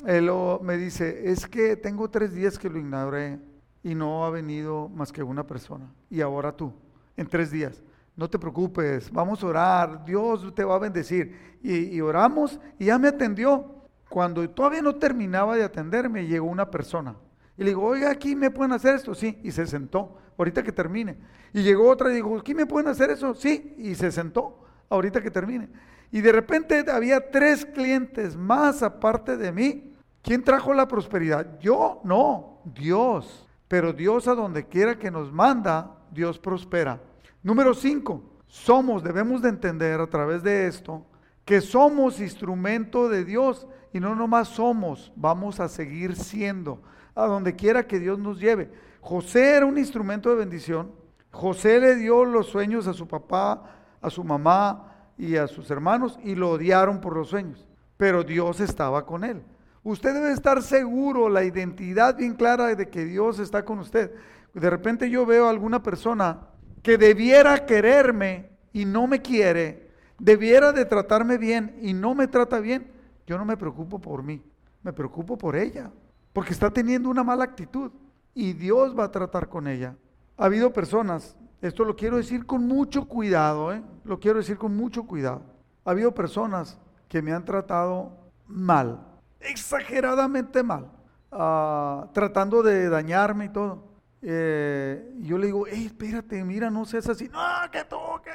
Él 0.05 0.29
me 0.61 0.77
dice, 0.77 1.31
es 1.31 1.47
que 1.47 1.75
tengo 1.75 2.09
tres 2.09 2.33
días 2.33 2.59
que 2.59 2.69
lo 2.69 2.77
ignoré 2.77 3.39
y 3.81 3.95
no 3.95 4.25
ha 4.25 4.29
venido 4.29 4.89
más 4.89 5.11
que 5.11 5.23
una 5.23 5.47
persona. 5.47 5.91
Y 6.09 6.21
ahora 6.21 6.55
tú, 6.55 6.71
en 7.17 7.27
tres 7.27 7.49
días. 7.49 7.81
No 8.15 8.29
te 8.29 8.37
preocupes, 8.37 9.11
vamos 9.11 9.41
a 9.41 9.47
orar, 9.47 10.05
Dios 10.05 10.53
te 10.53 10.63
va 10.63 10.75
a 10.75 10.79
bendecir. 10.79 11.57
Y, 11.63 11.95
y 11.95 12.01
oramos 12.01 12.59
y 12.77 12.85
ya 12.85 12.99
me 12.99 13.07
atendió. 13.07 13.82
Cuando 14.13 14.47
todavía 14.47 14.83
no 14.83 14.93
terminaba 14.93 15.55
de 15.55 15.63
atenderme, 15.63 16.27
llegó 16.27 16.45
una 16.45 16.69
persona. 16.69 17.15
Y 17.57 17.63
le 17.63 17.69
digo, 17.71 17.81
oiga, 17.81 18.11
aquí 18.11 18.35
me 18.35 18.51
pueden 18.51 18.71
hacer 18.71 18.93
esto, 18.93 19.15
sí. 19.15 19.39
Y 19.41 19.49
se 19.49 19.65
sentó, 19.65 20.19
ahorita 20.37 20.61
que 20.61 20.71
termine. 20.71 21.17
Y 21.51 21.63
llegó 21.63 21.89
otra 21.89 22.11
y 22.11 22.17
dijo, 22.17 22.37
aquí 22.37 22.53
me 22.53 22.67
pueden 22.67 22.89
hacer 22.89 23.09
eso, 23.09 23.33
sí. 23.33 23.73
Y 23.75 23.95
se 23.95 24.11
sentó, 24.11 24.65
ahorita 24.89 25.19
que 25.19 25.31
termine. 25.31 25.67
Y 26.11 26.21
de 26.21 26.31
repente 26.31 26.85
había 26.91 27.31
tres 27.31 27.65
clientes 27.65 28.37
más 28.37 28.83
aparte 28.83 29.35
de 29.35 29.51
mí. 29.51 29.95
¿Quién 30.21 30.43
trajo 30.43 30.75
la 30.75 30.87
prosperidad? 30.87 31.57
Yo, 31.59 31.99
no, 32.03 32.59
Dios. 32.65 33.47
Pero 33.67 33.93
Dios 33.93 34.27
a 34.27 34.35
donde 34.35 34.67
quiera 34.67 34.99
que 34.99 35.09
nos 35.09 35.33
manda, 35.33 35.89
Dios 36.11 36.37
prospera. 36.37 37.01
Número 37.41 37.73
cinco, 37.73 38.21
somos, 38.45 39.03
debemos 39.03 39.41
de 39.41 39.49
entender 39.49 39.99
a 39.99 40.05
través 40.05 40.43
de 40.43 40.67
esto, 40.67 41.03
que 41.45 41.61
somos 41.61 42.19
instrumento 42.19 43.09
de 43.09 43.25
Dios 43.25 43.67
y 43.91 43.99
no 43.99 44.15
nomás 44.15 44.47
somos, 44.49 45.11
vamos 45.15 45.59
a 45.59 45.67
seguir 45.67 46.15
siendo, 46.15 46.81
a 47.15 47.25
donde 47.25 47.55
quiera 47.55 47.87
que 47.87 47.99
Dios 47.99 48.17
nos 48.19 48.39
lleve. 48.39 48.71
José 49.01 49.55
era 49.55 49.65
un 49.65 49.77
instrumento 49.77 50.29
de 50.29 50.37
bendición. 50.37 50.91
José 51.31 51.79
le 51.79 51.95
dio 51.95 52.25
los 52.25 52.47
sueños 52.47 52.87
a 52.87 52.93
su 52.93 53.07
papá, 53.07 53.63
a 54.01 54.09
su 54.09 54.23
mamá, 54.23 54.93
y 55.17 55.35
a 55.37 55.47
sus 55.47 55.69
hermanos 55.69 56.19
y 56.23 56.35
lo 56.35 56.51
odiaron 56.51 56.99
por 56.99 57.15
los 57.15 57.29
sueños, 57.29 57.67
pero 57.97 58.23
Dios 58.23 58.59
estaba 58.59 59.05
con 59.05 59.23
él. 59.23 59.43
Usted 59.83 60.13
debe 60.13 60.31
estar 60.31 60.61
seguro, 60.61 61.29
la 61.29 61.43
identidad 61.43 62.15
bien 62.15 62.35
clara 62.35 62.73
de 62.73 62.89
que 62.89 63.05
Dios 63.05 63.39
está 63.39 63.65
con 63.65 63.79
usted. 63.79 64.11
De 64.53 64.69
repente 64.69 65.09
yo 65.09 65.25
veo 65.25 65.47
a 65.47 65.49
alguna 65.49 65.83
persona 65.83 66.47
que 66.81 66.97
debiera 66.97 67.65
quererme 67.65 68.49
y 68.71 68.85
no 68.85 69.07
me 69.07 69.21
quiere, 69.21 69.91
debiera 70.19 70.71
de 70.71 70.85
tratarme 70.85 71.37
bien 71.37 71.77
y 71.81 71.93
no 71.93 72.15
me 72.15 72.27
trata 72.27 72.59
bien. 72.59 72.91
Yo 73.25 73.37
no 73.37 73.45
me 73.45 73.57
preocupo 73.57 73.99
por 73.99 74.23
mí, 74.23 74.43
me 74.81 74.93
preocupo 74.93 75.37
por 75.37 75.55
ella, 75.55 75.91
porque 76.33 76.53
está 76.53 76.69
teniendo 76.69 77.09
una 77.09 77.23
mala 77.23 77.43
actitud 77.43 77.91
y 78.33 78.53
Dios 78.53 78.97
va 78.97 79.05
a 79.05 79.11
tratar 79.11 79.47
con 79.47 79.67
ella. 79.67 79.95
Ha 80.37 80.45
habido 80.45 80.73
personas 80.73 81.37
esto 81.63 81.85
lo 81.85 81.95
quiero 81.95 82.17
decir 82.17 82.45
con 82.45 82.67
mucho 82.67 83.07
cuidado, 83.07 83.71
¿eh? 83.71 83.81
lo 84.03 84.19
quiero 84.19 84.39
decir 84.39 84.57
con 84.57 84.75
mucho 84.75 85.03
cuidado. 85.03 85.43
Ha 85.85 85.91
habido 85.91 86.13
personas 86.13 86.77
que 87.07 87.21
me 87.21 87.31
han 87.31 87.45
tratado 87.45 88.11
mal, 88.47 88.99
exageradamente 89.39 90.61
mal, 90.61 90.91
ah, 91.31 92.09
tratando 92.11 92.63
de 92.63 92.89
dañarme 92.89 93.45
y 93.45 93.49
todo. 93.49 93.81
Eh, 94.21 95.15
yo 95.21 95.37
le 95.37 95.45
digo, 95.45 95.65
espérate, 95.65 96.43
mira, 96.43 96.69
no 96.69 96.83
seas 96.83 97.07
así. 97.07 97.29
No, 97.29 97.39
que 97.71 97.85
toque. 97.85 98.31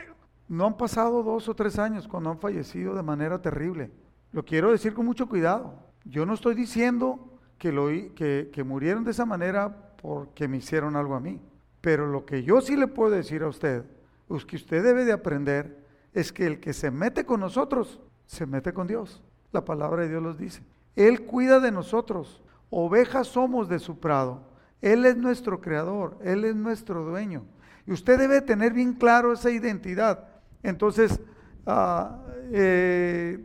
No 0.48 0.66
han 0.66 0.76
pasado 0.78 1.22
dos 1.22 1.48
o 1.48 1.54
tres 1.54 1.78
años 1.78 2.08
cuando 2.08 2.30
han 2.30 2.38
fallecido 2.38 2.94
de 2.94 3.02
manera 3.02 3.40
terrible. 3.40 3.90
Lo 4.32 4.44
quiero 4.44 4.70
decir 4.70 4.94
con 4.94 5.04
mucho 5.04 5.28
cuidado. 5.28 5.74
Yo 6.04 6.24
no 6.24 6.34
estoy 6.34 6.54
diciendo 6.54 7.38
que, 7.58 7.70
lo, 7.70 7.88
que, 8.14 8.64
murieron 8.64 9.04
de 9.04 9.10
esa 9.10 9.26
manera 9.26 9.94
porque 10.00 10.48
me 10.48 10.56
hicieron 10.56 10.96
algo 10.96 11.14
a 11.14 11.20
mí. 11.20 11.40
Pero 11.82 12.06
lo 12.06 12.24
que 12.24 12.42
yo 12.42 12.60
sí 12.60 12.76
le 12.76 12.86
puedo 12.86 13.10
decir 13.10 13.42
a 13.42 13.48
usted, 13.48 13.84
es 14.30 14.44
que 14.46 14.56
usted 14.56 14.82
debe 14.82 15.04
de 15.04 15.12
aprender, 15.12 15.86
es 16.12 16.32
que 16.32 16.46
el 16.46 16.60
que 16.60 16.72
se 16.72 16.90
mete 16.90 17.24
con 17.24 17.40
nosotros, 17.40 18.00
se 18.26 18.46
mete 18.46 18.72
con 18.72 18.86
Dios. 18.86 19.22
La 19.52 19.64
palabra 19.64 20.02
de 20.02 20.08
Dios 20.08 20.22
los 20.22 20.38
dice. 20.38 20.62
Él 20.96 21.26
cuida 21.26 21.60
de 21.60 21.72
nosotros. 21.72 22.42
Ovejas 22.70 23.28
somos 23.28 23.68
de 23.68 23.78
su 23.78 23.98
prado. 23.98 24.42
Él 24.80 25.04
es 25.04 25.16
nuestro 25.16 25.60
creador. 25.60 26.18
Él 26.22 26.44
es 26.44 26.56
nuestro 26.56 27.04
dueño. 27.04 27.44
Y 27.86 27.92
usted 27.92 28.18
debe 28.18 28.40
tener 28.40 28.72
bien 28.72 28.94
claro 28.94 29.32
esa 29.32 29.50
identidad. 29.50 30.37
Entonces, 30.62 31.20
ah, 31.66 32.18
eh, 32.52 33.44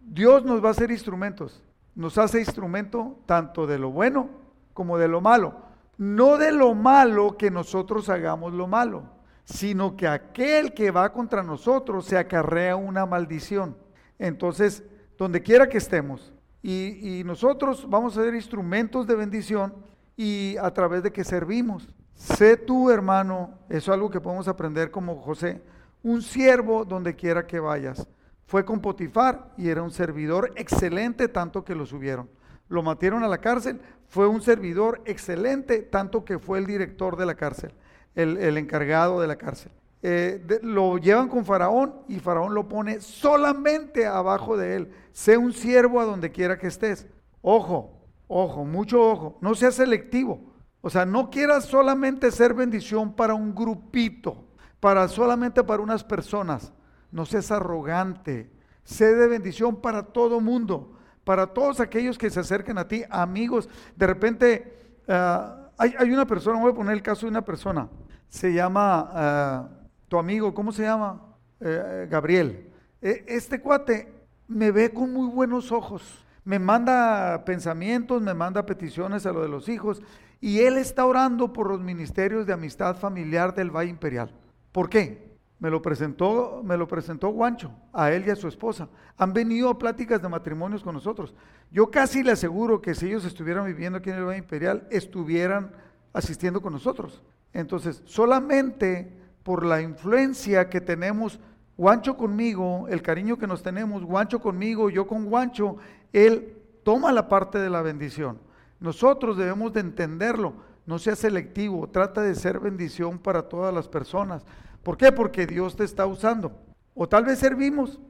Dios 0.00 0.44
nos 0.44 0.62
va 0.62 0.68
a 0.68 0.72
hacer 0.72 0.90
instrumentos. 0.90 1.62
Nos 1.94 2.18
hace 2.18 2.40
instrumento 2.40 3.18
tanto 3.26 3.66
de 3.66 3.78
lo 3.78 3.90
bueno 3.90 4.28
como 4.72 4.98
de 4.98 5.08
lo 5.08 5.20
malo 5.20 5.64
no 5.96 6.38
de 6.38 6.52
lo 6.52 6.74
malo 6.74 7.36
que 7.36 7.50
nosotros 7.50 8.08
hagamos 8.08 8.52
lo 8.52 8.66
malo, 8.66 9.04
sino 9.44 9.96
que 9.96 10.06
aquel 10.06 10.74
que 10.74 10.90
va 10.90 11.12
contra 11.12 11.42
nosotros 11.42 12.06
se 12.06 12.18
acarrea 12.18 12.76
una 12.76 13.06
maldición. 13.06 13.76
Entonces, 14.18 14.82
donde 15.18 15.42
quiera 15.42 15.68
que 15.68 15.78
estemos, 15.78 16.32
y, 16.62 17.22
nosotros 17.26 17.86
vamos 17.88 18.16
a 18.16 18.22
ser 18.22 18.34
instrumentos 18.34 19.06
de 19.06 19.14
bendición 19.14 19.74
y 20.16 20.56
a 20.56 20.72
través 20.72 21.02
de 21.02 21.12
que 21.12 21.22
servimos. 21.22 21.88
Sé 22.14 22.56
tú, 22.56 22.90
hermano, 22.90 23.50
eso 23.68 23.92
es 23.92 23.94
algo 23.94 24.10
que 24.10 24.20
podemos 24.20 24.48
aprender 24.48 24.90
como 24.90 25.20
José, 25.20 25.60
un 26.04 26.22
siervo 26.22 26.84
donde 26.84 27.16
quiera 27.16 27.48
que 27.48 27.58
vayas. 27.58 28.06
Fue 28.46 28.64
con 28.64 28.80
Potifar 28.80 29.52
y 29.56 29.68
era 29.68 29.82
un 29.82 29.90
servidor 29.90 30.52
excelente 30.54 31.26
tanto 31.26 31.64
que 31.64 31.74
lo 31.74 31.84
subieron 31.84 32.28
lo 32.68 32.82
metieron 32.82 33.22
a 33.22 33.28
la 33.28 33.38
cárcel, 33.38 33.80
fue 34.08 34.26
un 34.26 34.42
servidor 34.42 35.02
excelente, 35.04 35.82
tanto 35.82 36.24
que 36.24 36.38
fue 36.38 36.58
el 36.58 36.66
director 36.66 37.16
de 37.16 37.26
la 37.26 37.34
cárcel, 37.34 37.72
el, 38.14 38.56
encargado 38.56 39.20
de 39.20 39.26
la 39.26 39.36
cárcel. 39.36 39.72
Eh, 40.02 40.60
lo 40.62 40.98
llevan 40.98 41.28
con 41.28 41.44
Faraón 41.44 41.94
y 42.08 42.20
Faraón 42.20 42.54
lo 42.54 42.68
pone 42.68 43.00
solamente 43.00 44.06
abajo 44.06 44.56
de 44.56 44.76
él. 44.76 44.92
Sé 45.12 45.38
un 45.38 45.52
siervo 45.52 46.00
a 46.00 46.04
donde 46.04 46.30
quiera 46.30 46.58
que 46.58 46.66
estés. 46.66 47.06
Ojo, 47.40 48.02
ojo, 48.28 48.64
mucho 48.64 49.00
ojo. 49.02 49.38
No 49.40 49.54
seas 49.54 49.76
selectivo. 49.76 50.52
O 50.82 50.90
sea, 50.90 51.06
no 51.06 51.30
quieras 51.30 51.64
solamente 51.64 52.30
ser 52.30 52.52
bendición 52.52 53.14
para 53.14 53.32
un 53.32 53.54
grupito, 53.54 54.43
para 54.84 55.08
solamente 55.08 55.64
para 55.64 55.82
unas 55.82 56.04
personas. 56.04 56.70
No 57.10 57.24
seas 57.24 57.50
arrogante. 57.50 58.50
Sé 58.82 59.14
de 59.14 59.28
bendición 59.28 59.80
para 59.80 60.02
todo 60.02 60.42
mundo 60.42 60.90
para 61.24 61.46
todos 61.46 61.80
aquellos 61.80 62.18
que 62.18 62.30
se 62.30 62.40
acerquen 62.40 62.78
a 62.78 62.86
ti, 62.86 63.02
amigos. 63.10 63.68
De 63.96 64.06
repente, 64.06 64.98
ah, 65.08 65.70
hay, 65.78 66.10
una 66.10 66.26
persona, 66.26 66.60
voy 66.60 66.72
a 66.72 66.74
poner 66.74 66.92
el 66.92 67.02
caso 67.02 67.26
de 67.26 67.30
una 67.30 67.42
persona, 67.42 67.88
se 68.28 68.52
llama 68.52 69.10
ah, 69.10 69.68
tu 70.06 70.18
amigo, 70.18 70.54
¿cómo 70.54 70.70
se 70.70 70.82
llama? 70.82 71.20
Eh, 71.60 72.06
Gabriel. 72.10 72.70
E, 73.00 73.24
este 73.26 73.60
cuate 73.60 74.12
me 74.46 74.70
ve 74.70 74.92
con 74.92 75.12
muy 75.12 75.28
buenos 75.28 75.72
ojos, 75.72 76.24
me 76.44 76.58
manda 76.58 77.42
pensamientos, 77.44 78.20
me 78.20 78.34
manda 78.34 78.66
peticiones 78.66 79.24
a 79.24 79.32
lo 79.32 79.40
de 79.42 79.48
los 79.48 79.68
hijos, 79.68 80.02
y 80.40 80.60
él 80.60 80.76
está 80.76 81.06
orando 81.06 81.54
por 81.54 81.70
los 81.70 81.80
ministerios 81.80 82.46
de 82.46 82.52
amistad 82.52 82.96
familiar 82.96 83.54
del 83.54 83.70
Valle 83.70 83.90
Imperial. 83.90 84.30
¿Por 84.74 84.90
qué? 84.90 85.38
Me 85.60 85.70
lo 85.70 85.80
presentó, 85.80 86.60
me 86.64 86.76
lo 86.76 86.88
presentó 86.88 87.28
Guancho, 87.28 87.70
a 87.92 88.10
él 88.10 88.24
y 88.26 88.30
a 88.30 88.34
su 88.34 88.48
esposa. 88.48 88.88
Han 89.16 89.32
venido 89.32 89.70
a 89.70 89.78
pláticas 89.78 90.20
de 90.20 90.28
matrimonios 90.28 90.82
con 90.82 90.94
nosotros. 90.94 91.32
Yo 91.70 91.92
casi 91.92 92.24
le 92.24 92.32
aseguro 92.32 92.82
que 92.82 92.96
si 92.96 93.06
ellos 93.06 93.24
estuvieran 93.24 93.66
viviendo 93.66 93.98
aquí 93.98 94.10
en 94.10 94.16
el 94.16 94.24
Valle 94.24 94.38
Imperial, 94.38 94.88
estuvieran 94.90 95.70
asistiendo 96.12 96.60
con 96.60 96.72
nosotros. 96.72 97.22
Entonces, 97.52 98.02
solamente 98.04 99.16
por 99.44 99.64
la 99.64 99.80
influencia 99.80 100.68
que 100.68 100.80
tenemos, 100.80 101.38
Guancho 101.76 102.16
conmigo, 102.16 102.88
el 102.88 103.00
cariño 103.00 103.38
que 103.38 103.46
nos 103.46 103.62
tenemos, 103.62 104.02
Guancho 104.02 104.40
conmigo, 104.40 104.90
yo 104.90 105.06
con 105.06 105.26
Guancho, 105.26 105.76
él 106.12 106.56
toma 106.82 107.12
la 107.12 107.28
parte 107.28 107.58
de 107.58 107.70
la 107.70 107.80
bendición. 107.80 108.40
Nosotros 108.80 109.36
debemos 109.36 109.72
de 109.72 109.80
entenderlo, 109.82 110.54
no 110.86 110.98
sea 110.98 111.16
selectivo, 111.16 111.88
trata 111.88 112.22
de 112.22 112.34
ser 112.34 112.60
bendición 112.60 113.18
para 113.18 113.48
todas 113.48 113.72
las 113.72 113.88
personas. 113.88 114.44
¿Por 114.82 114.96
qué? 114.96 115.12
Porque 115.12 115.46
Dios 115.46 115.76
te 115.76 115.84
está 115.84 116.06
usando. 116.06 116.60
O 116.94 117.08
tal 117.08 117.24
vez 117.24 117.38
servimos. 117.38 118.00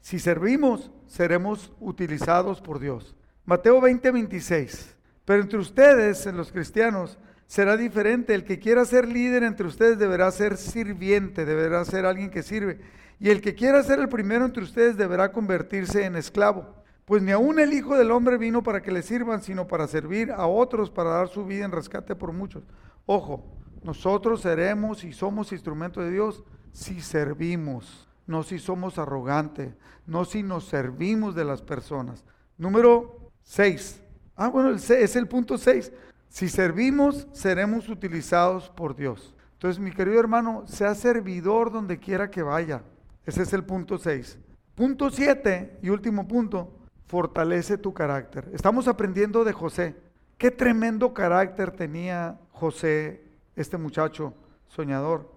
Si 0.00 0.18
servimos, 0.18 0.90
seremos 1.06 1.72
utilizados 1.78 2.60
por 2.60 2.80
Dios. 2.80 3.14
Mateo 3.44 3.80
20, 3.80 4.10
26. 4.10 4.96
Pero 5.24 5.42
entre 5.42 5.58
ustedes, 5.58 6.26
en 6.26 6.36
los 6.36 6.50
cristianos, 6.50 7.18
será 7.46 7.76
diferente. 7.76 8.34
El 8.34 8.44
que 8.44 8.58
quiera 8.58 8.84
ser 8.84 9.06
líder 9.06 9.44
entre 9.44 9.66
ustedes 9.66 9.98
deberá 9.98 10.30
ser 10.32 10.56
sirviente, 10.56 11.44
deberá 11.44 11.84
ser 11.84 12.04
alguien 12.04 12.30
que 12.30 12.42
sirve. 12.42 12.80
Y 13.20 13.30
el 13.30 13.40
que 13.40 13.54
quiera 13.54 13.82
ser 13.84 14.00
el 14.00 14.08
primero 14.08 14.44
entre 14.44 14.64
ustedes 14.64 14.96
deberá 14.96 15.30
convertirse 15.30 16.04
en 16.04 16.16
esclavo. 16.16 16.81
Pues 17.12 17.22
ni 17.22 17.30
aun 17.30 17.58
el 17.58 17.74
Hijo 17.74 17.98
del 17.98 18.10
Hombre 18.10 18.38
vino 18.38 18.62
para 18.62 18.80
que 18.80 18.90
le 18.90 19.02
sirvan, 19.02 19.42
sino 19.42 19.68
para 19.68 19.86
servir 19.86 20.32
a 20.32 20.46
otros, 20.46 20.90
para 20.90 21.10
dar 21.10 21.28
su 21.28 21.44
vida 21.44 21.66
en 21.66 21.70
rescate 21.70 22.16
por 22.16 22.32
muchos. 22.32 22.62
Ojo, 23.04 23.44
nosotros 23.82 24.40
seremos 24.40 25.04
y 25.04 25.12
somos 25.12 25.52
instrumentos 25.52 26.02
de 26.02 26.10
Dios 26.10 26.42
si 26.72 27.02
servimos, 27.02 28.08
no 28.26 28.42
si 28.42 28.58
somos 28.58 28.96
arrogantes, 28.96 29.74
no 30.06 30.24
si 30.24 30.42
nos 30.42 30.64
servimos 30.64 31.34
de 31.34 31.44
las 31.44 31.60
personas. 31.60 32.24
Número 32.56 33.30
6. 33.42 34.00
Ah, 34.34 34.48
bueno, 34.48 34.70
es 34.70 35.14
el 35.14 35.28
punto 35.28 35.58
6. 35.58 35.92
Si 36.30 36.48
servimos, 36.48 37.28
seremos 37.32 37.90
utilizados 37.90 38.70
por 38.70 38.96
Dios. 38.96 39.34
Entonces, 39.52 39.78
mi 39.78 39.92
querido 39.92 40.18
hermano, 40.18 40.64
sea 40.66 40.94
servidor 40.94 41.70
donde 41.70 41.98
quiera 41.98 42.30
que 42.30 42.42
vaya. 42.42 42.80
Ese 43.26 43.42
es 43.42 43.52
el 43.52 43.64
punto 43.64 43.98
6. 43.98 44.38
Punto 44.74 45.10
7 45.10 45.80
y 45.82 45.90
último 45.90 46.26
punto, 46.26 46.78
fortalece 47.12 47.76
tu 47.76 47.92
carácter. 47.92 48.48
Estamos 48.54 48.88
aprendiendo 48.88 49.44
de 49.44 49.52
José. 49.52 49.94
Qué 50.38 50.50
tremendo 50.50 51.12
carácter 51.12 51.70
tenía 51.70 52.40
José, 52.52 53.22
este 53.54 53.76
muchacho 53.76 54.32
soñador. 54.68 55.30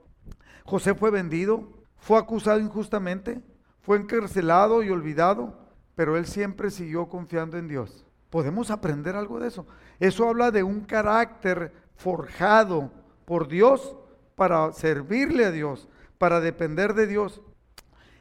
José 0.63 0.95
fue 0.95 1.11
vendido, 1.11 1.67
fue 1.97 2.17
acusado 2.17 2.61
injustamente, 2.61 3.41
fue 3.81 3.97
encarcelado 3.97 4.83
y 4.83 4.89
olvidado, 4.89 5.59
pero 5.95 6.15
él 6.15 6.27
siempre 6.27 6.71
siguió 6.71 7.09
confiando 7.09 7.57
en 7.57 7.67
Dios. 7.67 8.05
Podemos 8.29 8.71
aprender 8.71 9.17
algo 9.17 9.41
de 9.41 9.49
eso. 9.49 9.67
Eso 9.99 10.29
habla 10.29 10.51
de 10.51 10.63
un 10.63 10.79
carácter 10.79 11.73
forjado 11.97 12.89
por 13.25 13.49
Dios 13.49 13.97
para 14.35 14.71
servirle 14.71 15.43
a 15.43 15.51
Dios, 15.51 15.89
para 16.19 16.39
depender 16.39 16.93
de 16.93 17.07
Dios. 17.07 17.41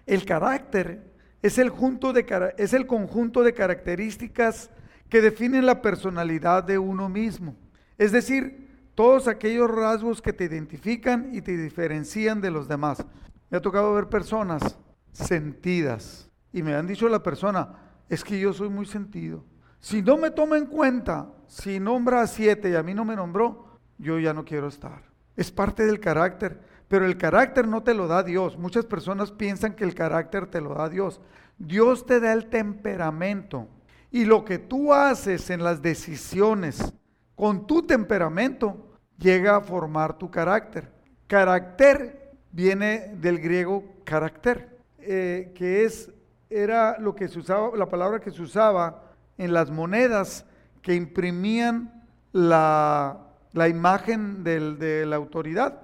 El 0.07 0.25
carácter 0.25 1.14
es 1.45 1.59
el, 1.59 1.71
de, 1.71 2.55
es 2.57 2.73
el 2.73 2.87
conjunto 2.87 3.43
de 3.43 3.53
características 3.53 4.71
que 5.11 5.21
definen 5.21 5.67
la 5.67 5.83
personalidad 5.83 6.65
de 6.65 6.79
uno 6.79 7.11
mismo. 7.11 7.55
Es 7.99 8.13
decir, 8.13 8.89
todos 8.95 9.29
aquellos 9.29 9.71
rasgos 9.71 10.23
que 10.23 10.33
te 10.33 10.45
identifican 10.45 11.35
y 11.35 11.43
te 11.43 11.55
diferencian 11.55 12.41
de 12.41 12.51
los 12.51 12.67
demás. 12.67 13.05
Me 13.51 13.59
ha 13.59 13.61
tocado 13.61 13.93
ver 13.93 14.09
personas 14.09 14.79
sentidas 15.13 16.31
y 16.51 16.63
me 16.63 16.75
han 16.75 16.87
dicho 16.87 17.11
la 17.11 17.23
persona, 17.23 17.75
es 18.09 18.25
que 18.25 18.41
yo 18.41 18.55
soy 18.55 18.71
muy 18.71 18.87
sentido. 18.87 19.45
Si 19.81 20.01
no 20.01 20.17
me 20.17 20.31
toma 20.31 20.57
en 20.57 20.65
cuenta, 20.65 21.31
si 21.47 21.79
nombra 21.79 22.23
a 22.23 22.27
siete 22.27 22.71
y 22.71 22.75
a 22.75 22.83
mí 22.83 22.95
no 22.95 23.05
me 23.05 23.17
nombró, 23.17 23.81
yo 23.99 24.19
ya 24.19 24.33
no 24.33 24.47
quiero 24.47 24.69
estar. 24.69 25.03
Es 25.37 25.51
parte 25.51 25.85
del 25.85 26.01
carácter, 26.01 26.59
pero 26.89 27.07
el 27.07 27.17
carácter 27.17 27.67
no 27.67 27.83
te 27.83 27.95
lo 27.95 28.07
da 28.07 28.23
Dios. 28.23 28.59
Muchas 28.59 28.85
personas 28.85 29.33
piensan 29.33 29.75
que 29.75 29.85
el 29.85 29.95
carácter 29.95 30.47
te 30.47 30.61
lo 30.61 30.75
da 30.75 30.89
Dios. 30.89 31.21
Dios 31.59 32.07
te 32.07 32.21
da 32.21 32.33
el 32.33 32.47
temperamento. 32.47 33.69
Y 34.11 34.25
lo 34.25 34.45
que 34.45 34.59
tú 34.59 34.93
haces 34.93 35.51
en 35.51 35.65
las 35.65 35.83
decisiones 35.83 36.95
con 37.35 37.67
tu 37.67 37.83
temperamento 37.83 38.93
llega 39.19 39.57
a 39.57 39.61
formar 39.61 40.19
tu 40.19 40.31
carácter. 40.31 40.93
Carácter 41.27 42.33
viene 42.53 43.15
del 43.17 43.41
griego 43.41 43.85
carácter, 44.05 44.79
eh, 44.99 45.53
que 45.55 45.85
es, 45.85 46.13
era 46.49 46.99
lo 46.99 47.15
que 47.15 47.29
se 47.29 47.41
usaba, 47.41 47.77
la 47.77 47.89
palabra 47.89 48.21
que 48.21 48.31
se 48.31 48.43
usaba 48.43 49.03
en 49.37 49.53
las 49.53 49.71
monedas 49.71 50.47
que 50.83 50.95
imprimían 50.95 52.05
la, 52.33 53.19
la 53.53 53.69
imagen 53.69 54.45
de 54.45 55.07
la 55.07 55.17
autoridad. 55.17 55.84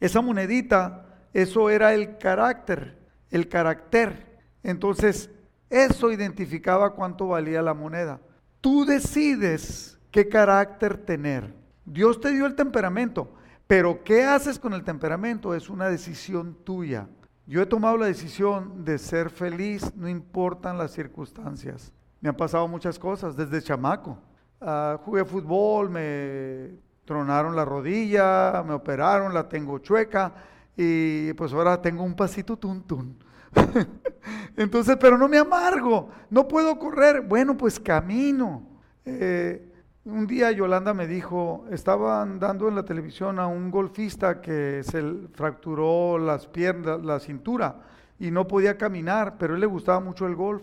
Esa 0.00 0.20
monedita, 0.20 1.06
eso 1.32 1.70
era 1.70 1.94
el 1.94 2.18
carácter, 2.18 2.98
el 3.30 3.48
carácter. 3.48 4.38
Entonces, 4.62 5.30
eso 5.70 6.12
identificaba 6.12 6.94
cuánto 6.94 7.28
valía 7.28 7.62
la 7.62 7.74
moneda. 7.74 8.20
Tú 8.60 8.84
decides 8.84 9.98
qué 10.10 10.28
carácter 10.28 10.96
tener. 10.98 11.54
Dios 11.84 12.20
te 12.20 12.30
dio 12.30 12.46
el 12.46 12.54
temperamento, 12.54 13.34
pero 13.66 14.04
qué 14.04 14.24
haces 14.24 14.58
con 14.58 14.72
el 14.72 14.84
temperamento 14.84 15.54
es 15.54 15.68
una 15.68 15.88
decisión 15.88 16.56
tuya. 16.64 17.08
Yo 17.46 17.60
he 17.60 17.66
tomado 17.66 17.98
la 17.98 18.06
decisión 18.06 18.84
de 18.84 18.98
ser 18.98 19.28
feliz, 19.28 19.94
no 19.96 20.08
importan 20.08 20.78
las 20.78 20.92
circunstancias. 20.92 21.92
Me 22.20 22.30
han 22.30 22.36
pasado 22.36 22.66
muchas 22.68 22.98
cosas 22.98 23.36
desde 23.36 23.60
chamaco. 23.60 24.18
Uh, 24.60 24.96
jugué 25.04 25.24
fútbol, 25.26 25.90
me 25.90 26.70
tronaron 27.04 27.54
la 27.54 27.64
rodilla, 27.64 28.62
me 28.66 28.74
operaron, 28.74 29.34
la 29.34 29.48
tengo 29.48 29.78
chueca 29.78 30.32
y 30.76 31.32
pues 31.34 31.52
ahora 31.52 31.80
tengo 31.80 32.02
un 32.02 32.14
pasito 32.14 32.56
tuntún. 32.56 33.16
Entonces, 34.56 34.96
pero 34.98 35.16
no 35.16 35.28
me 35.28 35.38
amargo, 35.38 36.08
no 36.30 36.48
puedo 36.48 36.78
correr. 36.78 37.22
Bueno, 37.22 37.56
pues 37.56 37.78
camino. 37.78 38.66
Eh, 39.04 39.70
un 40.04 40.26
día 40.26 40.50
Yolanda 40.50 40.92
me 40.92 41.06
dijo, 41.06 41.64
estaban 41.70 42.38
dando 42.38 42.68
en 42.68 42.74
la 42.74 42.84
televisión 42.84 43.38
a 43.38 43.46
un 43.46 43.70
golfista 43.70 44.40
que 44.40 44.82
se 44.82 45.02
fracturó 45.32 46.18
las 46.18 46.46
piernas, 46.46 47.02
la 47.04 47.20
cintura 47.20 47.80
y 48.18 48.30
no 48.30 48.46
podía 48.46 48.76
caminar, 48.76 49.36
pero 49.38 49.54
él 49.54 49.60
le 49.60 49.66
gustaba 49.66 50.00
mucho 50.00 50.26
el 50.26 50.34
golf. 50.34 50.62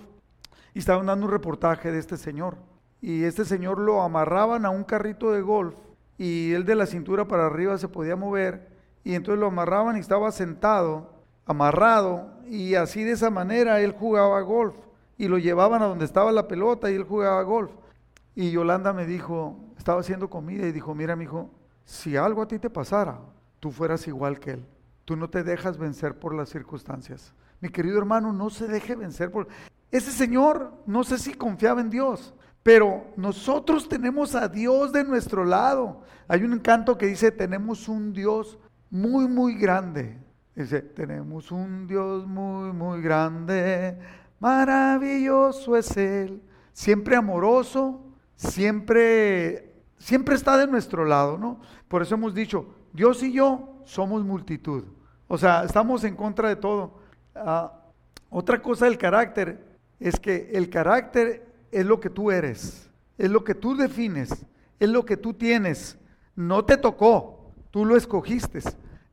Y 0.73 0.79
estaban 0.79 1.05
dando 1.05 1.25
un 1.25 1.31
reportaje 1.31 1.91
de 1.91 1.99
este 1.99 2.17
señor. 2.17 2.57
Y 3.01 3.23
este 3.23 3.45
señor 3.45 3.79
lo 3.79 4.01
amarraban 4.01 4.65
a 4.65 4.69
un 4.69 4.83
carrito 4.83 5.31
de 5.31 5.41
golf 5.41 5.75
y 6.21 6.53
él 6.53 6.65
de 6.65 6.75
la 6.75 6.85
cintura 6.85 7.27
para 7.27 7.47
arriba 7.47 7.79
se 7.79 7.87
podía 7.87 8.15
mover 8.15 8.69
y 9.03 9.15
entonces 9.15 9.39
lo 9.39 9.47
amarraban 9.47 9.97
y 9.97 10.01
estaba 10.01 10.31
sentado, 10.31 11.15
amarrado 11.47 12.29
y 12.45 12.75
así 12.75 13.03
de 13.03 13.13
esa 13.13 13.31
manera 13.31 13.81
él 13.81 13.93
jugaba 13.93 14.39
golf 14.41 14.75
y 15.17 15.27
lo 15.27 15.39
llevaban 15.39 15.81
a 15.81 15.87
donde 15.87 16.05
estaba 16.05 16.31
la 16.31 16.47
pelota 16.47 16.91
y 16.91 16.93
él 16.93 17.05
jugaba 17.05 17.41
golf. 17.41 17.71
Y 18.35 18.51
Yolanda 18.51 18.93
me 18.93 19.07
dijo, 19.07 19.57
estaba 19.79 20.01
haciendo 20.01 20.29
comida 20.29 20.67
y 20.67 20.71
dijo, 20.71 20.93
mira 20.93 21.15
mi 21.15 21.23
hijo, 21.23 21.49
si 21.85 22.15
algo 22.15 22.43
a 22.43 22.47
ti 22.47 22.59
te 22.59 22.69
pasara, 22.69 23.19
tú 23.59 23.71
fueras 23.71 24.07
igual 24.07 24.39
que 24.39 24.51
él. 24.51 24.65
Tú 25.05 25.15
no 25.15 25.27
te 25.27 25.43
dejas 25.43 25.79
vencer 25.79 26.19
por 26.19 26.35
las 26.35 26.49
circunstancias. 26.49 27.33
Mi 27.61 27.69
querido 27.69 27.97
hermano, 27.97 28.31
no 28.31 28.51
se 28.51 28.67
deje 28.67 28.95
vencer 28.95 29.31
por... 29.31 29.47
Ese 29.89 30.11
señor, 30.11 30.71
no 30.85 31.03
sé 31.03 31.17
si 31.17 31.33
confiaba 31.33 31.81
en 31.81 31.89
Dios, 31.89 32.35
pero 32.63 33.05
nosotros 33.15 33.89
tenemos 33.89 34.35
a 34.35 34.47
Dios 34.47 34.91
de 34.91 35.03
nuestro 35.03 35.45
lado. 35.45 36.01
Hay 36.27 36.43
un 36.43 36.59
canto 36.59 36.97
que 36.97 37.07
dice, 37.07 37.31
tenemos 37.31 37.87
un 37.87 38.13
Dios 38.13 38.57
muy, 38.89 39.27
muy 39.27 39.55
grande. 39.55 40.17
Dice, 40.55 40.81
tenemos 40.81 41.51
un 41.51 41.87
Dios 41.87 42.27
muy, 42.27 42.71
muy 42.73 43.01
grande, 43.01 43.97
maravilloso 44.39 45.77
es 45.77 45.95
Él, 45.95 46.41
siempre 46.73 47.15
amoroso, 47.15 48.03
siempre, 48.35 49.73
siempre 49.97 50.35
está 50.35 50.57
de 50.57 50.67
nuestro 50.67 51.05
lado, 51.05 51.37
¿no? 51.37 51.61
Por 51.87 52.01
eso 52.01 52.15
hemos 52.15 52.33
dicho, 52.33 52.75
Dios 52.91 53.23
y 53.23 53.31
yo 53.31 53.81
somos 53.85 54.23
multitud. 54.23 54.83
O 55.27 55.37
sea, 55.37 55.63
estamos 55.63 56.03
en 56.03 56.15
contra 56.15 56.49
de 56.49 56.57
todo. 56.57 56.99
Ah, 57.33 57.71
otra 58.29 58.61
cosa 58.61 58.85
del 58.85 58.97
carácter 58.97 59.77
es 59.99 60.19
que 60.19 60.51
el 60.53 60.69
carácter 60.69 61.50
es 61.71 61.85
lo 61.85 61.99
que 61.99 62.09
tú 62.09 62.31
eres, 62.31 62.89
es 63.17 63.29
lo 63.29 63.43
que 63.43 63.55
tú 63.55 63.75
defines, 63.75 64.45
es 64.79 64.89
lo 64.89 65.05
que 65.05 65.17
tú 65.17 65.33
tienes. 65.33 65.97
No 66.35 66.65
te 66.65 66.77
tocó, 66.77 67.51
tú 67.71 67.85
lo 67.85 67.95
escogiste. 67.95 68.59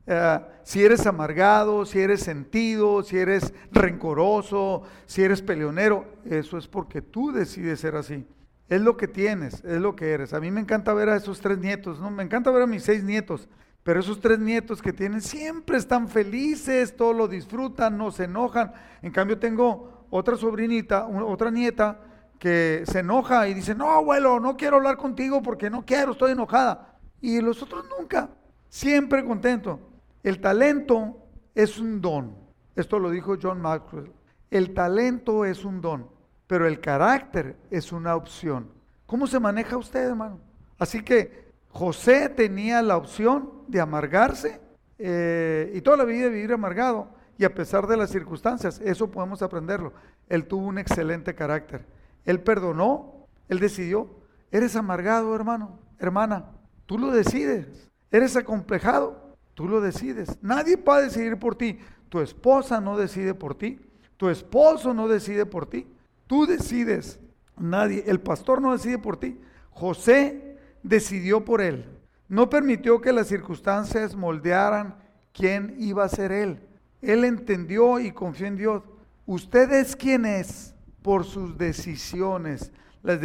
Eh, 0.05 0.39
si 0.63 0.83
eres 0.83 1.05
amargado, 1.05 1.85
si 1.85 1.99
eres 1.99 2.21
sentido, 2.21 3.03
si 3.03 3.17
eres 3.17 3.53
rencoroso, 3.71 4.83
si 5.05 5.23
eres 5.23 5.41
peleonero, 5.41 6.05
eso 6.25 6.57
es 6.57 6.67
porque 6.67 7.01
tú 7.01 7.31
decides 7.31 7.79
ser 7.79 7.95
así. 7.95 8.25
Es 8.67 8.81
lo 8.81 8.97
que 8.97 9.07
tienes, 9.07 9.63
es 9.63 9.79
lo 9.79 9.95
que 9.95 10.11
eres. 10.11 10.33
A 10.33 10.39
mí 10.39 10.51
me 10.51 10.61
encanta 10.61 10.93
ver 10.93 11.09
a 11.09 11.15
esos 11.15 11.39
tres 11.39 11.57
nietos, 11.59 11.99
¿no? 11.99 12.11
Me 12.11 12.23
encanta 12.23 12.51
ver 12.51 12.63
a 12.63 12.67
mis 12.67 12.83
seis 12.83 13.03
nietos, 13.03 13.47
pero 13.83 13.99
esos 13.99 14.19
tres 14.19 14.39
nietos 14.39 14.81
que 14.81 14.93
tienen 14.93 15.21
siempre 15.21 15.77
están 15.77 16.07
felices, 16.07 16.95
todo 16.95 17.13
lo 17.13 17.27
disfrutan, 17.27 17.97
no 17.97 18.11
se 18.11 18.25
enojan. 18.25 18.73
En 19.01 19.11
cambio 19.11 19.37
tengo 19.39 20.05
otra 20.09 20.35
sobrinita, 20.35 21.07
otra 21.07 21.51
nieta 21.51 22.08
que 22.39 22.83
se 22.85 22.99
enoja 22.99 23.47
y 23.49 23.53
dice, 23.53 23.75
no, 23.75 23.91
abuelo, 23.91 24.39
no 24.39 24.55
quiero 24.55 24.77
hablar 24.77 24.97
contigo 24.97 25.43
porque 25.43 25.69
no 25.69 25.85
quiero, 25.85 26.13
estoy 26.13 26.31
enojada. 26.31 26.97
Y 27.21 27.41
los 27.41 27.61
otros 27.61 27.85
nunca, 27.99 28.29
siempre 28.69 29.23
contento. 29.25 29.79
El 30.23 30.39
talento 30.39 31.17
es 31.53 31.77
un 31.77 32.01
don. 32.01 32.35
Esto 32.75 32.97
lo 32.97 33.09
dijo 33.09 33.35
John 33.41 33.61
Maxwell. 33.61 34.11
El 34.49 34.73
talento 34.73 35.43
es 35.45 35.65
un 35.65 35.81
don, 35.81 36.09
pero 36.47 36.65
el 36.65 36.79
carácter 36.79 37.57
es 37.69 37.91
una 37.91 38.15
opción. 38.15 38.71
¿Cómo 39.05 39.27
se 39.27 39.39
maneja 39.39 39.77
usted, 39.77 40.07
hermano? 40.07 40.39
Así 40.77 41.03
que 41.03 41.49
José 41.69 42.29
tenía 42.29 42.81
la 42.81 42.95
opción 42.95 43.63
de 43.67 43.81
amargarse 43.81 44.61
eh, 44.97 45.71
y 45.75 45.81
toda 45.81 45.97
la 45.97 46.05
vida 46.05 46.29
vivir 46.29 46.53
amargado. 46.53 47.09
Y 47.37 47.43
a 47.43 47.53
pesar 47.53 47.87
de 47.87 47.97
las 47.97 48.09
circunstancias, 48.09 48.81
eso 48.83 49.09
podemos 49.09 49.41
aprenderlo. 49.41 49.93
Él 50.27 50.45
tuvo 50.45 50.67
un 50.67 50.77
excelente 50.77 51.35
carácter. 51.35 51.85
Él 52.25 52.41
perdonó, 52.41 53.27
Él 53.47 53.59
decidió. 53.59 54.19
Eres 54.51 54.75
amargado, 54.75 55.35
hermano, 55.35 55.79
hermana, 55.99 56.51
tú 56.85 56.97
lo 56.97 57.11
decides. 57.11 57.67
Eres 58.11 58.35
acomplejado, 58.35 59.35
tú 59.53 59.67
lo 59.67 59.81
decides. 59.81 60.37
Nadie 60.41 60.77
puede 60.77 61.05
decidir 61.05 61.37
por 61.37 61.55
ti. 61.55 61.79
Tu 62.09 62.19
esposa 62.19 62.81
no 62.81 62.97
decide 62.97 63.33
por 63.33 63.55
ti. 63.55 63.79
Tu 64.17 64.29
esposo 64.29 64.93
no 64.93 65.07
decide 65.07 65.45
por 65.45 65.69
ti. 65.69 65.87
Tú 66.27 66.45
decides. 66.45 67.19
Nadie, 67.57 68.03
el 68.07 68.19
pastor 68.19 68.61
no 68.61 68.71
decide 68.71 68.97
por 68.97 69.17
ti. 69.17 69.39
José 69.69 70.57
decidió 70.83 71.45
por 71.45 71.61
él. 71.61 71.85
No 72.27 72.49
permitió 72.49 73.01
que 73.01 73.13
las 73.13 73.27
circunstancias 73.27 74.15
moldearan 74.15 74.95
quién 75.33 75.75
iba 75.79 76.03
a 76.03 76.09
ser 76.09 76.31
él. 76.31 76.59
Él 77.01 77.23
entendió 77.23 77.99
y 77.99 78.11
confió 78.11 78.47
en 78.47 78.57
Dios. 78.57 78.83
Usted 79.25 79.71
es 79.71 79.95
quien 79.95 80.25
es 80.25 80.73
por 81.09 81.25
sus 81.25 81.57
decisiones. 81.57 82.71
Las 83.01 83.17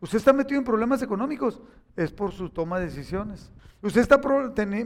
usted 0.00 0.16
está 0.16 0.32
metido 0.32 0.58
en 0.58 0.64
problemas 0.64 1.02
económicos, 1.02 1.60
es 1.94 2.10
por 2.10 2.32
su 2.32 2.48
toma 2.48 2.78
de 2.78 2.86
decisiones. 2.86 3.52
Usted 3.82 4.00
está 4.00 4.18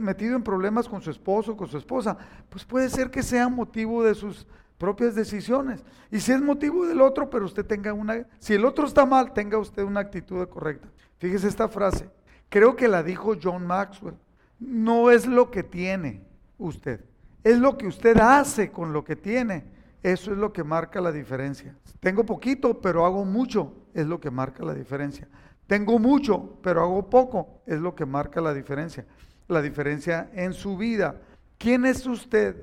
metido 0.01 0.35
en 0.35 0.43
problemas 0.43 0.89
con 0.89 1.01
su 1.01 1.11
esposo, 1.11 1.55
con 1.55 1.69
su 1.69 1.77
esposa, 1.77 2.17
pues 2.49 2.65
puede 2.65 2.89
ser 2.89 3.09
que 3.09 3.23
sea 3.23 3.47
motivo 3.47 4.03
de 4.03 4.15
sus 4.15 4.45
propias 4.77 5.15
decisiones. 5.15 5.81
Y 6.11 6.19
si 6.19 6.33
es 6.33 6.41
motivo 6.41 6.85
del 6.85 6.99
otro, 6.99 7.29
pero 7.29 7.45
usted 7.45 7.65
tenga 7.65 7.93
una, 7.93 8.27
si 8.39 8.53
el 8.53 8.65
otro 8.65 8.85
está 8.85 9.05
mal, 9.05 9.31
tenga 9.31 9.57
usted 9.57 9.83
una 9.83 10.01
actitud 10.01 10.45
correcta. 10.49 10.89
Fíjese 11.19 11.47
esta 11.47 11.69
frase, 11.69 12.09
creo 12.49 12.75
que 12.75 12.89
la 12.89 13.01
dijo 13.01 13.37
John 13.41 13.65
Maxwell, 13.65 14.15
no 14.59 15.09
es 15.09 15.25
lo 15.25 15.51
que 15.51 15.63
tiene 15.63 16.21
usted, 16.57 16.99
es 17.45 17.57
lo 17.57 17.77
que 17.77 17.87
usted 17.87 18.17
hace 18.17 18.73
con 18.73 18.91
lo 18.91 19.05
que 19.05 19.15
tiene. 19.15 19.79
Eso 20.03 20.31
es 20.31 20.37
lo 20.37 20.51
que 20.51 20.63
marca 20.63 20.99
la 20.99 21.11
diferencia. 21.11 21.75
Tengo 21.99 22.25
poquito, 22.25 22.81
pero 22.81 23.05
hago 23.05 23.23
mucho, 23.23 23.73
es 23.93 24.07
lo 24.07 24.19
que 24.19 24.31
marca 24.31 24.63
la 24.63 24.73
diferencia. 24.73 25.27
Tengo 25.67 25.99
mucho, 25.99 26.57
pero 26.61 26.81
hago 26.81 27.09
poco, 27.09 27.61
es 27.65 27.79
lo 27.79 27.95
que 27.95 28.05
marca 28.05 28.41
la 28.41 28.53
diferencia. 28.53 29.05
La 29.47 29.61
diferencia 29.61 30.29
en 30.33 30.53
su 30.53 30.75
vida. 30.77 31.21
¿Quién 31.57 31.85
es 31.85 32.05
usted? 32.07 32.55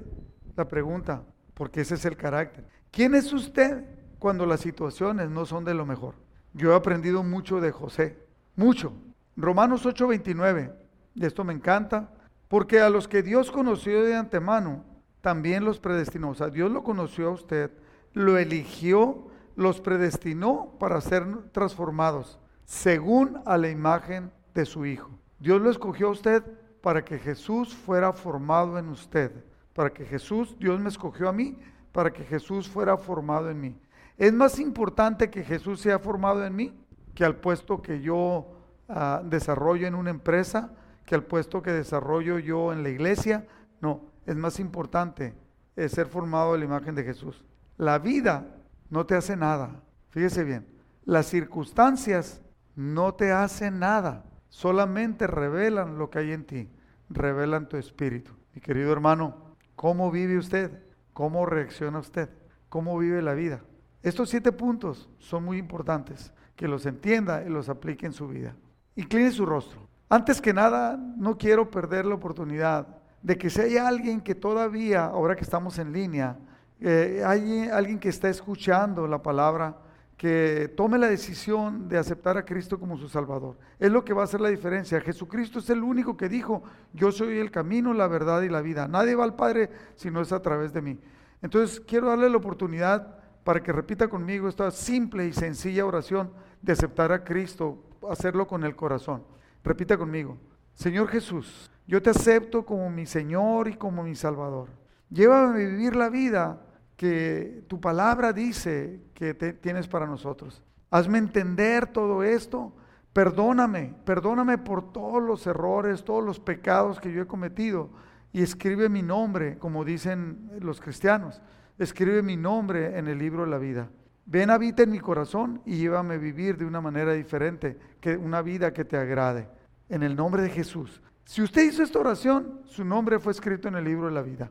La 0.56 0.66
pregunta, 0.66 1.22
porque 1.54 1.82
ese 1.82 1.94
es 1.94 2.04
el 2.04 2.16
carácter. 2.16 2.66
¿Quién 2.90 3.14
es 3.14 3.32
usted 3.32 3.84
cuando 4.18 4.44
las 4.44 4.60
situaciones 4.60 5.30
no 5.30 5.46
son 5.46 5.64
de 5.64 5.74
lo 5.74 5.86
mejor? 5.86 6.16
Yo 6.52 6.72
he 6.72 6.76
aprendido 6.76 7.22
mucho 7.22 7.60
de 7.60 7.70
José, 7.70 8.18
mucho. 8.56 8.92
Romanos 9.36 9.86
8:29, 9.86 10.72
y 11.14 11.24
esto 11.24 11.44
me 11.44 11.52
encanta, 11.52 12.10
porque 12.48 12.80
a 12.80 12.90
los 12.90 13.06
que 13.06 13.22
Dios 13.22 13.52
conoció 13.52 14.02
de 14.02 14.16
antemano, 14.16 14.84
también 15.20 15.64
los 15.64 15.78
predestinó. 15.78 16.30
O 16.30 16.34
sea, 16.34 16.48
Dios 16.48 16.70
lo 16.70 16.82
conoció 16.82 17.28
a 17.28 17.32
usted, 17.32 17.70
lo 18.12 18.38
eligió, 18.38 19.28
los 19.56 19.80
predestinó 19.80 20.74
para 20.78 21.00
ser 21.00 21.26
transformados 21.52 22.38
según 22.64 23.40
a 23.46 23.56
la 23.56 23.70
imagen 23.70 24.30
de 24.54 24.66
su 24.66 24.86
Hijo. 24.86 25.10
Dios 25.38 25.60
lo 25.60 25.70
escogió 25.70 26.08
a 26.08 26.12
usted 26.12 26.44
para 26.80 27.04
que 27.04 27.18
Jesús 27.18 27.74
fuera 27.74 28.12
formado 28.12 28.78
en 28.78 28.88
usted 28.88 29.32
para 29.78 29.90
que 29.90 30.04
Jesús, 30.04 30.56
Dios 30.58 30.80
me 30.80 30.88
escogió 30.88 31.28
a 31.28 31.32
mí, 31.32 31.56
para 31.92 32.12
que 32.12 32.24
Jesús 32.24 32.68
fuera 32.68 32.96
formado 32.96 33.48
en 33.48 33.60
mí. 33.60 33.80
Es 34.16 34.32
más 34.32 34.58
importante 34.58 35.30
que 35.30 35.44
Jesús 35.44 35.80
sea 35.80 36.00
formado 36.00 36.44
en 36.44 36.56
mí 36.56 36.76
que 37.14 37.24
al 37.24 37.36
puesto 37.36 37.80
que 37.80 38.00
yo 38.00 38.56
ah, 38.88 39.22
desarrollo 39.24 39.86
en 39.86 39.94
una 39.94 40.10
empresa, 40.10 40.72
que 41.06 41.14
al 41.14 41.22
puesto 41.22 41.62
que 41.62 41.70
desarrollo 41.70 42.40
yo 42.40 42.72
en 42.72 42.82
la 42.82 42.88
iglesia. 42.88 43.46
No, 43.80 44.00
es 44.28 44.36
más 44.36 44.60
importante 44.60 45.34
ser 45.76 46.06
formado 46.06 46.54
en 46.54 46.60
la 46.60 46.66
imagen 46.66 46.94
de 46.94 47.04
Jesús. 47.04 47.44
La 47.76 47.98
vida 47.98 48.46
no 48.90 49.06
te 49.06 49.14
hace 49.14 49.36
nada. 49.36 49.82
Fíjese 50.10 50.44
bien, 50.44 50.66
las 51.04 51.26
circunstancias 51.26 52.40
no 52.74 53.14
te 53.14 53.32
hacen 53.32 53.78
nada, 53.78 54.24
solamente 54.48 55.26
revelan 55.26 55.98
lo 55.98 56.10
que 56.10 56.20
hay 56.20 56.32
en 56.32 56.44
ti, 56.44 56.70
revelan 57.08 57.68
tu 57.68 57.76
espíritu. 57.76 58.32
Mi 58.54 58.60
querido 58.60 58.92
hermano, 58.92 59.48
¿Cómo 59.78 60.10
vive 60.10 60.36
usted? 60.36 60.72
¿Cómo 61.12 61.46
reacciona 61.46 62.00
usted? 62.00 62.28
¿Cómo 62.68 62.98
vive 62.98 63.22
la 63.22 63.34
vida? 63.34 63.60
Estos 64.02 64.28
siete 64.28 64.50
puntos 64.50 65.08
son 65.18 65.44
muy 65.44 65.56
importantes, 65.56 66.32
que 66.56 66.66
los 66.66 66.84
entienda 66.84 67.44
y 67.44 67.48
los 67.48 67.68
aplique 67.68 68.04
en 68.04 68.12
su 68.12 68.26
vida. 68.26 68.56
Incline 68.96 69.30
su 69.30 69.46
rostro. 69.46 69.88
Antes 70.08 70.40
que 70.40 70.52
nada, 70.52 70.96
no 70.96 71.38
quiero 71.38 71.70
perder 71.70 72.06
la 72.06 72.16
oportunidad 72.16 72.88
de 73.22 73.36
que 73.36 73.50
si 73.50 73.60
hay 73.60 73.76
alguien 73.76 74.20
que 74.20 74.34
todavía, 74.34 75.06
ahora 75.06 75.36
que 75.36 75.44
estamos 75.44 75.78
en 75.78 75.92
línea, 75.92 76.36
eh, 76.80 77.22
hay 77.26 77.68
alguien 77.68 77.98
que 77.98 78.08
está 78.08 78.28
escuchando 78.28 79.06
la 79.06 79.22
palabra, 79.22 79.76
que 80.16 80.72
tome 80.76 80.98
la 80.98 81.08
decisión 81.08 81.88
de 81.88 81.96
aceptar 81.96 82.36
a 82.36 82.44
Cristo 82.44 82.78
como 82.78 82.96
su 82.96 83.08
Salvador. 83.08 83.56
Es 83.78 83.90
lo 83.90 84.04
que 84.04 84.12
va 84.12 84.22
a 84.22 84.24
hacer 84.24 84.40
la 84.40 84.48
diferencia. 84.48 85.00
Jesucristo 85.00 85.60
es 85.60 85.70
el 85.70 85.82
único 85.82 86.16
que 86.16 86.28
dijo, 86.28 86.64
yo 86.92 87.12
soy 87.12 87.38
el 87.38 87.52
camino, 87.52 87.94
la 87.94 88.08
verdad 88.08 88.42
y 88.42 88.48
la 88.48 88.60
vida. 88.60 88.88
Nadie 88.88 89.14
va 89.14 89.22
al 89.22 89.36
Padre 89.36 89.70
si 89.94 90.10
no 90.10 90.20
es 90.20 90.32
a 90.32 90.42
través 90.42 90.72
de 90.72 90.82
mí. 90.82 90.98
Entonces 91.40 91.80
quiero 91.80 92.08
darle 92.08 92.28
la 92.28 92.36
oportunidad 92.36 93.16
para 93.44 93.62
que 93.62 93.72
repita 93.72 94.08
conmigo 94.08 94.48
esta 94.48 94.70
simple 94.72 95.26
y 95.26 95.32
sencilla 95.32 95.86
oración 95.86 96.32
de 96.60 96.72
aceptar 96.72 97.12
a 97.12 97.22
Cristo, 97.24 97.82
hacerlo 98.10 98.46
con 98.46 98.64
el 98.64 98.74
corazón. 98.74 99.22
Repita 99.62 99.96
conmigo, 99.96 100.36
Señor 100.74 101.08
Jesús, 101.08 101.70
yo 101.88 102.02
te 102.02 102.10
acepto 102.10 102.66
como 102.66 102.90
mi 102.90 103.06
Señor 103.06 103.66
y 103.66 103.74
como 103.74 104.02
mi 104.02 104.14
Salvador. 104.14 104.68
Llévame 105.08 105.64
a 105.64 105.68
vivir 105.68 105.96
la 105.96 106.10
vida 106.10 106.60
que 106.96 107.64
tu 107.66 107.80
palabra 107.80 108.34
dice 108.34 109.00
que 109.14 109.32
tienes 109.32 109.88
para 109.88 110.06
nosotros. 110.06 110.62
Hazme 110.90 111.16
entender 111.16 111.86
todo 111.86 112.22
esto. 112.22 112.74
Perdóname, 113.14 113.94
perdóname 114.04 114.58
por 114.58 114.92
todos 114.92 115.22
los 115.22 115.46
errores, 115.46 116.04
todos 116.04 116.22
los 116.22 116.38
pecados 116.38 117.00
que 117.00 117.10
yo 117.10 117.22
he 117.22 117.26
cometido. 117.26 117.88
Y 118.32 118.42
escribe 118.42 118.90
mi 118.90 119.02
nombre, 119.02 119.56
como 119.58 119.82
dicen 119.82 120.50
los 120.60 120.82
cristianos. 120.82 121.40
Escribe 121.78 122.20
mi 122.20 122.36
nombre 122.36 122.98
en 122.98 123.08
el 123.08 123.18
libro 123.18 123.44
de 123.44 123.50
la 123.50 123.58
vida. 123.58 123.88
Ven, 124.26 124.50
habita 124.50 124.82
en 124.82 124.90
mi 124.90 125.00
corazón 125.00 125.62
y 125.64 125.78
llévame 125.78 126.16
a 126.16 126.18
vivir 126.18 126.58
de 126.58 126.66
una 126.66 126.82
manera 126.82 127.14
diferente, 127.14 127.78
que 127.98 128.14
una 128.14 128.42
vida 128.42 128.74
que 128.74 128.84
te 128.84 128.98
agrade. 128.98 129.48
En 129.88 130.02
el 130.02 130.14
nombre 130.14 130.42
de 130.42 130.50
Jesús. 130.50 131.00
Si 131.28 131.42
usted 131.42 131.60
hizo 131.60 131.82
esta 131.82 131.98
oración, 131.98 132.62
su 132.64 132.86
nombre 132.86 133.18
fue 133.18 133.32
escrito 133.32 133.68
en 133.68 133.74
el 133.74 133.84
libro 133.84 134.06
de 134.06 134.12
la 134.12 134.22
vida. 134.22 134.50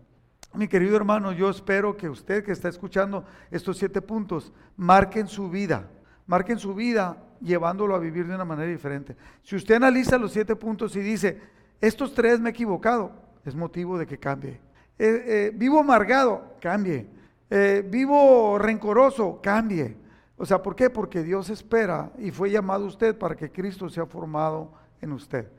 Mi 0.54 0.68
querido 0.68 0.96
hermano, 0.96 1.32
yo 1.32 1.50
espero 1.50 1.98
que 1.98 2.08
usted 2.08 2.44
que 2.44 2.52
está 2.52 2.70
escuchando 2.70 3.26
estos 3.50 3.80
siete 3.80 4.00
puntos, 4.00 4.54
marquen 4.76 5.28
su 5.28 5.50
vida, 5.50 5.90
marquen 6.28 6.60
su 6.60 6.76
vida 6.76 7.18
llevándolo 7.42 7.96
a 7.96 8.00
vivir 8.00 8.28
de 8.28 8.36
una 8.36 8.46
manera 8.46 8.72
diferente. 8.72 9.18
Si 9.42 9.56
usted 9.56 9.74
analiza 9.74 10.20
los 10.20 10.32
siete 10.32 10.56
puntos 10.56 10.96
y 10.96 11.00
dice, 11.00 11.42
estos 11.82 12.14
tres 12.14 12.40
me 12.40 12.50
he 12.50 12.52
equivocado, 12.52 13.12
es 13.44 13.56
motivo 13.56 13.98
de 13.98 14.06
que 14.06 14.20
cambie. 14.20 14.62
Eh, 15.00 15.24
eh, 15.26 15.52
vivo 15.56 15.80
amargado, 15.80 16.58
cambie. 16.62 17.08
Eh, 17.50 17.84
vivo 17.90 18.60
rencoroso, 18.60 19.40
cambie. 19.42 19.98
O 20.38 20.46
sea, 20.46 20.62
¿por 20.62 20.76
qué? 20.76 20.92
Porque 20.92 21.24
Dios 21.24 21.50
espera 21.50 22.12
y 22.20 22.30
fue 22.30 22.52
llamado 22.52 22.86
usted 22.86 23.18
para 23.18 23.36
que 23.36 23.52
Cristo 23.52 23.90
sea 23.90 24.06
formado 24.06 24.74
en 25.02 25.14
usted. 25.14 25.57